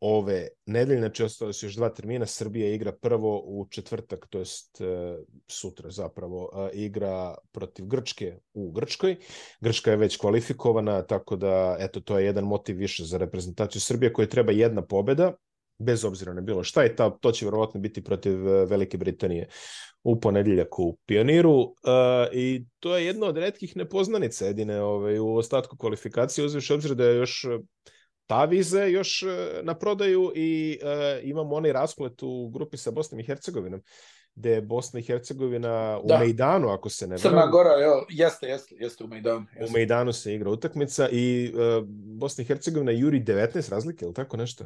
ove 0.00 0.48
nedelje, 0.66 0.98
znači 0.98 1.22
ostale 1.22 1.52
su 1.52 1.66
još 1.66 1.74
dva 1.74 1.88
termina, 1.88 2.26
Srbija 2.26 2.74
igra 2.74 2.92
prvo 2.92 3.42
u 3.44 3.66
četvrtak, 3.70 4.26
to 4.30 4.38
jest 4.38 4.80
e, 4.80 5.16
sutra 5.48 5.90
zapravo, 5.90 6.70
igra 6.72 7.34
protiv 7.52 7.86
Grčke 7.86 8.38
u 8.54 8.72
Grčkoj. 8.72 9.16
Grčka 9.60 9.90
je 9.90 9.96
već 9.96 10.16
kvalifikovana, 10.16 11.02
tako 11.02 11.36
da 11.36 11.76
eto 11.80 12.00
to 12.00 12.18
je 12.18 12.24
jedan 12.24 12.44
motiv 12.44 12.76
više 12.76 13.04
za 13.04 13.18
reprezentaciju 13.18 13.80
Srbije 13.80 14.12
koji 14.12 14.28
treba 14.28 14.52
jedna 14.52 14.82
pobeda, 14.82 15.32
bez 15.78 16.04
obzira 16.04 16.32
na 16.32 16.40
bilo 16.40 16.64
šta 16.64 16.84
i 16.84 16.96
ta, 16.96 17.10
to 17.10 17.32
će 17.32 17.44
verovatno 17.44 17.80
biti 17.80 18.04
protiv 18.04 18.48
e, 18.48 18.64
Velike 18.64 18.98
Britanije 18.98 19.48
u 20.02 20.20
ponedeljak 20.20 20.78
u 20.78 20.98
Pioniru 21.06 21.60
uh, 21.60 21.74
i 22.32 22.64
to 22.80 22.96
je 22.96 23.06
jedna 23.06 23.26
od 23.26 23.36
retkih 23.36 23.76
nepoznanica 23.76 24.46
jedine 24.46 24.82
ovaj, 24.82 25.18
u 25.18 25.34
ostatku 25.34 25.76
kvalifikacije, 25.76 26.44
uzviš 26.44 26.70
obzir 26.70 26.94
da 26.94 27.04
je 27.04 27.16
još 27.16 27.44
e, 27.44 27.58
ta 28.26 28.44
viza 28.44 28.82
je 28.82 28.92
još 28.92 29.24
na 29.62 29.74
prodaju 29.78 30.32
i 30.34 30.78
uh, 30.82 31.28
imamo 31.28 31.54
onaj 31.54 31.72
rasplet 31.72 32.22
u 32.22 32.48
grupi 32.48 32.76
sa 32.76 32.90
Bosnom 32.90 33.20
i 33.20 33.24
Hercegovinom, 33.24 33.82
gde 34.34 34.50
je 34.50 34.62
Bosna 34.62 35.00
i 35.00 35.02
Hercegovina 35.02 36.00
u 36.02 36.08
Da. 36.08 36.18
Mejdanu, 36.18 36.68
ako 36.68 36.88
se 36.88 37.06
ne 37.06 37.18
Crna 37.18 37.36
varam. 37.36 37.50
Gora, 37.50 37.70
jel, 37.70 38.00
jeste, 38.08 38.46
jeste, 38.46 38.74
jeste 38.78 39.04
u 39.04 39.06
Mejdanu. 39.06 39.46
U 39.58 39.60
Jeste. 39.60 39.78
Mejdanu 39.78 40.12
se 40.12 40.34
igra 40.34 40.50
utakmica 40.50 41.08
i 41.12 41.52
uh, 41.54 41.84
Bosna 42.18 42.42
i 42.42 42.44
Hercegovina 42.44 42.92
juri 42.92 43.20
19 43.20 43.70
razlike, 43.70 44.04
ili 44.04 44.14
tako 44.14 44.36
nešto? 44.36 44.64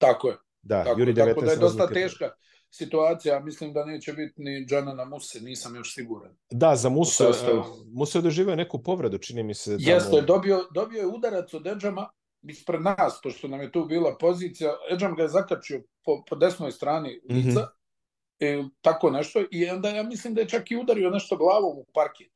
Tako 0.00 0.28
je. 0.28 0.36
Da, 0.62 0.84
Tako, 0.84 1.00
juri 1.00 1.12
19 1.12 1.26
tako 1.26 1.40
da 1.40 1.50
je 1.50 1.56
dosta 1.56 1.78
razlike. 1.78 2.00
teška 2.00 2.30
situacija. 2.70 3.40
Mislim 3.40 3.72
da 3.72 3.84
neće 3.84 4.12
biti 4.12 4.34
ni 4.36 4.66
Džanana 4.66 5.04
Muse, 5.04 5.40
nisam 5.40 5.76
još 5.76 5.94
siguran. 5.94 6.36
Da, 6.50 6.76
za 6.76 6.90
sastavu. 7.06 7.58
uh, 7.58 7.66
Musa 7.92 8.18
je 8.18 8.22
doživio 8.22 8.56
neku 8.56 8.82
povredu, 8.82 9.18
čini 9.18 9.42
mi 9.42 9.54
se. 9.54 9.76
Jeste, 9.78 10.20
dobio, 10.20 10.64
dobio 10.74 10.98
je 10.98 11.06
udarac 11.06 11.54
od 11.54 11.66
Edžama 11.66 12.10
ispred 12.42 12.82
nas, 12.82 13.20
pošto 13.22 13.48
nam 13.48 13.60
je 13.60 13.72
tu 13.72 13.84
bila 13.84 14.16
pozicija. 14.16 14.72
Edžam 14.92 15.14
ga 15.14 15.22
je 15.22 15.28
zakačio 15.28 15.82
po, 16.04 16.24
po 16.24 16.36
desnoj 16.36 16.72
strani 16.72 17.20
lica 17.24 17.48
Mhm. 17.50 17.58
e, 18.40 18.64
tako 18.80 19.10
nešto, 19.10 19.42
i 19.50 19.70
onda 19.70 19.88
ja 19.88 20.02
mislim 20.02 20.34
da 20.34 20.40
je 20.40 20.48
čak 20.48 20.70
i 20.70 20.76
udario 20.76 21.10
nešto 21.10 21.36
glavom 21.36 21.78
u 21.78 21.86
parket. 21.94 22.29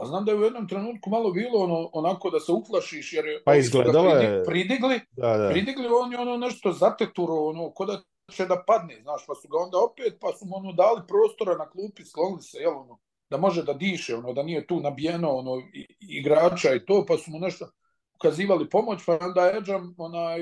Pa 0.00 0.06
znam 0.06 0.24
da 0.24 0.32
je 0.32 0.38
u 0.38 0.42
jednom 0.42 0.68
trenutku 0.68 1.10
malo 1.10 1.30
bilo 1.30 1.58
ono, 1.58 1.90
onako 1.92 2.30
da 2.30 2.40
se 2.40 2.52
uplašiš, 2.52 3.12
jer 3.12 3.24
pa 3.44 3.54
izgledalo 3.54 4.08
je... 4.08 4.44
pridigli, 4.44 5.00
da, 5.10 5.36
da. 5.36 5.48
pridigli 5.50 5.88
on 6.02 6.12
je 6.12 6.18
ono 6.18 6.36
nešto 6.36 6.72
zateturo, 6.72 7.34
ono, 7.34 7.70
ko 7.70 7.84
da 7.84 8.00
će 8.32 8.46
da 8.46 8.62
padne, 8.66 9.00
znaš, 9.02 9.26
pa 9.26 9.34
su 9.34 9.48
ga 9.48 9.58
onda 9.58 9.78
opet, 9.78 10.16
pa 10.20 10.32
su 10.32 10.46
mu 10.46 10.56
ono 10.56 10.72
dali 10.72 11.00
prostora 11.08 11.56
na 11.56 11.70
klupi, 11.70 12.04
sklonili 12.04 12.42
se, 12.42 12.58
jel, 12.58 12.78
ono, 12.78 12.98
da 13.30 13.36
može 13.36 13.62
da 13.62 13.72
diše, 13.72 14.16
ono, 14.16 14.32
da 14.32 14.42
nije 14.42 14.66
tu 14.66 14.80
nabijeno, 14.80 15.30
ono, 15.30 15.62
igrača 16.00 16.74
i 16.74 16.84
to, 16.84 17.04
pa 17.08 17.18
su 17.18 17.30
mu 17.30 17.38
nešto 17.38 17.66
ukazivali 18.14 18.68
pomoć, 18.68 19.04
pa 19.06 19.18
onda 19.20 19.52
Edžam, 19.56 19.94
onaj, 19.98 20.40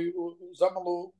zamalo, 0.59 1.11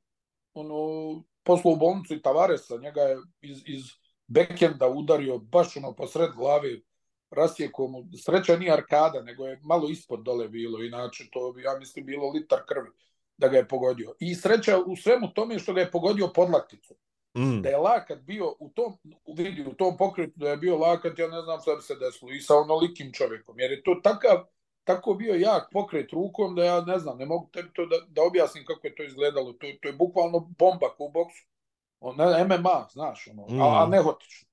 ono, 0.53 1.23
poslo 1.43 1.71
u 1.71 1.75
bolnicu 1.75 2.13
i 2.13 2.21
Tavaresa, 2.21 2.77
njega 2.77 3.01
je 3.01 3.17
iz, 3.41 3.57
iz 3.65 3.81
backenda 4.27 4.87
udario 4.87 5.37
baš 5.37 5.77
ono 5.77 5.95
posred 5.95 6.31
glave, 6.35 6.79
rasijeko 7.31 7.87
mu, 7.87 8.03
sreća 8.25 8.57
nije 8.57 8.73
arkada, 8.73 9.21
nego 9.21 9.47
je 9.47 9.59
malo 9.63 9.89
ispod 9.89 10.23
dole 10.23 10.47
bilo, 10.47 10.83
inače 10.83 11.23
to 11.31 11.51
bi, 11.51 11.61
ja 11.61 11.79
mislim, 11.79 12.05
bilo 12.05 12.29
litar 12.29 12.59
krvi 12.67 12.89
da 13.37 13.47
ga 13.47 13.57
je 13.57 13.67
pogodio. 13.67 14.13
I 14.19 14.35
sreća 14.35 14.77
u 14.77 14.95
svemu 14.95 15.33
tome 15.33 15.59
što 15.59 15.73
ga 15.73 15.81
je 15.81 15.91
pogodio 15.91 16.31
podlakticu. 16.35 16.95
Mm. 17.37 17.61
Da 17.61 17.69
je 17.69 17.77
lakat 17.77 18.19
bio 18.19 18.55
u 18.59 18.69
tom, 18.69 18.97
vidi, 19.37 19.65
u 19.67 19.73
tom 19.73 19.97
pokretu 19.97 20.33
da 20.35 20.49
je 20.49 20.57
bio 20.57 20.77
lakat, 20.77 21.19
ja 21.19 21.27
ne 21.27 21.41
znam 21.41 21.61
šta 21.61 21.75
bi 21.75 21.81
se 21.81 21.95
desilo, 21.95 22.31
i 22.31 22.41
sa 22.41 22.55
onolikim 22.55 23.11
čovjekom, 23.13 23.59
jer 23.59 23.71
je 23.71 23.83
to 23.83 23.99
takav, 24.03 24.45
tako 24.83 25.13
bio 25.13 25.35
jak 25.35 25.69
pokret 25.71 26.11
rukom 26.11 26.55
da 26.55 26.63
ja 26.63 26.81
ne 26.81 26.99
znam, 26.99 27.17
ne 27.17 27.25
mogu 27.25 27.49
tebi 27.53 27.69
to 27.73 27.85
da, 27.85 27.95
da 28.07 28.23
objasnim 28.23 28.65
kako 28.65 28.87
je 28.87 28.95
to 28.95 29.03
izgledalo. 29.03 29.53
To, 29.53 29.67
to 29.81 29.87
je 29.87 29.93
bukvalno 29.93 30.39
bomba 30.39 30.87
u 30.99 31.11
boksu. 31.11 31.45
Ne, 32.17 32.43
MMA, 32.43 32.87
znaš, 32.91 33.27
ono, 33.27 33.45
mm. 33.49 33.61
a, 33.61 33.83
a 33.83 33.87
nehotično. 33.87 34.48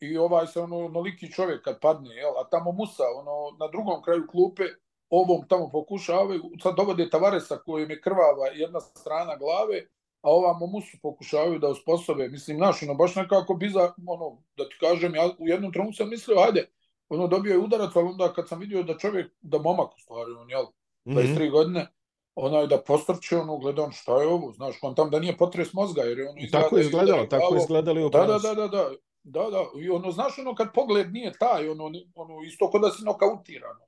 I 0.00 0.18
ovaj 0.18 0.46
se 0.46 0.60
ono, 0.60 0.78
onoliki 0.78 1.32
čovjek 1.32 1.64
kad 1.64 1.80
padne, 1.80 2.14
jel, 2.14 2.38
a 2.38 2.48
tamo 2.50 2.72
Musa, 2.72 3.02
ono, 3.16 3.56
na 3.60 3.68
drugom 3.68 4.02
kraju 4.02 4.26
klupe, 4.30 4.62
ovom 5.10 5.48
tamo 5.48 5.70
pokušavaju, 5.70 6.42
sad 6.62 6.76
dovode 6.76 7.10
Tavaresa 7.10 7.56
kojim 7.58 7.90
je 7.90 8.00
krvava 8.00 8.46
jedna 8.54 8.80
strana 8.80 9.36
glave, 9.36 9.86
a 10.22 10.30
ovamo 10.30 10.66
Musu 10.66 10.96
pokušavaju 11.02 11.58
da 11.58 11.68
usposobe. 11.68 12.28
Mislim, 12.28 12.58
naš, 12.58 12.82
ono, 12.82 12.94
baš 12.94 13.14
nekako 13.14 13.54
biza, 13.54 13.92
ono, 14.06 14.42
da 14.56 14.68
ti 14.68 14.76
kažem, 14.80 15.14
ja 15.14 15.30
u 15.38 15.48
jednom 15.48 15.72
trenutku 15.72 15.96
sam 15.96 16.10
mislio, 16.10 16.38
ajde, 16.38 16.68
ono 17.08 17.26
dobio 17.26 17.52
je 17.52 17.58
udarac, 17.58 17.96
ali 17.96 18.08
onda 18.08 18.32
kad 18.32 18.48
sam 18.48 18.58
vidio 18.58 18.82
da 18.82 18.98
čovjek, 18.98 19.32
da 19.40 19.58
momak 19.58 19.94
u 19.94 20.00
stvari, 20.00 20.32
on 20.32 20.50
jel, 20.50 20.64
23 21.04 21.14
mm 21.14 21.36
-hmm. 21.36 21.50
godine, 21.50 21.86
onaj 22.34 22.66
da 22.66 22.80
postrče, 22.80 23.36
ono, 23.36 23.58
gledam 23.58 23.92
šta 23.92 24.22
je 24.22 24.28
ovo, 24.28 24.52
znaš, 24.52 24.78
on 24.82 24.94
tam 24.94 25.10
da 25.10 25.18
nije 25.18 25.36
potres 25.36 25.72
mozga, 25.72 26.02
jer 26.02 26.18
je 26.18 26.28
ono 26.28 26.40
tako 26.52 26.78
izgledalo, 26.78 27.26
tako 27.26 27.46
glavo. 27.48 27.56
izgledali 27.56 28.04
u 28.04 28.08
da, 28.08 28.24
da, 28.24 28.38
da, 28.38 28.54
da, 28.54 28.68
da, 28.68 28.90
da, 29.28 29.40
da, 29.50 29.80
i 29.80 29.90
ono, 29.90 30.10
znaš, 30.10 30.38
ono, 30.38 30.54
kad 30.54 30.72
pogled 30.74 31.12
nije 31.12 31.32
taj, 31.38 31.68
ono, 31.68 31.84
ono 32.14 32.42
isto 32.46 32.70
kod 32.70 32.82
da 32.82 32.90
si 32.90 33.04
nokautirano. 33.04 33.86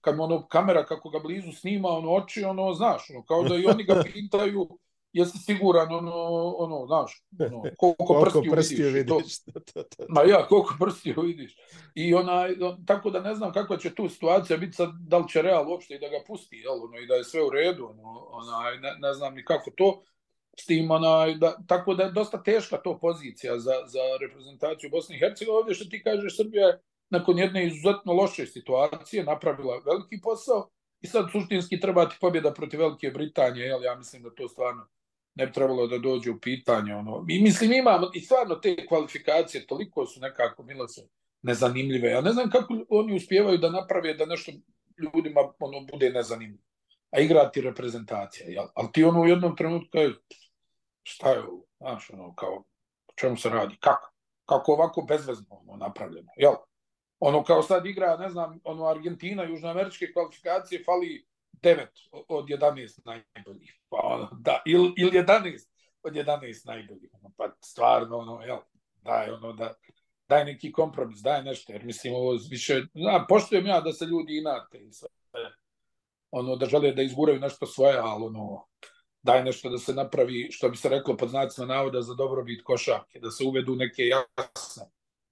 Kad 0.00 0.16
mu 0.16 0.22
ono, 0.24 0.46
kamera 0.46 0.84
kako 0.86 1.10
ga 1.10 1.18
blizu 1.18 1.52
snima, 1.52 1.88
ono, 1.88 2.14
oči, 2.14 2.44
ono, 2.44 2.74
znaš, 2.74 3.10
ono, 3.10 3.24
kao 3.24 3.42
da 3.42 3.54
i 3.56 3.66
oni 3.66 3.84
ga 3.84 4.02
pitaju, 4.12 4.68
jesi 5.12 5.38
siguran, 5.38 5.94
ono, 5.94 6.14
ono, 6.58 6.86
znaš, 6.86 7.24
ono, 7.40 7.62
koliko, 7.76 8.04
koliko 8.04 8.42
prstiju, 8.50 8.86
vidiš. 8.86 9.12
vidiš. 9.12 9.44
To, 9.44 9.82
Ma 10.14 10.22
ja, 10.22 10.46
koliko 10.46 10.74
prstiju 10.80 11.20
vidiš. 11.20 11.56
I 11.94 12.14
onaj, 12.14 12.54
tako 12.86 13.10
da 13.10 13.20
ne 13.20 13.34
znam 13.34 13.52
kakva 13.52 13.76
će 13.76 13.94
tu 13.94 14.08
situacija 14.08 14.56
biti 14.56 14.72
sad, 14.72 14.90
da 15.00 15.18
li 15.18 15.28
će 15.28 15.42
Real 15.42 15.70
uopšte 15.70 15.94
i 15.94 15.98
da 15.98 16.08
ga 16.08 16.24
pusti, 16.26 16.56
jel, 16.56 16.84
ono, 16.84 16.98
i 16.98 17.06
da 17.06 17.14
je 17.14 17.24
sve 17.24 17.44
u 17.44 17.50
redu, 17.50 17.86
ono, 17.86 18.26
onaj, 18.30 18.78
ne, 18.78 18.96
ne 18.98 19.14
znam 19.14 19.34
ni 19.34 19.44
kako 19.44 19.70
to, 19.76 20.02
s 20.60 20.66
tim, 20.66 20.90
onaj, 20.90 21.34
da, 21.34 21.56
tako 21.66 21.94
da 21.94 22.02
je 22.02 22.12
dosta 22.12 22.42
teška 22.42 22.76
to 22.76 22.98
pozicija 22.98 23.58
za, 23.58 23.72
za 23.86 24.00
reprezentaciju 24.20 24.90
Bosne 24.90 25.16
i 25.16 25.18
Hercegovine. 25.18 25.58
Ovdje 25.58 25.74
što 25.74 25.84
ti 25.84 26.02
kažeš, 26.02 26.36
Srbija 26.36 26.66
je 26.66 26.80
nakon 27.10 27.38
jedne 27.38 27.66
izuzetno 27.66 28.12
loše 28.12 28.46
situacije 28.46 29.24
napravila 29.24 29.82
veliki 29.86 30.20
posao 30.22 30.68
i 31.00 31.06
sad 31.06 31.30
suštinski 31.32 31.80
treba 31.80 32.08
ti 32.08 32.16
pobjeda 32.20 32.52
protiv 32.52 32.80
Velike 32.80 33.10
Britanije, 33.10 33.66
jel, 33.66 33.84
ja 33.84 33.94
mislim 33.94 34.22
da 34.22 34.30
to 34.30 34.48
stvarno 34.48 34.88
ne 35.34 35.46
bi 35.46 35.52
trebalo 35.52 35.86
da 35.86 35.98
dođe 35.98 36.30
u 36.30 36.40
pitanje. 36.40 36.94
Ono. 36.94 37.24
I 37.28 37.42
mislim, 37.42 37.72
imamo 37.72 38.10
i 38.14 38.20
stvarno 38.20 38.54
te 38.54 38.86
kvalifikacije, 38.86 39.66
toliko 39.66 40.06
su 40.06 40.20
nekako, 40.20 40.62
milo 40.62 40.88
se, 40.88 41.08
nezanimljive. 41.42 42.10
Ja 42.10 42.20
ne 42.20 42.32
znam 42.32 42.50
kako 42.50 42.74
oni 42.88 43.16
uspijevaju 43.16 43.58
da 43.58 43.70
naprave 43.70 44.14
da 44.14 44.26
nešto 44.26 44.52
ljudima 44.98 45.40
ono 45.58 45.80
bude 45.92 46.10
nezanimljivo. 46.10 46.62
A 47.10 47.20
igrati 47.20 47.60
reprezentacija. 47.60 48.46
Jel? 48.48 48.66
Ali 48.74 48.88
ti 48.92 49.04
ono 49.04 49.20
u 49.20 49.28
jednom 49.28 49.56
trenutku 49.56 49.88
kaže, 49.92 50.14
šta 51.08 51.30
je 51.30 51.42
ovo? 51.42 51.64
Znaš, 51.78 52.10
ono, 52.10 52.34
kao, 52.34 52.54
o 53.08 53.12
čemu 53.14 53.36
se 53.36 53.48
radi? 53.48 53.76
Kako? 53.80 54.12
Kako 54.44 54.72
ovako 54.72 55.02
bezvezno 55.02 55.46
ono, 55.50 55.76
napravljeno? 55.76 56.28
Jel? 56.36 56.54
Ono 57.20 57.44
kao 57.44 57.62
sad 57.62 57.86
igra, 57.86 58.16
ne 58.16 58.28
znam, 58.28 58.60
ono 58.64 58.86
Argentina, 58.86 59.42
južnoameričke 59.42 60.12
kvalifikacije, 60.12 60.84
fali 60.84 61.26
9 61.62 61.86
od 62.28 62.46
11 62.48 63.00
najboljih. 63.04 63.80
Pa 63.88 63.96
ono, 64.02 64.28
da, 64.40 64.62
ili, 64.66 64.92
ili 64.96 65.10
11 65.10 65.68
od 66.02 66.12
11 66.12 66.66
najboljih. 66.66 67.10
Ono, 67.12 67.32
pa 67.36 67.50
stvarno, 67.64 68.18
ono, 68.18 68.40
jel, 68.40 68.58
daj, 69.02 69.30
ono, 69.30 69.52
da, 69.52 69.74
daj 70.28 70.44
neki 70.44 70.72
kompromis, 70.72 71.18
daj 71.18 71.42
nešto, 71.42 71.72
jer 71.72 71.84
mislim, 71.84 72.14
ovo 72.14 72.38
više, 72.50 72.82
zna, 72.94 73.26
poštujem 73.28 73.66
ja 73.66 73.80
da 73.80 73.92
se 73.92 74.04
ljudi 74.04 74.38
inate 74.38 74.78
i 74.78 74.92
sve, 74.92 75.08
ono, 76.30 76.56
da 76.56 76.66
žele 76.66 76.92
da 76.92 77.02
izguraju 77.02 77.40
nešto 77.40 77.66
svoje, 77.66 77.98
ali 77.98 78.24
ono, 78.24 78.66
daj 79.22 79.44
nešto 79.44 79.70
da 79.70 79.78
se 79.78 79.94
napravi, 79.94 80.48
što 80.50 80.68
bi 80.68 80.76
se 80.76 80.88
reklo 80.88 81.16
pod 81.16 81.28
znacima 81.28 81.66
navoda 81.66 82.02
za 82.02 82.14
dobrobit 82.14 82.62
košarke, 82.64 83.20
da 83.20 83.30
se 83.30 83.44
uvedu 83.44 83.76
neke 83.76 84.02
jasne 84.02 84.84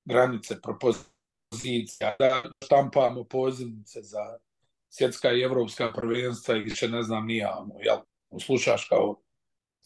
granice, 0.04 0.60
propozicija, 0.62 2.16
da 2.18 2.42
štampamo 2.64 3.24
pozivnice 3.24 4.02
za 4.02 4.38
svjetska 4.88 5.32
i 5.32 5.42
evropska 5.42 5.92
prvenstva 5.92 6.56
i 6.56 6.70
će 6.70 6.88
ne 6.88 7.02
znam 7.02 7.26
nija, 7.26 7.58
ono, 7.58 7.74
jel, 7.80 7.98
slušaš 8.40 8.88
kao 8.88 9.20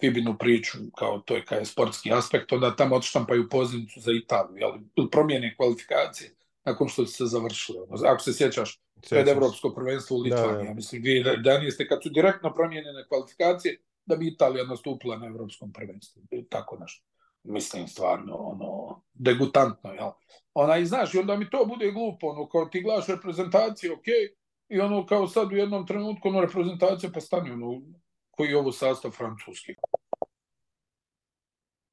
Fibinu 0.00 0.38
priču, 0.38 0.78
kao 0.98 1.18
to 1.18 1.36
je 1.36 1.44
kao 1.44 1.64
sportski 1.64 2.12
aspekt, 2.12 2.52
onda 2.52 2.76
tamo 2.76 2.96
odštampaju 2.96 3.48
pozivnicu 3.48 4.00
za 4.00 4.12
Italiju, 4.12 4.56
jel, 4.56 4.72
promijene 5.10 5.56
kvalifikacije 5.56 6.34
nakon 6.64 6.88
što 6.88 7.06
se 7.06 7.24
završile. 7.26 7.86
Ako 8.06 8.22
se 8.22 8.32
sjećaš, 8.32 8.80
pred 9.10 9.28
evropsko 9.28 9.74
prvenstvo 9.74 10.16
u 10.16 10.20
Litvaniji, 10.20 10.64
da, 10.64 10.68
da. 10.68 10.74
mislim, 10.74 11.02
2011. 11.02 11.88
kad 11.88 12.02
su 12.02 12.08
direktno 12.08 12.54
promijenjene 12.54 13.04
kvalifikacije, 13.08 13.78
da 14.10 14.16
bi 14.16 14.28
Italija 14.28 14.64
nastupila 14.64 15.18
na 15.18 15.26
evropskom 15.26 15.72
prvenstvu. 15.72 16.22
Tako 16.48 16.78
nešto. 16.80 17.06
Mislim, 17.42 17.88
stvarno, 17.88 18.36
ono, 18.36 19.02
degutantno, 19.14 19.92
jel? 19.92 20.10
Ona, 20.54 20.78
i 20.78 20.86
znaš, 20.86 21.14
i 21.14 21.18
onda 21.18 21.36
mi 21.36 21.50
to 21.50 21.64
bude 21.66 21.90
glupo, 21.90 22.26
ono, 22.26 22.48
kao 22.48 22.66
ti 22.66 22.82
gledaš 22.82 23.06
reprezentacije, 23.06 23.92
okej, 23.92 24.14
okay, 24.14 24.40
i 24.68 24.80
ono 24.80 25.06
kao 25.06 25.28
sad 25.28 25.52
u 25.52 25.56
jednom 25.56 25.86
trenutku 25.86 26.28
ono 26.28 26.40
reprezentacija 26.40 27.10
pa 27.14 27.20
stane 27.20 27.52
ono 27.52 27.82
koji 28.30 28.48
je 28.48 28.58
ovo 28.58 28.72
sastav 28.72 29.10
francuski. 29.10 29.74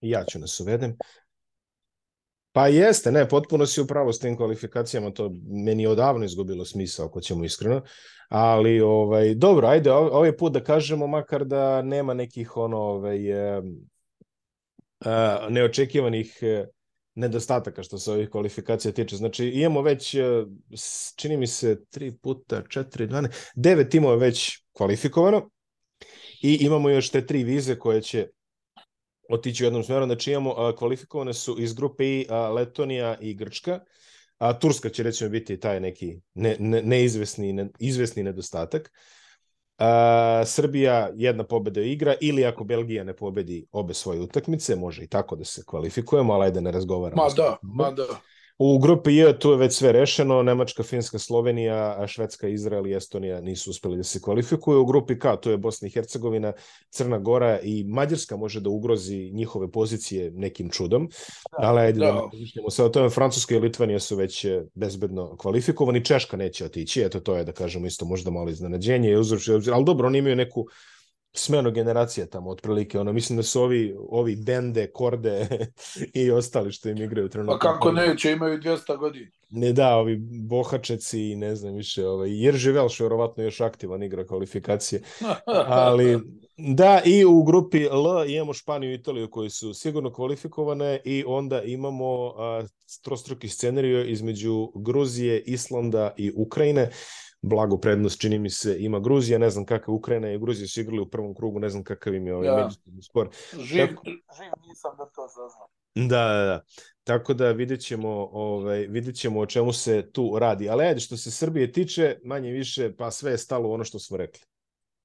Ja 0.02 0.24
ću 0.26 0.40
nas 0.40 0.60
uvedem. 0.60 0.98
Pa 2.58 2.68
jeste, 2.68 3.12
ne, 3.12 3.28
potpuno 3.30 3.66
si 3.66 3.82
upravo 3.82 4.14
s 4.14 4.20
tim 4.20 4.38
kvalifikacijama, 4.38 5.12
to 5.12 5.32
meni 5.66 5.84
je 5.84 5.90
odavno 5.90 6.26
izgubilo 6.26 6.66
smisao, 6.66 7.06
ako 7.06 7.22
ćemo 7.22 7.44
iskreno, 7.46 7.82
ali 8.30 8.82
ovaj, 8.82 9.36
dobro, 9.36 9.68
ajde, 9.68 9.92
ovaj 9.92 10.38
put 10.38 10.54
da 10.54 10.64
kažemo 10.64 11.08
makar 11.08 11.46
da 11.46 11.82
nema 11.82 12.14
nekih 12.14 12.58
ono, 12.58 12.78
ovaj, 12.78 13.20
uh, 13.60 13.64
neočekivanih 15.50 16.40
nedostataka 17.16 17.84
što 17.84 17.98
se 17.98 18.12
ovih 18.12 18.30
kvalifikacija 18.30 18.92
tiče. 18.92 19.16
Znači, 19.16 19.46
imamo 19.46 19.82
već, 19.82 20.14
e, 20.14 20.24
čini 21.16 21.38
mi 21.38 21.48
se, 21.48 21.86
tri 21.90 22.12
puta, 22.18 22.64
četiri, 22.70 23.08
dvane, 23.08 23.30
devet 23.56 23.90
timova 23.92 24.16
već 24.16 24.64
kvalifikovano 24.72 25.50
i 26.42 26.58
imamo 26.62 26.90
još 26.90 27.10
te 27.10 27.26
tri 27.26 27.44
vize 27.44 27.80
koje 27.80 28.02
će 28.02 28.28
otići 29.30 29.64
u 29.64 29.68
jednom 29.68 29.84
smjeru. 29.84 30.06
Znači, 30.06 30.32
imamo, 30.32 30.74
kvalifikovane 30.78 31.34
su 31.34 31.56
iz 31.60 31.74
grupe 31.74 32.06
I 32.06 32.28
Letonija 32.56 33.18
i 33.22 33.34
Grčka, 33.34 33.80
a 34.38 34.60
Turska 34.60 34.90
će 34.90 35.04
recimo 35.04 35.30
biti 35.30 35.60
taj 35.60 35.80
neki 35.80 36.20
ne, 36.34 36.56
ne, 36.60 36.82
neizvesni, 36.82 37.54
ne, 37.54 37.70
izvesni 37.80 38.24
nedostatak. 38.24 38.92
Uh, 39.80 39.84
Srbija 40.46 41.10
jedna 41.16 41.44
pobeda 41.44 41.82
igra 41.82 42.16
ili 42.22 42.46
ako 42.46 42.64
Belgija 42.64 43.04
ne 43.04 43.16
pobedi 43.16 43.68
obe 43.72 43.94
svoje 43.94 44.20
utakmice, 44.20 44.76
može 44.76 45.04
i 45.04 45.08
tako 45.08 45.36
da 45.36 45.46
se 45.46 45.64
kvalifikujemo, 45.66 46.34
ali 46.34 46.46
ajde 46.46 46.62
ne 46.62 46.72
razgovaramo. 46.72 47.24
Ma 47.24 47.30
da, 47.36 47.58
ma 47.62 47.92
da. 47.92 48.08
U 48.60 48.80
grupi 48.80 49.16
J 49.16 49.40
tu 49.40 49.52
je 49.52 49.58
već 49.58 49.74
sve 49.74 49.92
rešeno, 49.92 50.44
Nemačka, 50.44 50.84
Finska, 50.84 51.20
Slovenija, 51.20 52.08
Švedska, 52.08 52.48
Izrael 52.48 52.88
i 52.88 52.96
Estonija 52.96 53.42
nisu 53.42 53.70
uspeli 53.70 53.98
da 53.98 54.04
se 54.04 54.22
kvalifikuju. 54.22 54.82
U 54.82 54.86
grupi 54.86 55.20
K 55.20 55.36
tu 55.42 55.52
je 55.52 55.58
Bosna 55.58 55.88
i 55.88 55.92
Hercegovina, 55.92 56.54
Crna 56.90 57.20
Gora 57.20 57.60
i 57.60 57.84
Mađarska 57.84 58.38
može 58.38 58.62
da 58.62 58.70
ugrozi 58.70 59.32
njihove 59.34 59.72
pozicije 59.72 60.32
nekim 60.32 60.70
čudom, 60.70 61.10
da, 61.60 61.68
ali 61.68 61.80
ajde 61.80 62.00
da, 62.00 62.30
da 62.66 62.72
se 62.72 62.84
o 62.84 62.90
tome. 62.90 63.10
Francuska 63.10 63.56
i 63.56 63.60
Litvanija 63.60 64.00
su 64.00 64.16
već 64.16 64.46
e, 64.46 64.64
bezbedno 64.74 65.36
kvalifikovani, 65.38 66.06
Češka 66.06 66.38
neće 66.38 66.66
otići, 66.66 67.02
eto 67.02 67.20
to 67.20 67.36
je 67.36 67.44
da 67.44 67.52
kažemo 67.52 67.88
isto 67.88 68.06
možda 68.06 68.32
malo 68.32 68.50
iznenađenje, 68.50 69.16
ali 69.74 69.86
dobro, 69.86 70.08
oni 70.08 70.18
imaju 70.18 70.36
neku 70.36 70.68
smeno 71.40 71.72
generacija 71.72 72.26
tamo, 72.26 72.50
otprilike. 72.50 73.00
Ono, 73.00 73.14
mislim 73.14 73.38
da 73.38 73.44
su 73.44 73.62
ovi, 73.62 73.96
ovi 74.10 74.36
Dende, 74.36 74.88
Korde 74.88 75.48
i 76.14 76.32
ostali 76.32 76.72
što 76.72 76.90
im 76.90 76.98
igraju 76.98 77.30
trenutno. 77.30 77.60
Pa 77.60 77.74
kako 77.74 77.92
neće, 77.92 78.32
imaju 78.32 78.60
200 78.60 78.98
godina. 78.98 79.28
Ne 79.50 79.74
da, 79.74 79.96
ovi 79.96 80.18
Bohačeci 80.20 81.32
i 81.32 81.36
ne 81.36 81.56
znam 81.56 81.74
više, 81.74 82.08
ovaj, 82.08 82.44
Jerži 82.44 82.72
Velš 82.72 83.00
verovatno 83.00 83.44
još 83.44 83.62
aktivan 83.62 84.04
igra 84.04 84.26
kvalifikacije. 84.28 85.02
Ali 85.68 86.20
da, 86.58 87.02
i 87.06 87.26
u 87.26 87.44
grupi 87.44 87.84
L 87.84 88.30
imamo 88.30 88.54
Španiju 88.54 88.92
i 88.92 88.96
Italiju 88.96 89.30
koji 89.30 89.50
su 89.50 89.74
sigurno 89.74 90.14
kvalifikovane 90.14 91.00
i 91.06 91.24
onda 91.28 91.62
imamo 91.62 92.34
a, 92.38 92.64
trostruki 93.04 93.50
scenariju 93.50 94.10
između 94.10 94.72
Gruzije, 94.76 95.42
Islanda 95.42 96.14
i 96.18 96.32
Ukrajine 96.36 96.90
blago 97.42 97.78
prednost, 97.78 98.22
čini 98.22 98.40
mi 98.40 98.50
se, 98.50 98.76
ima 98.80 99.00
Gruzija, 99.00 99.40
ne 99.40 99.50
znam 99.50 99.66
kakav 99.66 99.96
Ukrajina 99.96 100.32
i 100.32 100.40
Gruzija 100.40 100.68
su 100.68 100.82
igrali 100.82 101.02
u 101.02 101.10
prvom 101.10 101.36
krugu, 101.36 101.60
ne 101.60 101.70
znam 101.70 101.84
kakav 101.84 102.14
im 102.14 102.28
je 102.28 102.36
ovaj 102.36 102.48
ja. 102.48 102.64
međusobni 102.64 103.02
skor. 103.02 103.30
Živ, 103.60 103.88
Tako... 103.88 104.02
živ 104.06 104.52
nisam 104.68 104.92
da 104.98 105.06
to 105.06 105.28
saznam. 105.28 105.68
Da, 106.10 106.28
da, 106.28 106.46
da. 106.46 106.62
Tako 107.04 107.34
da 107.34 107.52
vidjet 107.52 107.82
ćemo, 107.82 108.10
ovaj, 108.32 108.88
vidjet 108.88 109.16
ćemo 109.16 109.40
o 109.40 109.46
čemu 109.46 109.74
se 109.74 110.10
tu 110.12 110.40
radi. 110.40 110.70
Ali 110.70 110.84
ajde, 110.84 111.00
što 111.00 111.18
se 111.18 111.32
Srbije 111.32 111.72
tiče, 111.72 112.18
manje 112.24 112.52
više, 112.52 112.96
pa 112.98 113.12
sve 113.12 113.32
je 113.32 113.38
stalo 113.38 113.72
ono 113.72 113.84
što 113.84 114.00
smo 114.00 114.18
rekli. 114.18 114.42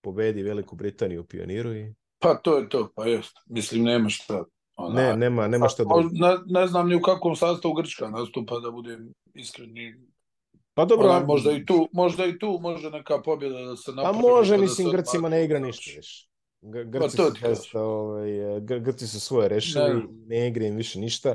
Pobedi 0.05 0.43
Veliku 0.43 0.77
Britaniju 0.77 1.21
u 1.21 1.25
pioniru 1.25 1.75
i... 1.75 1.95
Pa 2.19 2.35
to 2.35 2.59
je 2.59 2.69
to, 2.69 2.93
pa 2.95 3.07
jest. 3.07 3.33
Mislim, 3.47 3.83
nema 3.83 4.09
šta. 4.09 4.45
Ona, 4.77 5.03
ne, 5.03 5.17
nema, 5.17 5.49
nema 5.49 5.69
šta 5.69 5.85
da... 5.85 5.91
Ne, 6.13 6.61
ne 6.61 6.67
znam 6.67 6.89
ni 6.89 6.97
u 6.97 7.01
kakvom 7.01 7.37
sastavu 7.37 7.75
Grčka 7.75 8.09
nastupa, 8.09 8.59
da 8.59 8.71
budem 8.71 9.13
iskreni. 9.35 10.12
Pa 10.75 10.85
dobro, 10.85 11.09
Ona, 11.09 11.25
možda 11.27 11.53
i 11.53 11.67
tu, 11.67 11.89
možda 11.93 12.27
i 12.27 12.39
tu 12.39 12.59
može 12.63 12.91
neka 12.91 13.23
pobjeda 13.23 13.59
da 13.61 13.77
se 13.77 13.93
napravi. 13.93 14.17
A 14.17 14.21
može, 14.21 14.57
mislim, 14.57 14.91
da 14.91 14.97
Grcima 14.97 15.29
ne 15.29 15.45
igra 15.45 15.59
ništa 15.59 15.91
više. 15.97 16.29
Grci, 16.63 16.99
pa 16.99 17.09
su, 17.09 17.35
testa, 17.41 17.83
ovaj, 17.83 18.31
Grci 18.61 19.07
su 19.07 19.21
svoje 19.21 19.49
rešili, 19.49 19.85
ne, 19.85 20.03
ne 20.27 20.49
igra 20.49 20.67
im 20.67 20.77
više 20.77 20.99
ništa. 20.99 21.35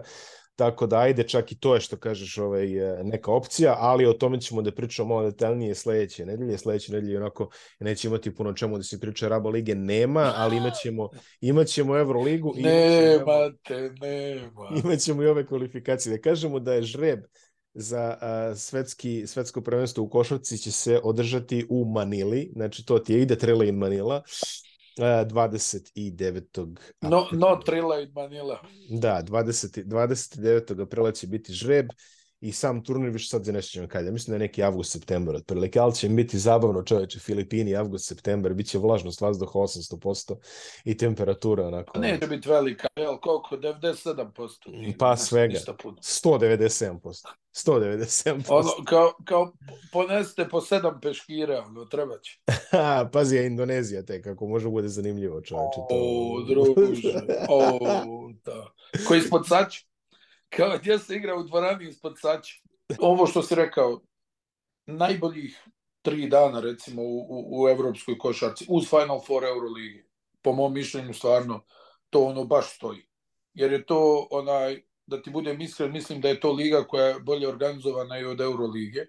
Tako 0.56 0.88
da 0.88 1.00
ajde, 1.00 1.24
čak 1.24 1.52
i 1.52 1.60
to 1.60 1.74
je 1.74 1.82
što 1.82 1.98
kažeš 1.98 2.38
ovaj, 2.38 2.68
neka 3.04 3.32
opcija, 3.32 3.76
ali 3.80 4.06
o 4.06 4.14
tome 4.14 4.42
ćemo 4.42 4.62
da 4.62 4.72
pričamo 4.72 5.16
malo 5.16 5.30
detaljnije 5.30 5.76
sledeće 5.76 6.26
nedelje. 6.26 6.58
Sledeće 6.58 6.94
nedelje 6.94 7.18
onako 7.18 7.50
neće 7.80 8.08
imati 8.08 8.36
puno 8.36 8.54
čemu 8.54 8.78
da 8.78 8.84
se 8.84 9.00
priča 9.00 9.28
Raba 9.28 9.50
Lige. 9.50 9.76
Nema, 9.76 10.34
ali 10.36 10.58
imaćemo, 10.58 11.10
imaćemo 11.42 11.98
Euroligu. 11.98 12.54
Nemate, 12.56 13.92
nema. 14.02 14.70
Imaćemo 14.84 15.24
i 15.24 15.28
ove 15.28 15.46
kvalifikacije. 15.46 16.16
Da 16.16 16.22
kažemo 16.22 16.60
da 16.60 16.74
je 16.74 16.82
žreb 16.82 17.20
za 17.80 18.18
a, 18.22 18.56
svetski, 18.56 19.28
svetsko 19.28 19.62
prvenstvo 19.62 20.04
u 20.04 20.10
košarci 20.10 20.58
će 20.58 20.72
se 20.72 21.00
održati 21.04 21.66
u 21.70 21.86
Manili, 21.86 22.52
znači 22.56 22.86
to 22.86 23.00
ti 23.00 23.14
je 23.14 23.22
ide 23.22 23.36
Trela 23.38 23.66
in 23.66 23.76
Manila, 23.76 24.24
29. 24.98 26.78
No, 27.02 27.28
no 27.32 27.56
Trela 27.66 28.00
in 28.00 28.12
Manila. 28.16 28.60
Da, 28.90 29.24
20, 29.24 29.86
29. 29.86 30.82
aprila 30.82 31.12
će 31.12 31.28
biti 31.28 31.54
žreb 31.54 31.88
i 32.42 32.52
sam 32.52 32.84
turnir 32.84 33.10
više 33.10 33.30
sad 33.30 33.48
nešto 33.48 33.72
ćemo 33.72 33.88
kada. 33.88 34.12
Mislim 34.12 34.32
da 34.32 34.36
je 34.36 34.48
neki 34.48 34.64
avgust, 34.64 34.92
septembar 34.92 35.36
otprilike, 35.36 35.80
ali 35.80 35.96
će 35.96 36.10
biti 36.10 36.40
zabavno 36.40 36.84
čoveče, 36.84 37.20
Filipini, 37.20 37.76
avgust, 37.76 38.08
septembar, 38.08 38.54
bit 38.54 38.68
će 38.68 38.78
vlažnost 38.78 39.22
vazduha 39.22 39.52
800% 39.60 40.36
i 40.84 40.98
temperatura 40.98 41.68
onako. 41.68 42.00
Neće 42.00 42.28
biti 42.28 42.50
velika, 42.50 42.88
jel, 42.96 43.18
koliko, 43.18 43.56
97%? 43.58 44.98
Pa 44.98 45.18
svega, 45.18 45.60
197%. 46.02 47.28
197%. 47.66 48.44
Ono, 48.50 48.70
kao, 48.86 49.14
kao 49.26 49.54
poneste 49.92 50.48
po 50.50 50.62
sedam 50.62 51.00
peškira, 51.02 51.64
ono, 51.68 51.86
treba 51.86 52.20
će. 52.20 52.40
Pazi, 53.14 53.36
je 53.36 53.48
Indonezija 53.48 54.06
te, 54.06 54.22
kako 54.22 54.48
može 54.48 54.70
bude 54.70 54.88
zanimljivo 54.88 55.42
čoveče. 55.42 55.76
To... 55.76 55.88
O, 55.90 56.42
druže, 56.48 57.14
o, 57.50 58.32
da. 58.46 58.74
Koji 59.08 59.20
ispod 59.20 59.48
sač? 59.48 59.88
Kao 60.50 60.78
gdje 60.78 61.00
se 61.00 61.16
igra 61.16 61.36
u 61.36 61.44
dvorani 61.44 61.90
ispod 61.90 62.20
sača. 62.20 62.56
Ovo 63.00 63.28
što 63.28 63.42
si 63.42 63.56
rekao, 63.56 64.02
najboljih 64.86 65.64
tri 66.02 66.30
dana 66.30 66.60
recimo 66.60 67.02
u, 67.02 67.18
u, 67.30 67.64
u 67.64 67.70
evropskoj 67.70 68.18
košarci, 68.18 68.66
uz 68.70 68.90
Final 68.90 69.22
Four 69.28 69.44
Euroligi, 69.46 70.06
po 70.42 70.54
mom 70.54 70.74
mišljenju 70.74 71.14
stvarno, 71.14 71.66
to 72.10 72.24
ono 72.24 72.44
baš 72.44 72.76
stoji. 72.76 73.08
Jer 73.54 73.72
je 73.72 73.86
to 73.86 74.28
onaj, 74.32 74.82
da 75.06 75.22
ti 75.22 75.30
budem 75.30 75.62
iskren, 75.62 75.92
mislim 75.92 76.22
da 76.22 76.30
je 76.30 76.40
to 76.40 76.52
liga 76.52 76.84
koja 76.84 77.06
je 77.06 77.20
bolje 77.20 77.48
organizovana 77.48 78.20
i 78.20 78.26
od 78.26 78.42
Eurolige. 78.42 79.06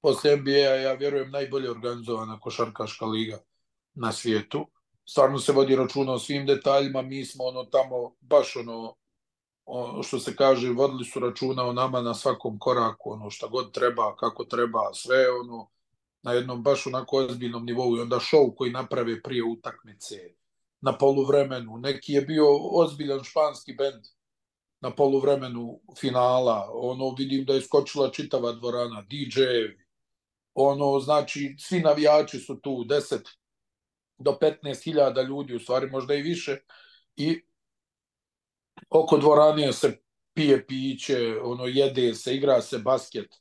Posle 0.00 0.36
NBA 0.36 0.50
ja 0.50 0.92
vjerujem 0.92 1.30
najbolje 1.30 1.70
organizovana 1.70 2.40
košarkaška 2.40 3.06
liga 3.06 3.38
na 3.94 4.12
svijetu. 4.12 4.66
Stvarno 5.04 5.38
se 5.38 5.52
vodi 5.52 5.76
računa 5.76 6.12
o 6.12 6.18
svim 6.18 6.46
detaljima, 6.46 7.02
mi 7.02 7.24
smo 7.24 7.44
ono 7.44 7.64
tamo 7.64 8.16
baš 8.20 8.56
ono 8.56 8.96
što 10.02 10.18
se 10.18 10.36
kaže, 10.36 10.70
vodili 10.70 11.04
su 11.04 11.20
računa 11.20 11.64
o 11.64 11.72
nama 11.72 12.00
na 12.00 12.14
svakom 12.14 12.58
koraku, 12.58 13.12
ono 13.12 13.30
šta 13.30 13.46
god 13.46 13.72
treba, 13.72 14.16
kako 14.16 14.44
treba, 14.44 14.90
sve 14.94 15.30
ono 15.30 15.68
na 16.22 16.32
jednom 16.32 16.62
baš 16.62 16.86
onako 16.86 17.16
ozbiljnom 17.16 17.64
nivou. 17.64 17.96
I 17.96 18.00
onda 18.00 18.16
show 18.16 18.54
koji 18.54 18.70
naprave 18.70 19.22
prije 19.22 19.44
utakmice 19.44 20.16
na 20.80 20.98
poluvremenu. 20.98 21.78
Neki 21.78 22.12
je 22.12 22.22
bio 22.22 22.44
ozbiljan 22.72 23.24
španski 23.24 23.72
bend 23.72 24.04
na 24.80 24.90
poluvremenu 24.94 25.80
finala, 26.00 26.70
ono 26.72 27.14
vidim 27.18 27.44
da 27.44 27.52
je 27.52 27.62
skočila 27.62 28.10
čitava 28.10 28.52
dvorana, 28.52 29.02
DJ, 29.02 29.40
ono 30.54 31.00
znači 31.00 31.56
svi 31.58 31.80
navijači 31.80 32.38
su 32.38 32.60
tu, 32.60 32.70
10 32.70 33.20
do 34.18 34.38
15 34.40 34.84
hiljada 34.84 35.22
ljudi, 35.22 35.54
u 35.54 35.60
stvari 35.60 35.90
možda 35.90 36.14
i 36.14 36.22
više, 36.22 36.58
i 37.16 37.42
oko 38.90 39.16
dvorane 39.18 39.72
se 39.72 39.98
pije 40.34 40.66
piće, 40.66 41.40
ono 41.42 41.66
jede 41.66 42.14
se, 42.14 42.34
igra 42.34 42.62
se 42.62 42.78
basket 42.78 43.34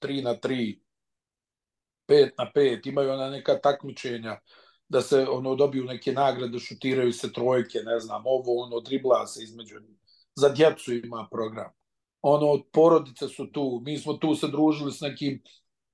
3 0.00 0.24
na 0.24 0.34
3, 0.34 0.80
5 2.08 2.30
na 2.38 2.50
5, 2.54 2.88
imaju 2.88 3.10
ona 3.10 3.30
neka 3.30 3.58
takmičenja 3.60 4.40
da 4.88 5.02
se 5.02 5.26
ono 5.28 5.54
dobiju 5.54 5.84
neke 5.84 6.12
nagrade, 6.12 6.58
šutiraju 6.58 7.12
se 7.12 7.32
trojke, 7.32 7.78
ne 7.78 8.00
znam, 8.00 8.22
ovo 8.24 8.62
ono 8.62 8.80
dribla 8.80 9.26
se 9.26 9.42
između 9.42 9.76
za 10.34 10.48
djecu 10.48 10.92
ima 10.94 11.28
program. 11.30 11.72
Ono 12.22 12.62
porodice 12.72 13.28
su 13.28 13.52
tu, 13.52 13.80
mi 13.84 13.98
smo 13.98 14.12
tu 14.14 14.34
se 14.34 14.48
družili 14.48 14.92
s 14.92 15.00
nekim 15.00 15.42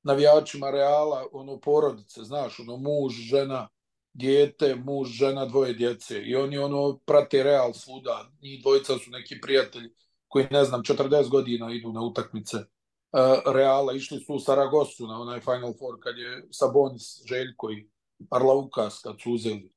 navijačima 0.02 0.70
Reala, 0.70 1.26
ono 1.32 1.60
porodice, 1.60 2.22
znaš, 2.22 2.60
ono 2.60 2.76
muž, 2.76 3.12
žena, 3.12 3.68
dijete, 4.14 4.74
muž, 4.74 5.08
žena, 5.08 5.46
dvoje 5.46 5.72
djece 5.72 6.22
i 6.22 6.36
oni 6.36 6.58
ono 6.58 6.98
prate 6.98 7.42
Real 7.42 7.72
svuda, 7.72 8.30
njih 8.42 8.62
dvojica 8.62 8.98
su 8.98 9.10
neki 9.10 9.40
prijatelji 9.40 9.90
koji 10.28 10.46
ne 10.50 10.64
znam 10.64 10.82
40 10.82 11.28
godina 11.28 11.72
idu 11.72 11.92
na 11.92 12.00
utakmice 12.00 12.56
uh, 12.56 13.54
Reala, 13.54 13.92
išli 13.92 14.20
su 14.20 14.34
u 14.34 14.40
Saragosu 14.40 15.06
na 15.06 15.20
onaj 15.20 15.40
Final 15.40 15.74
Four 15.78 16.00
kad 16.00 16.18
je 16.18 16.48
Sabonis, 16.50 17.22
Željko 17.28 17.70
i 17.70 17.88
Arlaukas 18.30 18.98
kad 18.98 19.20
su 19.20 19.32
uzeli 19.32 19.72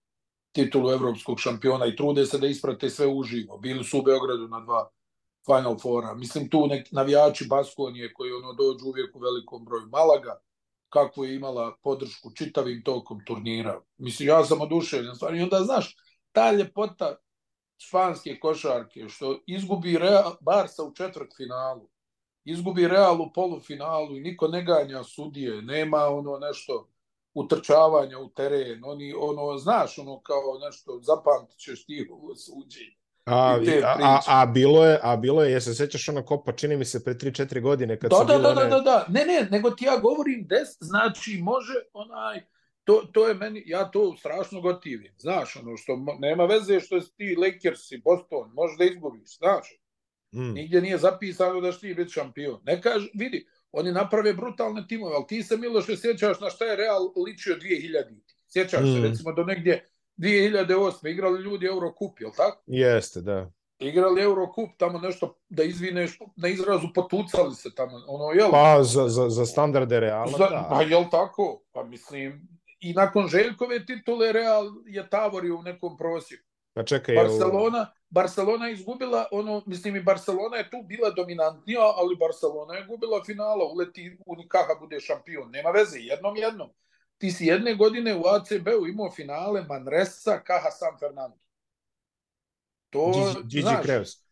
titulu 0.52 0.92
evropskog 0.92 1.40
šampiona 1.40 1.86
i 1.86 1.96
trude 1.96 2.26
se 2.26 2.38
da 2.38 2.48
isprate 2.48 2.90
sve 2.90 3.08
uživo. 3.08 3.58
Bili 3.58 3.84
su 3.84 4.00
u 4.00 4.02
Beogradu 4.02 4.48
na 4.48 4.60
dva 4.60 4.90
Final 5.46 5.78
Fora. 5.80 6.14
Mislim 6.14 6.50
tu 6.50 6.68
neki 6.68 6.96
navijači 6.96 7.48
Baskonije 7.50 8.14
koji 8.14 8.32
ono 8.32 8.54
dođu 8.54 8.86
uvijek 8.86 9.16
u 9.16 9.20
velikom 9.20 9.66
broju 9.66 9.88
Malaga, 9.88 10.40
kakvu 10.96 11.26
je 11.26 11.36
imala 11.36 11.76
podršku 11.84 12.32
čitavim 12.32 12.84
tokom 12.84 13.26
turnira. 13.26 13.82
Mislim, 13.98 14.30
ja 14.30 14.46
sam 14.46 14.62
oduševljen 14.62 15.16
stvarno. 15.16 15.40
I 15.40 15.44
onda, 15.44 15.60
znaš, 15.64 15.96
ta 16.32 16.52
ljepota 16.52 17.16
španske 17.78 18.40
košarke, 18.40 19.10
što 19.10 19.40
izgubi 19.48 19.98
Real, 19.98 20.36
Barca 20.42 20.84
u 20.84 20.94
četvrt 20.94 21.36
finalu, 21.38 21.90
izgubi 22.44 22.88
Real 22.88 23.22
u 23.22 23.32
polufinalu 23.34 24.18
i 24.18 24.22
niko 24.22 24.48
ne 24.48 24.64
ganja 24.64 25.04
sudije, 25.04 25.62
nema 25.62 26.08
ono 26.08 26.38
nešto 26.40 26.90
utrčavanja 27.34 28.20
u 28.20 28.30
teren, 28.30 28.82
oni, 28.86 29.14
ono, 29.18 29.58
znaš, 29.58 30.00
ono 30.00 30.22
kao 30.22 30.60
nešto, 30.66 31.00
zapamtit 31.02 31.58
ćeš 31.58 31.86
ti 31.86 32.08
ovo 32.12 32.36
suđenje. 32.36 33.05
A, 33.26 33.60
a, 33.84 34.20
a, 34.28 34.46
bilo 34.46 34.86
je, 34.86 35.00
a 35.04 35.16
bilo 35.16 35.44
je, 35.44 35.52
jesi 35.52 35.70
se 35.70 35.76
sećaš 35.76 36.10
ona 36.10 36.26
kopa, 36.26 36.52
čini 36.52 36.78
mi 36.78 36.86
se 36.86 37.04
pre 37.04 37.14
3-4 37.14 37.62
godine 37.62 38.00
kad 38.00 38.10
da, 38.10 38.18
su 38.18 38.26
da, 38.26 38.38
bile 38.38 38.54
da, 38.54 38.62
da, 38.62 38.70
da, 38.70 38.80
da, 38.80 39.06
ne, 39.10 39.26
ne, 39.26 39.48
nego 39.52 39.72
ti 39.72 39.86
ja 39.86 39.98
govorim 39.98 40.48
des, 40.48 40.68
znači 40.80 41.40
može 41.42 41.74
onaj, 41.94 42.42
to, 42.84 43.10
to 43.14 43.28
je 43.28 43.34
meni, 43.34 43.64
ja 43.66 43.92
to 43.92 44.16
strašno 44.18 44.62
gotivim, 44.62 45.14
znaš, 45.18 45.56
ono 45.56 45.78
što 45.78 45.98
nema 46.20 46.46
veze 46.46 46.80
što 46.80 47.02
si 47.02 47.16
ti 47.16 47.36
Lakers 47.36 47.92
i 47.92 48.02
Boston, 48.04 48.52
možeš 48.54 48.78
da 48.78 48.86
izgubiš, 48.86 49.38
znaš, 49.38 49.80
mm. 50.34 50.54
nigdje 50.54 50.82
nije 50.82 50.98
zapisano 50.98 51.62
da 51.62 51.72
ti 51.72 51.94
biti 51.94 52.12
šampion, 52.12 52.62
ne 52.64 52.82
kaže, 52.82 53.10
vidi, 53.14 53.48
oni 53.72 53.92
naprave 53.92 54.34
brutalne 54.34 54.88
timove, 54.88 55.16
ali 55.16 55.28
ti 55.28 55.44
se 55.44 55.58
Miloše 55.58 55.98
sjećaš 55.98 56.40
na 56.40 56.50
šta 56.50 56.66
je 56.66 56.76
Real 56.76 57.14
ličio 57.26 57.56
2000 57.56 58.16
sjećaš 58.48 58.82
mm. 58.82 58.94
se 58.94 59.08
recimo 59.08 59.34
do 59.34 59.44
negdje 59.44 59.90
2008. 60.18 61.08
igrali 61.08 61.42
ljudi 61.42 61.66
Eurocup, 61.66 62.20
je 62.20 62.28
li 62.28 62.34
tako? 62.38 62.64
Jeste, 62.68 63.22
da. 63.22 63.52
Igrali 63.80 64.22
Eurocup, 64.22 64.70
tamo 64.78 65.00
nešto 65.00 65.38
da 65.50 65.64
izvineš 65.64 66.20
na 66.36 66.48
izrazu, 66.48 66.88
potucali 66.96 67.56
se 67.56 67.76
tamo. 67.76 67.92
Ono, 68.08 68.32
jel? 68.34 68.52
Pa, 68.52 68.84
za, 68.84 69.10
za, 69.10 69.30
za 69.30 69.46
standarde 69.46 70.00
Reala, 70.00 70.28
za, 70.28 70.38
da. 70.38 70.68
Pa, 70.70 70.82
jel 70.82 71.04
tako? 71.12 71.62
Pa, 71.72 71.84
mislim, 71.84 72.48
i 72.80 72.94
nakon 72.94 73.28
Željkove 73.28 73.86
titule 73.86 74.32
Real 74.32 74.66
je 74.86 75.10
tavorio 75.10 75.56
u 75.56 75.62
nekom 75.62 75.98
prosjeku. 75.98 76.44
Pa 76.74 76.84
čekaj, 76.84 77.16
Barcelona, 77.16 77.78
jel... 77.78 77.86
Barcelona 78.10 78.68
je 78.68 78.74
izgubila, 78.74 79.28
ono, 79.32 79.64
mislim 79.66 79.96
i 79.96 80.04
Barcelona 80.04 80.58
je 80.58 80.70
tu 80.70 80.78
bila 80.88 81.10
dominantnija, 81.10 81.82
ali 81.82 82.16
Barcelona 82.16 82.74
je 82.74 82.86
gubila 82.86 83.24
finala, 83.26 83.66
uleti 83.74 84.18
Unikaha 84.26 84.76
bude 84.80 85.00
šampion. 85.00 85.52
Nema 85.52 85.70
veze, 85.70 85.98
jednom 86.00 86.36
jednom. 86.36 86.70
Ti 87.18 87.32
si 87.32 87.46
jedne 87.46 87.76
godine 87.76 88.16
u 88.16 88.24
ACB-u 88.26 88.88
imao 88.88 89.12
finale 89.12 89.64
Manresa, 89.64 90.40
Kaha 90.40 90.72
San 90.72 91.00
Fernando. 91.00 91.38
To, 92.90 93.34
Gigi, 93.44 93.62
znaš, 93.62 93.86
Kreus. 93.86 94.26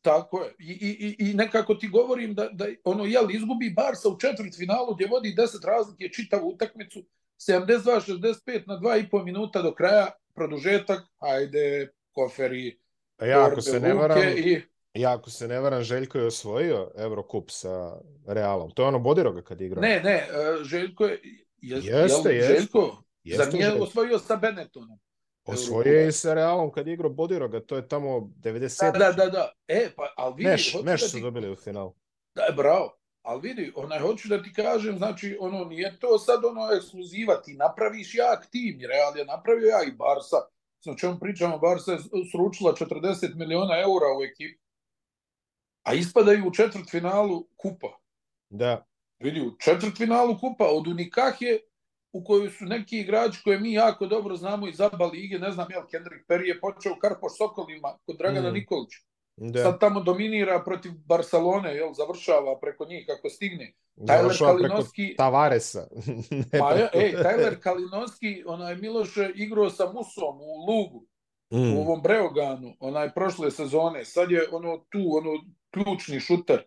Tako 0.00 0.42
je. 0.42 0.54
I, 0.58 1.16
i, 1.18 1.30
I 1.30 1.34
nekako 1.34 1.74
ti 1.74 1.88
govorim 1.88 2.34
da, 2.34 2.48
da 2.52 2.66
ono, 2.84 3.04
jel, 3.04 3.30
izgubi 3.30 3.70
Barsa 3.70 4.08
u 4.08 4.18
četvrt 4.18 4.56
finalu 4.56 4.94
gdje 4.94 5.08
vodi 5.08 5.34
10 5.38 5.66
razlike 5.66 6.08
čitavu 6.08 6.48
utakmicu, 6.48 7.04
72-65 7.48 8.66
na 8.66 8.78
2,5 8.78 9.24
minuta 9.24 9.62
do 9.62 9.74
kraja, 9.74 10.10
produžetak, 10.34 11.00
ajde, 11.18 11.92
koferi, 12.12 12.82
A 13.22 13.26
ja, 13.26 13.46
ako 13.46 13.60
se 13.60 13.80
ne 13.80 13.94
varam, 13.94 14.18
i... 14.36 14.62
ja, 14.94 15.14
ako 15.14 15.30
se 15.30 15.48
ne 15.48 15.60
varam, 15.60 15.82
Željko 15.82 16.18
je 16.18 16.26
osvojio 16.26 16.90
Eurocup 16.96 17.50
sa 17.50 18.00
Realom. 18.26 18.70
To 18.70 18.82
je 18.82 18.88
ono 18.88 18.98
Bodiroga 18.98 19.42
kad 19.42 19.60
igra. 19.60 19.80
Ne, 19.80 20.00
ne, 20.00 20.26
Željko 20.64 21.04
je... 21.04 21.20
Jest, 21.62 21.86
jeste, 21.86 22.30
jel, 22.30 22.56
Željko, 22.56 23.02
jeste, 23.24 23.44
zar 23.44 23.54
nije 23.54 23.70
Željko. 23.70 23.84
osvojio 23.84 24.18
sa 24.18 24.36
Benetonom? 24.36 24.98
Osvojio 25.44 25.92
je 25.92 26.08
i 26.08 26.12
sa 26.12 26.34
Realom 26.34 26.72
kad 26.72 26.88
igrao 26.88 27.10
Bodiroga, 27.10 27.60
to 27.60 27.76
je 27.76 27.88
tamo 27.88 28.08
90. 28.08 28.92
Da, 28.92 28.98
da, 28.98 29.12
da, 29.12 29.26
da. 29.30 29.52
E, 29.68 29.90
pa, 29.96 30.12
ali 30.16 30.34
vidi... 30.36 30.50
Meš, 30.50 30.74
meš 30.84 31.00
da 31.00 31.08
su 31.08 31.16
ti... 31.16 31.22
dobili 31.22 31.50
u 31.50 31.56
finalu. 31.56 31.94
Da, 32.34 32.42
bravo. 32.56 32.98
Ali 33.22 33.40
vidi, 33.40 33.72
onaj, 33.76 33.98
hoću 33.98 34.28
da 34.28 34.42
ti 34.42 34.52
kažem, 34.52 34.98
znači, 34.98 35.36
ono, 35.40 35.64
nije 35.64 35.98
to 35.98 36.18
sad 36.18 36.44
ono 36.44 36.72
ekskluziva, 36.76 37.42
ti 37.42 37.54
napraviš 37.54 38.14
jak 38.14 38.50
tim, 38.50 38.80
Real 38.80 39.18
je 39.18 39.24
napravio 39.24 39.68
ja 39.68 39.82
i 39.82 39.92
Barsa, 39.92 40.36
sa 40.84 40.94
čemu 40.94 41.18
pričamo, 41.20 41.58
Barsa 41.58 41.92
je 41.92 41.98
sručila 42.32 42.74
40 42.74 43.34
miliona 43.34 43.80
eura 43.80 44.06
u 44.18 44.22
ekipu, 44.22 44.62
a 45.82 45.94
ispadaju 45.94 46.48
u 46.48 46.52
četvrt 46.52 46.90
finalu 46.90 47.46
kupa. 47.56 47.98
Da. 48.48 48.84
Vidi, 49.22 49.40
u 49.40 49.56
četvrt 49.58 49.96
finalu 49.96 50.38
kupa 50.38 50.64
od 50.64 50.86
Unikahe 50.86 51.58
u 52.12 52.24
kojoj 52.24 52.50
su 52.50 52.64
neki 52.64 52.98
igrači 53.00 53.40
koje 53.44 53.60
mi 53.60 53.72
jako 53.72 54.06
dobro 54.06 54.36
znamo 54.36 54.68
iz 54.68 54.80
ABA 54.80 55.06
lige, 55.06 55.38
ne 55.38 55.50
znam, 55.50 55.66
jel, 55.70 55.82
Kendrick 55.90 56.28
Perry 56.28 56.46
je 56.46 56.60
počeo 56.60 56.98
Karpoš 56.98 57.32
Sokolima 57.38 57.98
kod 58.06 58.18
Dragana 58.18 58.50
mm. 58.50 58.54
Nikolića. 58.54 58.98
Da. 59.36 59.62
Sad 59.62 59.80
tamo 59.80 60.00
dominira 60.00 60.62
protiv 60.64 60.92
Barcelone, 60.92 61.74
jel, 61.74 61.92
završava 61.92 62.60
preko 62.60 62.84
njih 62.84 63.04
kako 63.06 63.28
stigne. 63.28 63.72
Tyler 63.96 64.38
Kalinovski... 64.38 65.14
Tavaresa. 65.16 65.88
pa 66.60 66.74
ej, 66.94 67.12
Tyler 67.12 67.60
Kalinovski, 67.60 68.42
onaj 68.46 68.76
Miloš 68.76 69.14
igrao 69.34 69.70
sa 69.70 69.92
Musom 69.92 70.40
u 70.40 70.66
Lugu, 70.68 71.06
mm. 71.52 71.76
u 71.76 71.80
ovom 71.80 72.02
Breoganu, 72.02 72.76
onaj 72.80 73.14
prošle 73.14 73.50
sezone. 73.50 74.04
Sad 74.04 74.30
je 74.30 74.48
ono 74.52 74.76
tu, 74.76 74.98
ono 74.98 75.30
ključni 75.70 76.20
šuter. 76.20 76.64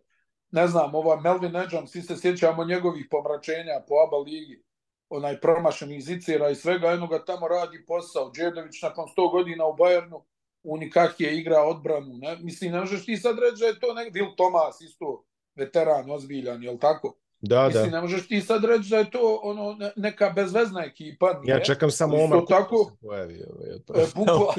Ne 0.51 0.67
znam, 0.67 0.95
ova 0.95 1.21
Melvin 1.21 1.55
Edjam, 1.55 1.87
svi 1.87 2.01
se 2.01 2.17
sjećamo 2.17 2.65
njegovih 2.65 3.07
pomračenja 3.11 3.83
po 3.87 3.95
ABA 4.07 4.17
ligi 4.17 4.63
onaj 5.09 5.39
promašenih 5.41 6.03
zicera 6.03 6.49
i 6.49 6.55
svega, 6.55 6.91
jedno 6.91 7.07
ga 7.07 7.25
tamo 7.25 7.47
radi 7.47 7.85
posao. 7.85 8.29
Đedović 8.29 8.81
nakon 8.81 9.05
100 9.17 9.31
godina 9.31 9.65
u 9.65 9.75
Bajernu, 9.75 10.25
Unikak 10.63 11.19
je 11.19 11.37
igra 11.37 11.61
odbranu. 11.61 12.17
Ne? 12.17 12.37
Mislim, 12.41 12.71
ne 12.71 12.79
možeš 12.79 13.05
ti 13.05 13.17
sad 13.17 13.39
reći 13.39 13.59
da 13.59 13.65
je 13.65 13.79
to 13.79 13.93
nek... 13.93 14.13
Vil 14.13 14.35
Tomas 14.37 14.81
isto 14.81 15.25
veteran, 15.55 16.11
ozbiljan, 16.11 16.63
jel 16.63 16.77
tako? 16.77 17.17
Da, 17.47 17.67
Mislim, 17.67 17.91
da. 17.91 17.97
ne 17.97 18.01
možeš 18.01 18.27
ti 18.27 18.41
sad 18.41 18.63
reći 18.63 18.89
da 18.89 18.97
je 18.97 19.09
to 19.09 19.39
ono 19.43 19.77
neka 19.95 20.29
bezvezna 20.29 20.83
ekipa. 20.83 21.39
Nije? 21.43 21.53
Ja 21.53 21.63
čekam 21.63 21.91
samo 21.91 22.23
Omar 22.23 22.39
Kupa 22.39 22.57
tako, 22.57 22.91
se 22.91 23.07
pojavi. 23.07 23.43
To. 23.85 23.93
E, 23.93 24.05
bukva, 24.15 24.53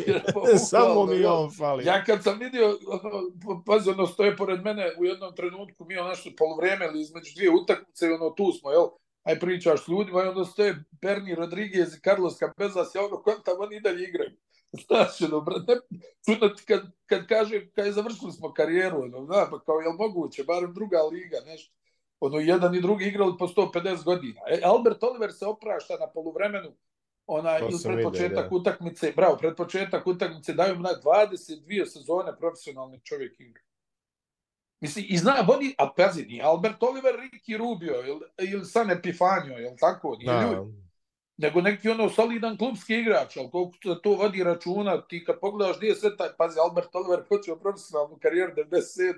samo 0.71 1.07
mi 1.07 1.25
on 1.25 1.51
fali. 1.59 1.85
Ja 1.85 2.05
kad 2.05 2.23
sam 2.23 2.39
vidio, 2.39 2.79
ono, 2.87 3.11
pazi, 3.67 3.91
ono 3.91 4.07
stoje 4.07 4.37
pored 4.37 4.65
mene 4.65 4.93
u 4.99 5.05
jednom 5.05 5.35
trenutku, 5.35 5.85
mi 5.85 5.99
ono 5.99 6.09
nešto 6.09 6.31
polovreme 6.39 6.87
ili 6.87 7.01
između 7.01 7.35
dvije 7.37 7.51
utakmice, 7.51 8.13
ono 8.13 8.31
tu 8.31 8.53
smo, 8.53 8.71
jel? 8.71 8.87
aj 9.27 9.39
pričaš 9.39 9.85
s 9.85 9.89
ljudima 9.89 10.25
i 10.25 10.29
onda 10.29 10.45
stoje 10.45 10.85
Berni 11.03 11.35
Rodriguez 11.35 11.95
i 11.95 12.01
Carlos 12.01 12.39
Cabezas 12.39 12.95
i 12.95 12.99
ono 12.99 13.23
tamo 13.45 13.61
oni 13.61 13.81
dalje 13.81 14.09
igraju. 14.09 14.31
Znaš, 14.87 15.21
ono, 15.23 15.41
brate, 15.41 15.81
čudno 16.25 16.49
ti 16.49 16.65
kad, 16.65 16.83
kad 17.07 17.27
kaže, 17.27 17.71
kad 17.75 17.87
je 17.87 17.93
završili 17.93 18.33
smo 18.33 18.53
karijeru, 18.53 19.03
ono, 19.03 19.25
zna, 19.25 19.47
pa 19.51 19.61
kao, 19.61 19.81
jel 19.81 19.93
moguće, 19.93 20.45
barem 20.45 20.75
druga 20.75 21.03
liga, 21.03 21.37
nešto. 21.47 21.75
Ono, 22.21 22.39
jedan 22.39 22.75
i 22.75 22.81
drugi 22.81 23.05
igrali 23.05 23.33
po 23.39 23.47
150 23.47 24.05
godina. 24.05 24.41
E, 24.49 24.61
Albert 24.65 25.03
Oliver 25.03 25.33
se 25.33 25.47
oprašta 25.47 25.97
na 26.01 26.07
poluvremenu, 26.07 26.73
ona 27.27 27.59
ili 27.59 27.79
pred 27.85 28.05
početak 28.05 28.51
da. 28.51 28.57
utakmice, 28.57 29.13
bravo, 29.17 29.37
pred 29.37 29.57
početak 29.57 30.07
utakmice 30.07 30.53
daju 30.53 30.75
mu 30.75 30.83
na 30.83 30.91
22 31.05 31.87
sezone 31.87 32.37
profesionalni 32.39 33.01
čovjek 33.05 33.41
igra. 33.41 33.63
Mislim, 34.81 35.05
i 35.09 35.19
zna, 35.19 35.45
vodi, 35.49 35.75
a 35.79 35.93
pazi, 35.97 36.27
nije 36.27 36.43
Albert 36.43 36.83
Oliver, 36.83 37.15
Ricky 37.15 37.59
Rubio 37.59 38.03
ili, 38.07 38.51
ili 38.51 38.65
San 38.65 38.91
Epifanio, 38.91 39.57
je 39.57 39.77
tako? 39.77 40.17
Nije 40.17 40.33
da. 40.33 40.53
ljudi. 40.53 40.86
Nego 41.39 41.61
neki 41.61 41.89
ono 41.89 42.09
solidan 42.09 42.59
klubski 42.59 42.95
igrač, 42.95 43.37
ali 43.37 43.51
koliko 43.51 43.95
to 44.03 44.11
vodi 44.11 44.45
računa, 44.45 45.07
ti 45.07 45.25
kad 45.25 45.41
pogledaš 45.41 45.77
gdje 45.77 45.89
je 45.89 45.95
sve 45.95 46.17
taj, 46.17 46.29
pazi, 46.39 46.59
Albert 46.61 46.95
Oliver 46.95 47.25
počeo 47.29 47.57
profesionalnu 47.57 48.19
karijeru 48.23 48.53
97. 48.53 49.15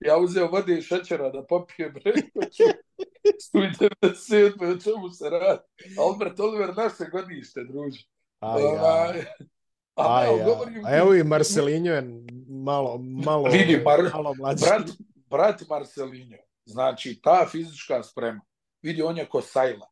Ja 0.00 0.16
uzeo 0.16 0.48
vode 0.48 0.78
i 0.78 0.82
šećera 0.82 1.30
da 1.30 1.44
popijem, 1.46 1.94
rekao 2.04 2.42
ću, 2.42 2.62
stuj 3.40 3.68
97. 4.02 4.76
o 4.76 4.80
čemu 4.80 5.10
se 5.10 5.30
radi. 5.30 5.62
Albert 5.98 6.40
Oliver 6.40 6.76
naše 6.76 7.10
godište, 7.12 7.64
druže. 7.64 8.04
Aj, 8.40 8.62
ja. 8.62 9.12
A, 9.94 10.20
a, 10.20 10.24
ja. 10.24 10.44
govorim, 10.44 10.84
a 10.84 10.96
evo 10.96 11.14
i 11.14 11.24
Marcelinho 11.24 11.92
je 11.92 12.24
malo, 12.48 12.98
malo, 12.98 13.48
vidi, 13.48 13.82
Mar, 13.84 14.00
malo 14.12 14.34
mlađi. 14.34 14.64
Brat, 14.66 14.90
brat 15.30 15.68
Marcelinho, 15.68 16.36
znači 16.64 17.20
ta 17.22 17.46
fizička 17.50 18.02
sprema, 18.02 18.40
vidi 18.82 19.02
on 19.02 19.18
je 19.18 19.26
ko 19.26 19.40
Sajla. 19.40 19.90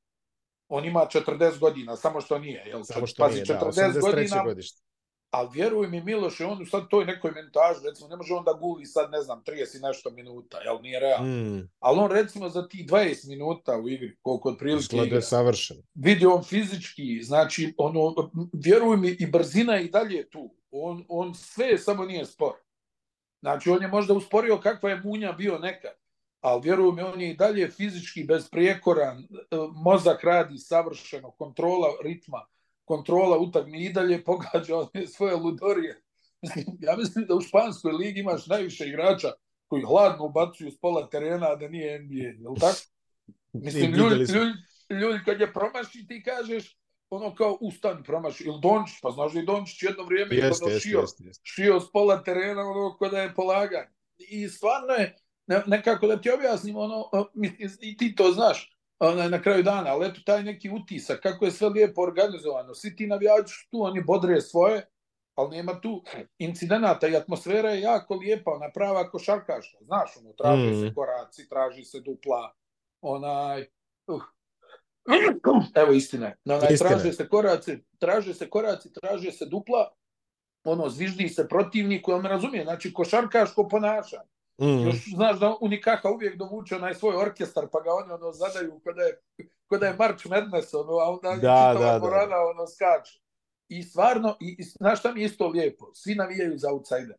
On 0.68 0.84
ima 0.84 1.00
40 1.00 1.58
godina, 1.58 1.96
samo 1.96 2.20
što 2.20 2.38
nije. 2.38 2.64
Jel? 2.66 2.82
Samo 2.84 3.06
što 3.06 3.22
Pazi, 3.22 3.34
nije, 3.34 3.44
40 3.44 3.92
da, 3.92 4.00
godina, 4.00 4.42
godište. 4.44 4.82
Ali 5.30 5.48
vjeruj 5.52 5.88
mi, 5.88 6.00
Miloše, 6.00 6.46
on 6.46 6.66
sad 6.66 6.88
toj 6.88 7.04
nekoj 7.04 7.30
mentažu, 7.30 7.80
recimo, 7.84 8.08
ne 8.08 8.16
može 8.16 8.34
on 8.34 8.44
da 8.44 8.52
guli 8.52 8.86
sad, 8.86 9.10
ne 9.10 9.22
znam, 9.22 9.42
30 9.46 9.82
nešto 9.82 10.10
minuta, 10.10 10.58
jel 10.58 10.78
nije 10.82 11.00
realno. 11.00 11.28
Mm. 11.28 11.68
Ali 11.78 11.98
on, 11.98 12.10
recimo, 12.10 12.48
za 12.48 12.68
ti 12.68 12.86
20 12.90 13.28
minuta 13.28 13.76
u 13.76 13.88
igri, 13.88 14.16
koliko 14.22 14.48
od 14.48 14.58
prilike 14.58 14.96
igra. 14.96 15.16
je 15.16 15.22
savršen. 15.22 15.76
Vidi 15.94 16.26
on 16.26 16.44
fizički, 16.44 17.22
znači, 17.22 17.74
ono, 17.78 18.30
vjeruj 18.52 18.96
mi, 18.96 19.08
i 19.08 19.26
brzina 19.26 19.80
i 19.80 19.88
dalje 19.88 20.30
tu. 20.30 20.54
On, 20.70 21.04
on 21.08 21.34
sve, 21.34 21.78
samo 21.78 22.04
nije 22.04 22.26
spor. 22.26 22.52
Znači, 23.40 23.70
on 23.70 23.82
je 23.82 23.88
možda 23.88 24.14
usporio 24.14 24.60
kakva 24.60 24.90
je 24.90 25.00
Munja 25.04 25.32
bio 25.32 25.58
nekad, 25.58 25.92
ali 26.40 26.60
vjeruj 26.64 26.92
mi, 26.92 27.02
on 27.02 27.20
je 27.20 27.30
i 27.30 27.36
dalje 27.36 27.70
fizički 27.70 28.24
bezprijekoran, 28.24 29.28
mozak 29.84 30.24
radi 30.24 30.58
savršeno, 30.58 31.30
kontrola 31.30 31.88
ritma, 32.04 32.46
kontrola 32.84 33.38
utakmi 33.38 33.84
i 33.84 33.92
dalje 33.92 34.24
pogađa 34.24 34.74
svoje 35.14 35.36
ludorije. 35.36 36.02
ja 36.86 36.96
mislim 36.96 37.26
da 37.26 37.34
u 37.34 37.40
španskoj 37.40 37.92
ligi 37.92 38.20
imaš 38.20 38.46
najviše 38.46 38.88
igrača 38.88 39.32
koji 39.66 39.82
hladno 39.82 40.24
ubacuju 40.24 40.70
s 40.70 40.80
pola 40.80 41.08
terena, 41.08 41.54
da 41.54 41.68
nije 41.68 42.00
NBA, 42.00 42.14
je 42.14 42.48
li 42.48 42.60
tako? 42.60 42.78
Mislim, 43.64 43.92
ljudi, 43.92 44.14
ljudi, 44.14 44.52
ljudi 44.90 45.20
kad 45.24 45.40
je 45.40 45.52
promaši, 45.52 46.06
ti 46.06 46.22
kažeš, 46.22 46.78
ono 47.10 47.34
kao 47.34 47.58
ustani 47.60 48.02
promaši, 48.02 48.44
ili 48.44 48.58
Dončić, 48.62 49.00
pa 49.02 49.10
znaš 49.10 49.34
li 49.34 49.46
Dončić 49.46 49.82
jedno 49.82 50.04
vrijeme 50.04 50.36
jest, 50.36 50.62
ono 50.62 50.72
jest, 50.72 50.82
šio, 50.82 51.00
jest, 51.00 51.20
jest. 51.20 51.40
šio 51.44 51.80
s 51.80 51.92
pola 51.92 52.22
terena, 52.22 52.62
ono 52.62 52.96
kada 52.98 53.22
je 53.22 53.34
polaganje. 53.34 53.88
I 54.18 54.48
stvarno 54.48 54.92
je, 54.92 55.16
nekako 55.66 56.06
da 56.06 56.20
ti 56.20 56.30
objasnim, 56.30 56.76
ono, 56.76 57.04
i 57.80 57.96
ti 57.96 58.14
to 58.14 58.32
znaš, 58.32 58.78
onaj, 58.98 59.30
na 59.30 59.42
kraju 59.42 59.62
dana, 59.62 59.90
ali 59.90 60.06
eto 60.06 60.20
taj 60.26 60.42
neki 60.42 60.70
utisak, 60.70 61.20
kako 61.20 61.44
je 61.44 61.50
sve 61.50 61.68
lijepo 61.68 62.02
organizovano, 62.02 62.74
svi 62.74 62.96
ti 62.96 63.06
navijači 63.06 63.68
tu, 63.70 63.82
oni 63.82 64.02
bodre 64.02 64.40
svoje, 64.40 64.88
ali 65.34 65.56
nema 65.56 65.80
tu 65.80 66.02
incidenata 66.38 67.08
i 67.08 67.16
atmosfera 67.16 67.70
je 67.70 67.80
jako 67.80 68.14
lijepa, 68.14 68.50
ona 68.50 68.70
prava 68.74 69.10
košarkaška, 69.10 69.78
znaš, 69.80 70.16
ono, 70.16 70.32
traži 70.32 70.70
mm. 70.70 70.80
se 70.80 70.94
koraci, 70.94 71.48
traži 71.48 71.84
se 71.84 72.00
dupla, 72.00 72.52
onaj, 73.00 73.66
uh, 74.06 74.22
evo 75.82 75.92
istina, 75.92 76.32
onaj, 76.44 76.72
istina. 76.72 76.90
traže 76.90 77.12
se 77.12 77.28
koraci, 77.28 77.78
traže 77.98 78.34
se 78.34 78.50
koraci, 78.50 78.92
traže 78.92 79.32
se 79.32 79.46
dupla, 79.46 79.92
ono, 80.64 80.88
zviždi 80.88 81.28
se 81.28 81.48
protivniku, 81.48 82.12
on 82.12 82.24
razumije, 82.24 82.64
znači 82.64 82.92
košarkaško 82.92 83.68
ponašanje. 83.68 84.37
Mm. 84.60 84.86
Još 84.86 85.14
znaš 85.14 85.40
da 85.40 85.56
Unikaka 85.60 86.10
uvijek 86.10 86.36
dovuče 86.36 86.76
onaj 86.76 86.94
svoj 86.94 87.16
orkestar, 87.16 87.68
pa 87.72 87.80
ga 87.80 87.90
oni 87.92 88.12
ono 88.12 88.32
zadaju 88.32 88.80
kada 88.84 89.02
je, 89.02 89.20
kada 89.70 89.86
je 89.86 89.96
March 89.98 90.26
Madness, 90.26 90.74
ono, 90.74 90.92
a 90.92 91.10
onda 91.10 91.28
da, 91.42 91.74
da, 91.80 91.98
dvorana 91.98 92.36
da. 92.36 92.50
ono 92.54 92.66
skače. 92.66 93.20
I 93.68 93.82
stvarno, 93.82 94.36
i, 94.40 94.56
i, 94.58 94.62
znaš 94.62 94.98
šta 94.98 95.12
mi 95.12 95.20
je 95.20 95.24
isto 95.24 95.48
lijepo? 95.48 95.90
Svi 95.94 96.14
navijaju 96.14 96.58
za 96.58 96.70
outsider. 96.72 97.16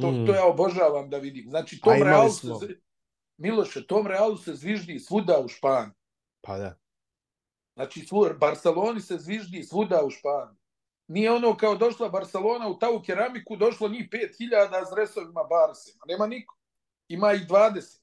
To, 0.00 0.10
mm. 0.10 0.26
to 0.26 0.34
ja 0.34 0.46
obožavam 0.46 1.10
da 1.10 1.18
vidim. 1.18 1.50
Znači, 1.50 1.80
tom 1.80 2.02
Realu 2.02 2.30
se, 2.30 2.48
Miloše, 3.36 3.86
tom 3.86 4.06
Realu 4.06 4.36
se 4.36 4.54
zviždi 4.54 4.98
svuda 4.98 5.40
u 5.44 5.48
Španiji. 5.48 5.94
Pa 6.40 6.58
da. 6.58 6.78
Znači, 7.74 8.00
svu, 8.00 8.26
Barceloni 8.40 9.00
se 9.00 9.18
zviždi 9.18 9.62
svuda 9.62 10.04
u 10.04 10.10
Španiji. 10.10 10.58
Nije 11.08 11.32
ono 11.32 11.56
kao 11.56 11.74
došla 11.74 12.08
Barcelona 12.08 12.68
u 12.68 12.78
tavu 12.78 13.02
keramiku, 13.06 13.56
došlo 13.56 13.88
njih 13.88 14.08
5000 14.12 14.86
s 14.86 14.94
dresovima 14.94 15.44
Barsima. 15.44 16.04
Nema 16.08 16.26
niko. 16.26 16.56
Ima 17.12 17.32
ih 17.32 17.46
20. 17.48 17.98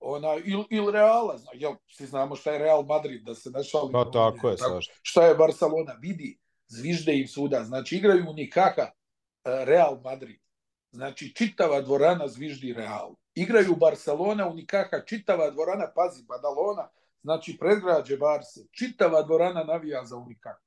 Ona, 0.00 0.34
il, 0.34 0.64
il 0.70 0.90
Reala, 0.90 1.38
zna, 1.38 1.50
jel, 1.54 1.74
svi 1.86 2.06
znamo 2.06 2.36
šta 2.36 2.52
je 2.52 2.58
Real 2.58 2.82
Madrid, 2.82 3.24
da 3.24 3.34
se 3.34 3.50
ne 3.50 3.64
šalimo. 3.64 4.04
Pa 4.04 4.10
tako 4.10 4.48
je, 4.48 4.56
tako, 4.56 4.78
Šta 5.02 5.26
je 5.26 5.34
Barcelona, 5.34 5.96
vidi, 6.00 6.38
zvižde 6.66 7.18
im 7.18 7.28
svuda. 7.28 7.64
Znači, 7.64 7.96
igraju 7.96 8.30
u 8.30 8.32
Nikaha 8.32 8.82
uh, 8.82 9.64
Real 9.64 10.00
Madrid. 10.04 10.40
Znači, 10.90 11.34
čitava 11.34 11.80
dvorana 11.80 12.28
zviždi 12.28 12.72
Real. 12.72 13.14
Igraju 13.34 13.76
Barcelona 13.76 14.48
u 14.48 14.54
Nikaha, 14.54 15.04
čitava 15.06 15.50
dvorana, 15.50 15.92
pazi, 15.94 16.24
Badalona, 16.28 16.88
znači 17.22 17.56
predgrađe 17.60 18.16
Barse, 18.16 18.60
čitava 18.70 19.22
dvorana 19.22 19.64
navija 19.64 20.04
za 20.04 20.16
Unikak. 20.16 20.62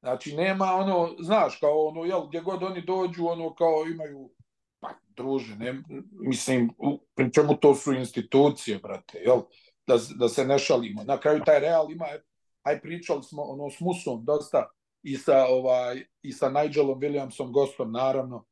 Znači, 0.00 0.36
nema 0.36 0.74
ono, 0.74 1.16
znaš, 1.18 1.56
kao 1.56 1.86
ono, 1.86 2.04
jel, 2.04 2.26
gdje 2.26 2.40
god 2.40 2.62
oni 2.62 2.82
dođu, 2.82 3.26
ono, 3.26 3.54
kao 3.54 3.84
imaju, 3.92 4.30
pa, 4.80 4.88
druže, 5.16 5.56
ne, 5.56 5.82
mislim, 6.10 6.70
pri 7.14 7.32
čemu 7.32 7.56
to 7.56 7.74
su 7.74 7.92
institucije, 7.92 8.78
brate, 8.78 9.18
jel, 9.18 9.42
da, 9.86 9.98
da 10.14 10.28
se 10.28 10.44
ne 10.44 10.58
šalimo. 10.58 11.04
Na 11.04 11.20
kraju 11.20 11.42
taj 11.46 11.60
Real 11.60 11.92
ima, 11.92 12.06
aj 12.62 12.80
pričali 12.80 13.22
smo, 13.22 13.42
ono, 13.42 13.70
s 13.70 13.80
Musom 13.80 14.24
dosta, 14.24 14.70
i 15.02 15.16
sa, 15.16 15.46
ovaj, 15.48 16.04
i 16.22 16.32
sa 16.32 16.50
Nigelom 16.50 17.00
Williamsom, 17.00 17.52
gostom, 17.52 17.92
naravno, 17.92 18.44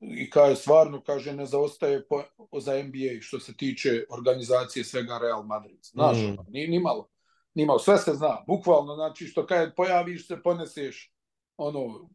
i 0.00 0.30
kaže 0.30 0.56
stvarno 0.56 1.02
kaže 1.02 1.32
ne 1.32 1.46
zaostaje 1.46 2.06
po, 2.08 2.22
za 2.60 2.82
NBA 2.82 3.20
što 3.20 3.40
se 3.40 3.56
tiče 3.56 4.04
organizacije 4.10 4.84
svega 4.84 5.18
Real 5.18 5.42
Madrid. 5.42 5.78
Znaš, 5.82 6.16
mm. 6.16 6.36
ni, 6.48 6.66
ni 6.66 6.78
malo. 6.78 7.08
Ni 7.54 7.66
malo. 7.66 7.78
Sve 7.78 7.98
se 7.98 8.14
zna. 8.14 8.44
Bukvalno, 8.46 8.94
znači 8.94 9.26
što 9.26 9.46
kaže 9.46 9.74
pojaviš 9.76 10.26
se, 10.26 10.42
poneseš 10.42 11.12
ono 11.56 12.10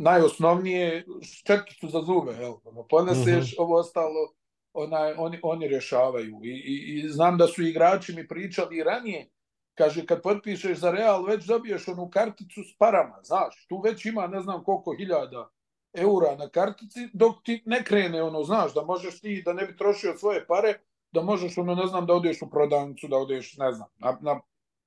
najosnovnije 0.00 1.04
četkicu 1.46 1.88
za 1.88 2.00
zube, 2.02 2.32
jel? 2.32 2.54
Poneseš 2.88 3.26
mm 3.26 3.54
-hmm. 3.54 3.54
ovo 3.58 3.78
ostalo 3.78 4.32
onaj, 4.72 5.14
oni, 5.18 5.38
oni 5.42 5.68
rješavaju. 5.68 6.40
I, 6.42 6.48
i, 6.48 7.00
I 7.04 7.08
znam 7.08 7.38
da 7.38 7.46
su 7.46 7.62
igrači 7.62 8.14
mi 8.14 8.28
pričali 8.28 8.82
ranije, 8.82 9.28
kaže, 9.74 10.06
kad 10.06 10.22
potpišeš 10.22 10.78
za 10.78 10.90
Real, 10.90 11.24
već 11.24 11.44
dobiješ 11.44 11.88
onu 11.88 12.10
karticu 12.10 12.62
s 12.62 12.78
parama, 12.78 13.18
znaš, 13.22 13.66
tu 13.68 13.80
već 13.84 14.04
ima 14.06 14.26
ne 14.26 14.40
znam 14.40 14.64
koliko 14.64 14.94
hiljada 14.98 15.50
eura 15.92 16.36
na 16.36 16.48
kartici, 16.48 17.08
dok 17.12 17.42
ti 17.44 17.62
ne 17.66 17.84
krene 17.84 18.22
ono, 18.22 18.44
znaš, 18.44 18.74
da 18.74 18.82
možeš 18.82 19.20
ti, 19.20 19.42
da 19.44 19.52
ne 19.52 19.66
bi 19.66 19.76
trošio 19.76 20.16
svoje 20.16 20.46
pare, 20.46 20.74
da 21.12 21.22
možeš 21.22 21.58
ono, 21.58 21.74
ne 21.74 21.86
znam, 21.86 22.06
da 22.06 22.14
odeš 22.14 22.42
u 22.42 22.50
prodavnicu, 22.50 23.08
da 23.08 23.16
odeš, 23.16 23.56
ne 23.56 23.72
znam, 23.72 23.88
na, 23.98 24.18
na, 24.20 24.40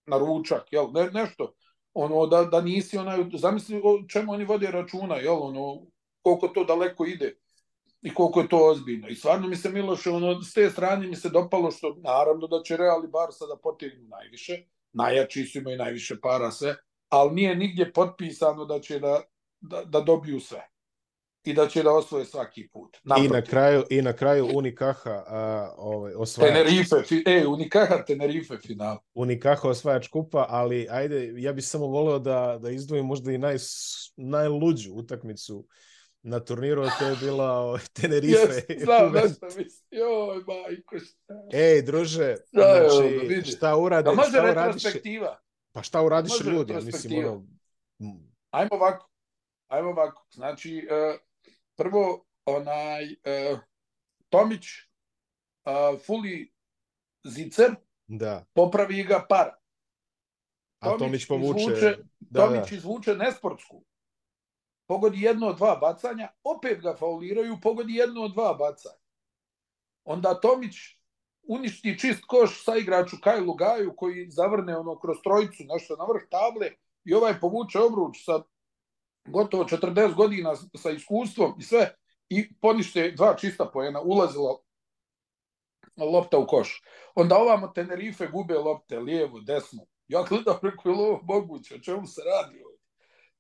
na 0.05 0.17
ručak, 0.17 0.73
jel, 0.73 0.91
ne, 0.93 1.11
nešto, 1.11 1.53
ono, 1.93 2.25
da, 2.27 2.43
da 2.43 2.61
nisi 2.61 2.97
onaj, 2.97 3.25
zamisli 3.33 3.81
o 3.83 4.03
čemu 4.07 4.31
oni 4.31 4.45
vode 4.45 4.71
računa, 4.71 5.15
jel, 5.15 5.43
ono, 5.43 5.81
koliko 6.21 6.47
to 6.47 6.63
daleko 6.63 7.05
ide 7.05 7.37
i 8.01 8.13
koliko 8.13 8.41
je 8.41 8.49
to 8.49 8.69
ozbiljno. 8.69 9.07
I 9.07 9.15
stvarno 9.15 9.47
mi 9.47 9.55
se 9.55 9.69
Miloše, 9.69 10.09
ono, 10.09 10.41
s 10.41 10.53
te 10.53 10.69
strane 10.69 11.07
mi 11.07 11.15
se 11.15 11.29
dopalo 11.29 11.71
što, 11.71 11.95
naravno 11.99 12.47
da 12.47 12.63
će 12.63 12.77
Real 12.77 13.03
i 13.05 13.07
Barca 13.07 13.45
da 13.45 13.57
potegnu 13.63 14.07
najviše, 14.07 14.63
najjači 14.93 15.45
su 15.45 15.57
imaju 15.57 15.77
najviše 15.77 16.19
para 16.21 16.51
sve, 16.51 16.75
ali 17.09 17.35
nije 17.35 17.55
nigdje 17.55 17.93
potpisano 17.93 18.65
da 18.65 18.79
će 18.79 18.99
da, 18.99 19.21
da, 19.61 19.83
da 19.85 20.01
dobiju 20.01 20.39
sve 20.39 20.72
i 21.43 21.53
da 21.53 21.67
će 21.67 21.83
da 21.83 21.91
osvoje 21.91 22.25
svaki 22.25 22.67
put. 22.67 22.97
Naprotiv. 23.03 23.31
I 23.31 23.33
na 23.33 23.41
kraju 23.41 23.83
i 23.89 24.01
na 24.01 24.13
kraju 24.13 24.49
Unikaha 24.53 25.23
a, 25.27 25.73
ovaj 25.77 26.13
osvajač. 26.13 26.53
Tenerife, 26.53 26.95
e 27.25 27.47
Unikaha 27.47 28.03
Tenerife 28.07 28.57
final. 28.57 28.97
Unikaha 29.13 29.69
osvajač 29.69 30.07
kupa, 30.07 30.45
ali 30.49 30.87
ajde 30.89 31.33
ja 31.37 31.53
bih 31.53 31.65
samo 31.67 31.87
voleo 31.87 32.19
da 32.19 32.59
da 32.61 32.69
izdvojim 32.69 33.05
možda 33.05 33.31
i 33.31 33.37
naj 33.37 33.57
najluđu 34.17 34.93
utakmicu 34.93 35.67
na 36.23 36.39
turniru, 36.39 36.85
to 36.99 37.05
je 37.05 37.15
bila 37.15 37.51
ovaj, 37.51 37.81
Tenerife. 38.01 38.61
Yes, 38.69 38.83
znam, 38.83 39.11
da 39.13 39.29
sam 39.29 39.47
mislim. 39.47 39.87
Joj, 39.91 40.43
majko, 40.47 40.99
šta. 40.99 41.33
Ej, 41.53 41.81
druže, 41.81 42.35
da, 42.51 42.87
znači, 42.89 43.15
evo, 43.31 43.43
šta 43.45 43.77
urade, 43.77 44.09
da 44.09 44.15
može 44.15 44.29
šta 44.29 44.41
retrospektiva. 44.41 45.39
Pa 45.71 45.83
šta 45.83 46.01
uradiš 46.01 46.33
ljudi, 46.45 46.73
mislim, 46.73 47.25
ono... 47.25 47.45
Ajmo 48.51 48.69
ovako, 48.71 49.09
ajmo 49.67 49.89
ovako, 49.89 50.25
znači, 50.31 50.87
uh, 50.91 51.19
prvo 51.75 52.25
onaj 52.45 53.03
uh, 53.03 53.59
Tomić 54.29 54.65
uh, 55.65 55.99
Fuli 56.05 56.53
Zicer 57.23 57.75
da. 58.07 58.45
popravi 58.53 59.03
ga 59.03 59.25
para. 59.29 59.57
A 60.79 60.97
Tomić 60.97 61.27
povuče. 61.27 61.59
Izvuče, 61.59 61.97
da, 62.19 62.45
Tomić 62.45 62.69
da. 62.69 62.75
izvuče 62.75 63.15
nesportsku. 63.15 63.85
Pogodi 64.87 65.21
jedno 65.21 65.47
od 65.47 65.57
dva 65.57 65.75
bacanja, 65.75 66.27
opet 66.43 66.81
ga 66.81 66.95
fauliraju, 66.95 67.57
pogodi 67.61 67.93
jedno 67.93 68.21
od 68.21 68.33
dva 68.33 68.53
bacanja. 68.53 69.03
Onda 70.03 70.39
Tomić 70.39 70.75
uništi 71.43 71.99
čist 71.99 72.25
koš 72.27 72.63
sa 72.63 72.77
igraču 72.77 73.15
Kajlu 73.23 73.53
Gaju 73.53 73.95
koji 73.95 74.29
zavrne 74.29 74.77
ono 74.77 74.99
kroz 74.99 75.17
trojicu 75.23 75.63
nešto 75.73 75.95
na 75.95 76.05
vrh 76.05 76.29
table 76.29 76.71
i 77.05 77.13
ovaj 77.13 77.39
povuče 77.39 77.79
obruč 77.79 78.25
sa 78.25 78.41
gotovo 79.25 79.63
40 79.63 80.13
godina 80.15 80.55
sa 80.55 80.91
iskustvom 80.91 81.55
i 81.59 81.63
sve, 81.63 81.95
i 82.29 82.53
ponište 82.53 83.11
dva 83.11 83.35
čista 83.35 83.65
pojena, 83.73 84.01
ulazila 84.01 84.57
lopta 85.97 86.37
u 86.37 86.47
koš. 86.47 86.81
Onda 87.15 87.37
ovamo 87.37 87.67
Tenerife 87.67 88.27
gube 88.27 88.53
lopte, 88.53 88.99
lijevo, 88.99 89.39
desno. 89.39 89.85
Ja 90.07 90.23
gledam, 90.29 90.57
preko 90.61 90.89
je 90.89 90.95
ovo 90.95 91.19
moguće, 91.23 91.75
o 91.75 91.79
čemu 91.79 92.07
se 92.07 92.21
radi 92.21 92.63
ovdje? 92.63 92.83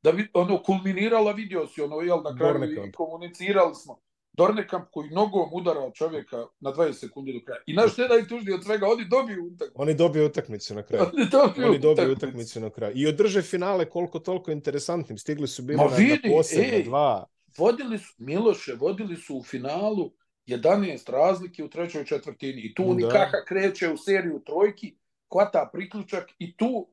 Da 0.01 0.11
bi, 0.11 0.29
ono, 0.33 0.63
kulminirala, 0.63 1.31
vidio 1.31 1.67
si, 1.67 1.81
ono, 1.81 2.01
jel, 2.01 2.21
na 2.21 2.35
kraju 2.37 2.85
i 2.87 2.91
komunicirali 2.91 3.75
smo. 3.75 3.99
Dornekamp 4.33 4.85
koji 4.91 5.09
nogom 5.09 5.49
udarao 5.51 5.91
čovjeka 5.91 6.45
na 6.59 6.73
20 6.73 6.93
sekundi 6.93 7.33
do 7.33 7.39
kraja. 7.45 7.61
I 7.65 7.73
naš 7.73 7.97
ne 7.97 8.07
najtužniji 8.07 8.53
od 8.53 8.63
svega, 8.63 8.87
oni 8.87 9.05
dobiju 9.05 9.45
utakmicu. 9.45 9.81
Oni 9.81 9.93
dobiju 9.93 10.25
utakmicu 10.25 10.75
na 10.75 10.83
kraju. 10.83 11.05
Oni 11.13 11.29
dobiju, 11.29 11.67
oni 11.67 11.79
dobiju 11.79 12.11
utakmicu. 12.11 12.25
utakmicu 12.25 12.59
na 12.59 12.69
kraju. 12.69 12.93
I 12.95 13.07
održe 13.07 13.41
finale 13.41 13.85
koliko 13.85 14.19
toliko 14.19 14.51
interesantnim. 14.51 15.17
Stigli 15.17 15.47
su 15.47 15.61
bili 15.61 15.77
Ma 15.77 15.83
na, 15.83 15.95
vidi, 15.95 16.29
na 16.29 16.35
posebno 16.35 16.73
ej, 16.73 16.83
dva. 16.83 17.25
Vodili 17.57 17.97
su, 17.97 18.13
Miloše, 18.17 18.73
vodili 18.73 19.15
su 19.15 19.37
u 19.37 19.43
finalu 19.43 20.11
11 20.47 21.11
razlike 21.11 21.63
u 21.63 21.69
trećoj 21.69 22.05
četvrtini. 22.05 22.61
I 22.61 22.73
tu 22.73 22.83
da. 22.83 22.93
Nikaka 22.93 23.45
kreće 23.45 23.89
u 23.89 23.97
seriju 23.97 24.41
trojki, 24.45 24.95
hvata 25.33 25.69
priključak 25.73 26.29
i 26.39 26.57
tu 26.57 26.87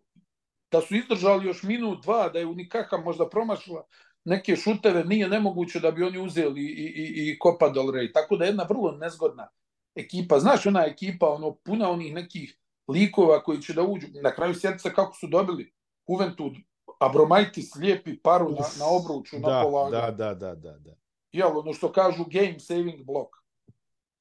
da 0.72 0.80
su 0.80 0.96
izdržali 0.96 1.46
još 1.46 1.62
minut, 1.62 2.02
dva, 2.02 2.28
da 2.28 2.38
je 2.38 2.46
Unikaka 2.46 2.96
možda 2.96 3.28
promašila 3.28 3.86
neke 4.24 4.56
šuteve 4.56 5.04
nije 5.04 5.28
nemoguće 5.28 5.80
da 5.80 5.90
bi 5.90 6.04
oni 6.04 6.18
uzeli 6.18 6.60
i, 6.60 6.92
i, 6.96 7.30
i 7.30 7.38
Copa 7.42 7.68
del 7.68 7.86
Rey. 7.86 8.12
Tako 8.12 8.36
da 8.36 8.44
je 8.44 8.48
jedna 8.48 8.66
vrlo 8.68 8.92
nezgodna 8.92 9.48
ekipa. 9.94 10.38
Znaš, 10.38 10.66
ona 10.66 10.84
ekipa, 10.86 11.28
ono, 11.28 11.54
puna 11.54 11.90
onih 11.90 12.14
nekih 12.14 12.58
likova 12.88 13.42
koji 13.42 13.62
će 13.62 13.72
da 13.72 13.82
uđu. 13.82 14.06
Na 14.22 14.34
kraju 14.34 14.54
sjeti 14.54 14.90
kako 14.94 15.14
su 15.14 15.26
dobili 15.26 15.72
Juventud, 16.08 16.52
Abromaitis 17.00 17.74
lijepi 17.74 18.22
paru 18.22 18.50
na, 18.50 18.64
na 18.78 18.86
obruču, 18.86 19.38
da, 19.38 19.48
na 19.48 19.62
polagu. 19.62 19.90
Da, 19.90 20.10
da, 20.10 20.34
da, 20.34 20.54
da, 20.54 20.78
da. 20.78 20.94
Jel, 21.32 21.58
ono 21.58 21.72
što 21.72 21.92
kažu 21.92 22.24
game 22.24 22.60
saving 22.60 23.04
block. 23.06 23.30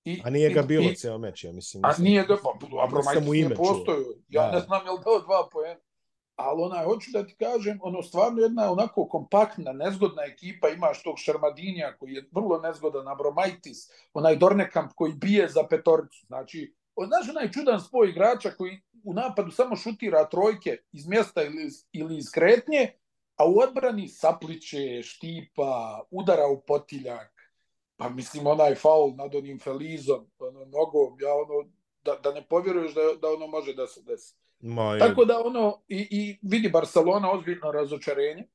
I, 0.03 0.21
a 0.25 0.29
nije 0.29 0.49
ga 0.49 0.61
bilo 0.61 0.93
cijel 0.95 1.17
meč, 1.17 1.43
ja 1.43 1.51
mislim. 1.51 1.85
A 1.85 1.91
nije 1.97 2.25
ga, 2.25 2.37
pa, 2.43 2.49
Abromaitis 2.83 3.29
nije 3.29 3.55
postojao. 3.55 4.03
Ja 4.29 4.45
da. 4.45 4.51
ne 4.51 4.59
znam 4.59 4.85
je 4.85 4.91
li 4.91 4.99
dao 5.05 5.19
dva 5.19 5.49
pojena 5.51 5.79
ali 6.39 6.63
onaj, 6.63 6.85
hoću 6.85 7.11
da 7.13 7.25
ti 7.25 7.35
kažem, 7.35 7.79
ono 7.81 8.03
stvarno 8.03 8.41
jedna 8.41 8.71
onako 8.71 9.07
kompaktna, 9.07 9.71
nezgodna 9.71 10.23
ekipa, 10.23 10.69
imaš 10.69 11.03
tog 11.03 11.15
Šarmadinja 11.17 11.93
koji 11.99 12.13
je 12.13 12.29
vrlo 12.31 12.59
nezgodan, 12.59 13.07
Abromaitis, 13.07 13.89
onaj 14.13 14.35
Dornekamp 14.35 14.91
koji 14.95 15.13
bije 15.13 15.47
za 15.47 15.63
petoricu, 15.69 16.25
znači, 16.27 16.73
znaš 17.07 17.29
onaj 17.29 17.51
čudan 17.51 17.81
spoj 17.81 18.09
igrača 18.09 18.51
koji 18.51 18.81
u 19.03 19.13
napadu 19.13 19.51
samo 19.51 19.75
šutira 19.75 20.29
trojke 20.29 20.77
iz 20.91 21.07
mjesta 21.07 21.43
ili, 21.43 21.69
ili 21.91 22.17
iz 22.17 22.31
kretnje, 22.33 22.93
a 23.35 23.45
u 23.45 23.59
odbrani 23.59 24.07
sapliće, 24.07 25.03
štipa, 25.03 26.03
udara 26.11 26.47
u 26.47 26.61
potiljak, 26.61 27.33
pa 27.97 28.09
mislim 28.09 28.47
onaj 28.47 28.75
faul 28.75 29.15
nad 29.15 29.35
onim 29.35 29.59
Felizom, 29.59 30.31
ono, 30.39 30.59
nogom, 30.59 31.17
ja 31.21 31.33
ono, 31.33 31.69
da, 32.03 32.15
da 32.23 32.33
ne 32.33 32.45
povjeruješ 32.49 32.93
da, 32.93 33.01
da 33.21 33.27
ono 33.27 33.47
može 33.47 33.73
da 33.73 33.87
se 33.87 34.01
desi. 34.01 34.35
Ma, 34.61 34.97
Tako 34.99 35.25
da 35.25 35.41
ono, 35.45 35.81
i, 35.87 36.07
i 36.11 36.39
vidi 36.41 36.69
Barcelona 36.69 37.31
ozbiljno 37.31 37.71
razočarenje, 37.71 38.47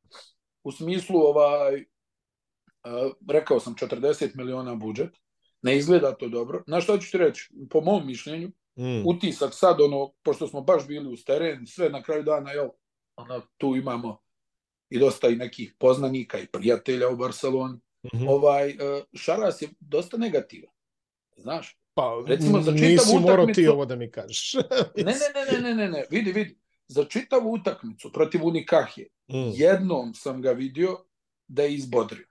u 0.63 0.73
smislu 0.73 1.21
ovaj, 1.21 1.75
uh, 1.75 3.13
rekao 3.29 3.61
sam 3.61 3.75
40 3.75 4.37
miliona 4.37 4.75
budžet, 4.75 5.17
ne 5.63 5.77
izgleda 5.77 6.15
to 6.15 6.29
dobro. 6.29 6.63
Na 6.67 6.81
što 6.81 6.99
ću 6.99 7.11
ti 7.11 7.19
reći, 7.19 7.51
po 7.71 7.81
mom 7.81 8.07
mišljenju, 8.07 8.49
mm. 8.77 9.07
utisak 9.07 9.55
sad, 9.55 9.81
ono, 9.81 10.13
pošto 10.23 10.47
smo 10.47 10.61
baš 10.61 10.87
bili 10.87 11.13
uz 11.13 11.25
teren, 11.25 11.67
sve 11.67 11.91
na 11.91 12.03
kraju 12.03 12.23
dana, 12.23 12.51
jel, 12.51 12.69
ono, 13.17 13.41
tu 13.57 13.77
imamo 13.77 14.19
i 14.91 14.99
dosta 14.99 15.29
i 15.29 15.37
nekih 15.37 15.75
poznanika 15.79 16.39
i 16.39 16.47
prijatelja 16.47 17.09
u 17.09 17.17
Barceloni, 17.17 17.75
mm 17.75 18.09
-hmm. 18.13 18.29
ovaj, 18.29 18.71
uh, 18.71 19.05
Šaras 19.15 19.63
je 19.63 19.69
dosta 19.81 20.17
negativan, 20.17 20.73
znaš, 21.37 21.79
Pa, 21.95 22.23
Recimo, 22.27 22.61
za 22.61 22.73
nisi 22.73 23.19
morao 23.19 23.47
ti 23.47 23.69
ovo 23.69 23.85
da 23.85 23.97
mi 23.97 24.11
kažeš. 24.11 24.55
ne, 24.97 25.05
ne, 25.05 25.13
ne, 25.53 25.61
ne, 25.61 25.75
ne, 25.75 25.89
ne, 25.89 26.07
vidi, 26.11 26.33
vidi. 26.33 26.59
za 26.87 27.05
čitavu 27.05 27.53
utakmicu 27.53 28.13
protiv 28.13 28.45
Unikahije, 28.45 29.09
mm. 29.29 29.51
jednom 29.55 30.15
sam 30.15 30.43
ga 30.43 30.51
vidio 30.51 30.99
da 31.49 31.63
je 31.63 31.75
izbodrio. 31.75 32.27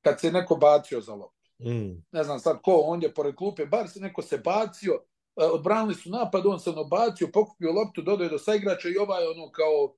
Kad 0.00 0.20
se 0.20 0.32
neko 0.32 0.56
bacio 0.56 1.00
za 1.00 1.14
loptu. 1.14 1.50
Mm. 1.58 2.04
Ne 2.12 2.24
znam 2.24 2.38
sad 2.38 2.62
ko, 2.62 2.82
on 2.84 3.02
je 3.02 3.14
pored 3.14 3.34
klupe, 3.34 3.66
bar 3.66 3.88
se 3.88 4.00
neko 4.00 4.22
se 4.22 4.38
bacio, 4.38 4.92
e, 5.36 5.44
odbranili 5.44 5.94
su 5.94 6.10
napad, 6.10 6.46
on 6.46 6.60
se 6.60 6.70
ono 6.70 6.84
bacio, 6.84 7.28
pokupio 7.32 7.72
loptu, 7.72 8.02
dodao 8.02 8.28
do 8.28 8.38
saigrača 8.38 8.88
i 8.88 8.98
ovaj 8.98 9.26
ono 9.26 9.50
kao 9.50 9.94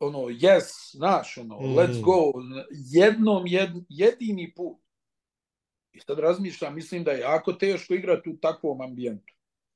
ono, 0.00 0.18
yes, 0.18 0.96
znaš, 0.96 1.38
ono, 1.38 1.60
mm. 1.60 1.64
let's 1.64 2.00
go, 2.00 2.32
jednom, 2.92 3.46
jed, 3.46 3.70
jedini 3.88 4.54
put. 4.54 4.78
I 5.92 6.00
sad 6.00 6.18
razmišljam, 6.18 6.74
mislim 6.74 7.04
da 7.04 7.10
je 7.10 7.20
jako 7.20 7.52
teško 7.52 7.94
igrati 7.94 8.30
u 8.30 8.36
takvom 8.36 8.80
ambijentu. 8.80 9.34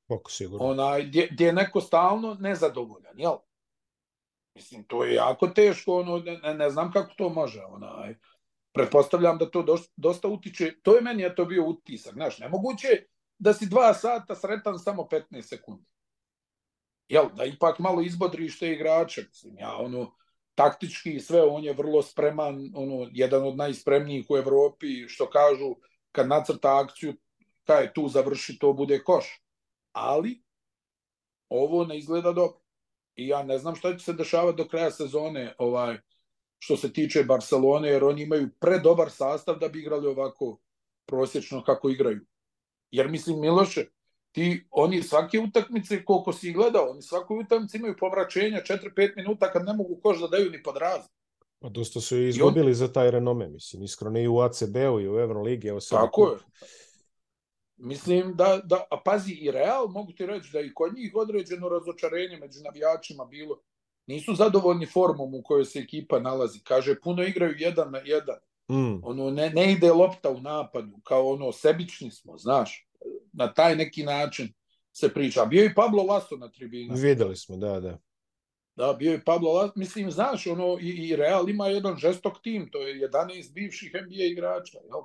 Kako 0.08 0.30
sigurno. 0.30 0.66
Onaj, 0.66 1.02
gdje, 1.02 1.28
gdje 1.30 1.46
je 1.46 1.52
neko 1.52 1.80
stalno 1.80 2.36
nezadovoljan, 2.40 3.20
jel? 3.20 3.36
Mislim, 4.54 4.84
to 4.84 5.04
je 5.04 5.14
jako 5.14 5.46
teško, 5.46 6.00
ono, 6.00 6.18
ne, 6.18 6.54
ne 6.54 6.70
znam 6.70 6.92
kako 6.92 7.14
to 7.16 7.28
može, 7.28 7.64
onaj. 7.64 8.14
Pretpostavljam 8.72 9.38
da 9.38 9.50
to 9.50 9.62
dosta, 9.62 9.92
dosta 9.96 10.28
utiče, 10.28 10.74
to 10.82 10.94
je 10.94 11.02
meni 11.02 11.22
je 11.22 11.34
to 11.34 11.44
bio 11.44 11.66
utisak, 11.66 12.12
znaš, 12.12 12.38
nemoguće 12.38 12.88
da 13.38 13.54
si 13.54 13.66
dva 13.66 13.94
sata 13.94 14.34
sretan 14.34 14.78
samo 14.78 15.08
15 15.10 15.42
sekundi. 15.42 15.84
Jel, 17.08 17.28
da 17.34 17.44
ipak 17.44 17.78
malo 17.78 18.02
izbodriš 18.02 18.58
te 18.58 18.72
igrače, 18.72 19.24
mislim, 19.28 19.58
ja, 19.58 19.76
ono, 19.76 20.14
taktički 20.54 21.20
sve, 21.20 21.42
on 21.42 21.64
je 21.64 21.72
vrlo 21.72 22.02
spreman, 22.02 22.70
ono, 22.74 23.08
jedan 23.12 23.46
od 23.46 23.56
najspremnijih 23.56 24.26
u 24.28 24.36
Evropi, 24.36 25.08
što 25.08 25.30
kažu, 25.30 25.74
kad 26.14 26.28
nacrta 26.28 26.78
akciju, 26.78 27.14
kaj 27.64 27.92
tu 27.92 28.08
završi, 28.08 28.58
to 28.58 28.72
bude 28.72 29.02
koš. 29.04 29.42
Ali, 29.92 30.42
ovo 31.48 31.84
ne 31.84 31.98
izgleda 31.98 32.32
dobro. 32.32 32.60
I 33.16 33.28
ja 33.28 33.42
ne 33.42 33.58
znam 33.58 33.74
šta 33.76 33.96
će 33.96 34.04
se 34.04 34.12
dešavati 34.12 34.56
do 34.56 34.68
kraja 34.68 34.90
sezone, 34.90 35.54
ovaj, 35.58 35.98
što 36.58 36.76
se 36.76 36.92
tiče 36.92 37.24
Barcelone, 37.24 37.88
jer 37.88 38.04
oni 38.04 38.22
imaju 38.22 38.48
predobar 38.60 39.10
sastav 39.10 39.58
da 39.58 39.68
bi 39.68 39.78
igrali 39.78 40.06
ovako 40.06 40.58
prosječno 41.06 41.64
kako 41.64 41.90
igraju. 41.90 42.20
Jer 42.90 43.08
mislim, 43.08 43.40
Miloše, 43.40 43.86
ti, 44.32 44.66
oni 44.70 45.02
svake 45.02 45.38
utakmice, 45.38 46.04
koliko 46.04 46.32
si 46.32 46.52
gledao, 46.52 46.90
oni 46.90 47.02
svakoj 47.02 47.38
utakmici 47.38 47.76
imaju 47.76 47.96
povraćenja 47.98 48.62
4-5 48.68 49.16
minuta 49.16 49.52
kad 49.52 49.64
ne 49.64 49.72
mogu 49.72 50.00
koš 50.02 50.20
da 50.20 50.28
daju 50.28 50.50
ni 50.50 50.62
pod 50.62 50.76
razne. 50.76 51.10
Pa 51.64 51.70
dosta 51.70 52.00
su 52.00 52.18
izgubili 52.18 52.66
on... 52.66 52.74
za 52.74 52.92
taj 52.92 53.10
renome, 53.10 53.48
mislim, 53.48 53.82
iskreno 53.82 54.18
i 54.18 54.28
u 54.28 54.40
ACB-u 54.40 55.00
i 55.00 55.08
u 55.08 55.18
Euroligi. 55.18 55.68
Evo 55.68 55.80
sad 55.80 56.00
Tako 56.00 56.30
je. 56.30 56.38
Mislim 57.76 58.34
da, 58.36 58.60
da, 58.64 58.84
a 58.90 59.00
pazi, 59.04 59.32
i 59.32 59.50
Real, 59.50 59.88
mogu 59.88 60.12
ti 60.12 60.26
reći 60.26 60.50
da 60.52 60.60
i 60.60 60.74
kod 60.74 60.94
njih 60.94 61.12
određeno 61.14 61.68
razočarenje 61.68 62.36
među 62.36 62.60
navijačima 62.64 63.24
bilo. 63.24 63.60
Nisu 64.06 64.34
zadovoljni 64.34 64.86
formom 64.86 65.34
u 65.34 65.42
kojoj 65.42 65.64
se 65.64 65.78
ekipa 65.78 66.20
nalazi. 66.20 66.60
Kaže, 66.64 67.00
puno 67.00 67.22
igraju 67.22 67.54
jedan 67.58 67.90
na 67.90 67.98
jedan. 67.98 68.38
Mm. 68.70 69.04
Ono, 69.04 69.30
ne, 69.30 69.50
ne 69.50 69.72
ide 69.72 69.92
lopta 69.92 70.30
u 70.30 70.40
napadu, 70.40 70.98
kao 71.04 71.28
ono, 71.28 71.52
sebični 71.52 72.10
smo, 72.10 72.38
znaš. 72.38 72.88
Na 73.32 73.54
taj 73.54 73.76
neki 73.76 74.02
način 74.02 74.52
se 74.92 75.14
priča. 75.14 75.44
Bio 75.44 75.64
i 75.64 75.74
Pablo 75.74 76.02
Laso 76.02 76.36
na 76.36 76.50
tribinu. 76.50 76.94
Videli 76.94 77.36
smo, 77.36 77.56
da, 77.56 77.80
da. 77.80 77.98
Da, 78.76 78.92
bio 78.98 79.12
je 79.12 79.24
Pablo 79.24 79.52
Laso. 79.52 79.72
Mislim, 79.76 80.10
znaš, 80.10 80.46
ono, 80.46 80.78
i, 80.80 80.88
i 80.88 81.16
Real 81.16 81.48
ima 81.48 81.66
jedan 81.66 81.96
žestok 81.96 82.42
tim, 82.42 82.68
to 82.72 82.86
je 82.86 83.08
11 83.08 83.52
bivših 83.52 83.92
NBA 83.94 84.24
igrača, 84.24 84.78
jel? 84.78 85.02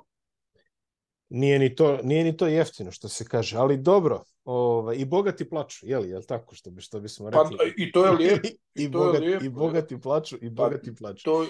nije 1.30 1.58
ni 1.58 1.74
to, 1.74 1.98
nije 2.02 2.24
ni 2.24 2.36
to 2.36 2.46
jeftino 2.46 2.90
što 2.90 3.08
se 3.08 3.24
kaže, 3.24 3.56
ali 3.56 3.76
dobro, 3.76 4.24
ovaj, 4.44 4.96
i 4.96 5.04
bogati 5.04 5.48
plaču, 5.48 5.86
je 5.86 5.98
li, 5.98 6.08
je 6.08 6.26
tako 6.26 6.54
što, 6.54 6.70
bi, 6.70 6.80
što 6.80 7.00
bismo 7.00 7.30
rekli? 7.30 7.56
Pa, 7.56 7.64
I 7.76 7.92
to 7.92 8.06
je 8.06 8.12
lijepo. 8.18 8.48
I, 8.48 8.82
i, 8.84 8.88
bogat, 8.88 9.20
lijepo, 9.20 9.44
i 9.44 9.48
bogati 9.48 10.00
plaču, 10.00 10.36
i 10.36 10.48
pa, 10.48 10.62
bogati 10.62 10.94
pa, 10.94 10.98
plaču. 10.98 11.24
To... 11.24 11.46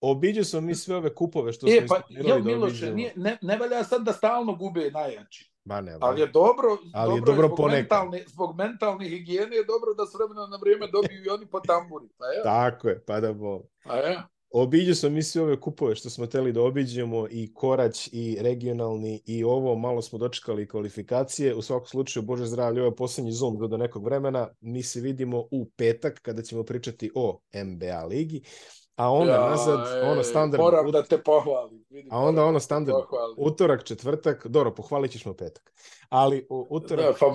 Obiđu 0.00 0.44
smo 0.44 0.60
mi 0.60 0.74
sve 0.74 0.96
ove 0.96 1.14
kupove 1.14 1.52
što 1.52 1.66
e, 1.66 1.84
smo 1.86 1.96
pa, 1.96 2.02
jel, 2.08 2.38
da 2.38 2.44
Miloše, 2.44 2.94
nije, 2.94 3.12
ne, 3.16 3.38
ne 3.42 3.56
valja 3.56 3.84
sad 3.84 4.04
da 4.04 4.12
stalno 4.12 4.54
gube 4.54 4.90
najjači. 4.90 5.51
Ma 5.64 5.80
ne, 5.80 5.96
ali 6.00 6.20
je 6.20 6.26
dobro, 6.26 6.68
ali 6.92 7.20
dobro, 7.20 7.32
je 7.32 7.36
dobro 7.36 7.48
zbog, 7.56 7.70
mentalne, 7.70 8.24
zbog 8.26 8.56
mentalne 8.56 9.08
higijene 9.08 9.56
je 9.56 9.64
dobro 9.64 9.94
da 9.94 10.06
s 10.06 10.14
vremena 10.14 10.46
na 10.46 10.56
vrijeme 10.56 10.86
dobiju 10.86 11.24
i 11.24 11.28
oni 11.28 11.46
po 11.46 11.60
tamburi. 11.60 12.06
Pa 12.18 12.26
je. 12.26 12.42
Tako 12.42 12.88
je, 12.88 13.04
pa 13.04 13.20
da 13.20 13.32
bo. 13.32 13.62
Pa 13.84 13.96
je. 13.96 14.22
Obiđu 14.54 14.94
smo 14.94 15.10
mi 15.10 15.20
ove 15.40 15.60
kupove 15.60 15.96
što 15.96 16.10
smo 16.10 16.26
teli 16.26 16.52
da 16.52 16.62
obiđemo 16.62 17.26
i 17.30 17.54
korać 17.54 18.08
i 18.12 18.38
regionalni 18.40 19.22
i 19.26 19.44
ovo, 19.44 19.76
malo 19.76 20.02
smo 20.02 20.18
dočekali 20.18 20.68
kvalifikacije. 20.68 21.54
U 21.54 21.62
svakom 21.62 21.86
slučaju, 21.86 22.26
Bože 22.26 22.46
zdravlje, 22.46 22.80
ovo 22.80 22.90
je 22.90 22.96
poslednji 22.96 23.32
Zoom 23.32 23.58
do, 23.58 23.68
do 23.68 23.76
nekog 23.76 24.04
vremena. 24.04 24.48
Mi 24.60 24.82
se 24.82 25.00
vidimo 25.00 25.38
u 25.50 25.70
petak 25.76 26.20
kada 26.22 26.42
ćemo 26.42 26.62
pričati 26.62 27.10
o 27.14 27.40
NBA 27.54 28.04
ligi 28.04 28.42
a 28.96 29.10
onda 29.10 29.32
ja, 29.32 29.50
nazad 29.50 29.80
ono 30.04 30.22
standard 30.22 30.62
moram 30.62 30.90
da 30.90 31.02
te 31.02 31.18
pohvalim 31.22 31.84
vidim, 31.90 32.12
a 32.12 32.18
onda 32.18 32.44
ono 32.44 32.60
standard 32.60 32.96
utorak 33.36 33.84
četvrtak 33.84 34.46
dobro 34.46 34.74
pohvalit 34.74 35.10
ćeš 35.10 35.24
me 35.24 35.36
petak 35.36 35.72
ali 36.08 36.46
u, 36.50 36.66
utorak 36.70 37.06
da, 37.06 37.12
pa 37.20 37.26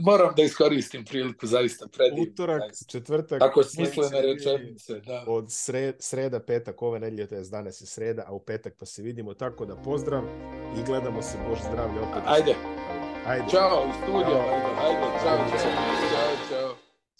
moram 0.00 0.34
da 0.36 0.42
iskoristim 0.42 1.04
priliku 1.04 1.46
zaista 1.46 1.86
predivno 1.92 2.22
utorak 2.32 2.62
zaista. 2.62 2.84
četvrtak 2.90 3.40
tako 3.40 3.62
smislene 3.62 4.22
rečenice 4.22 5.00
da. 5.00 5.24
od 5.26 5.52
sred, 5.52 5.96
sreda 5.98 6.40
petak 6.40 6.82
ove 6.82 7.00
nedelje 7.00 7.26
to 7.28 7.34
je 7.34 7.42
danas 7.42 7.80
je 7.80 7.86
sreda 7.86 8.24
a 8.26 8.32
u 8.32 8.40
petak 8.40 8.74
pa 8.78 8.86
se 8.86 9.02
vidimo 9.02 9.34
tako 9.34 9.66
da 9.66 9.76
pozdrav 9.76 10.22
i 10.80 10.82
gledamo 10.86 11.22
se 11.22 11.38
bože 11.48 11.62
zdravlje 11.62 12.00
opet 12.00 12.22
ajde 12.26 12.54
ajde 13.26 13.44
čao 13.50 13.84
u 13.88 13.92
studiju 14.02 14.36
ajde, 14.36 14.66
ajde 14.78 15.18
čao, 15.22 15.48
čao. 15.48 15.58
čao. 15.58 16.19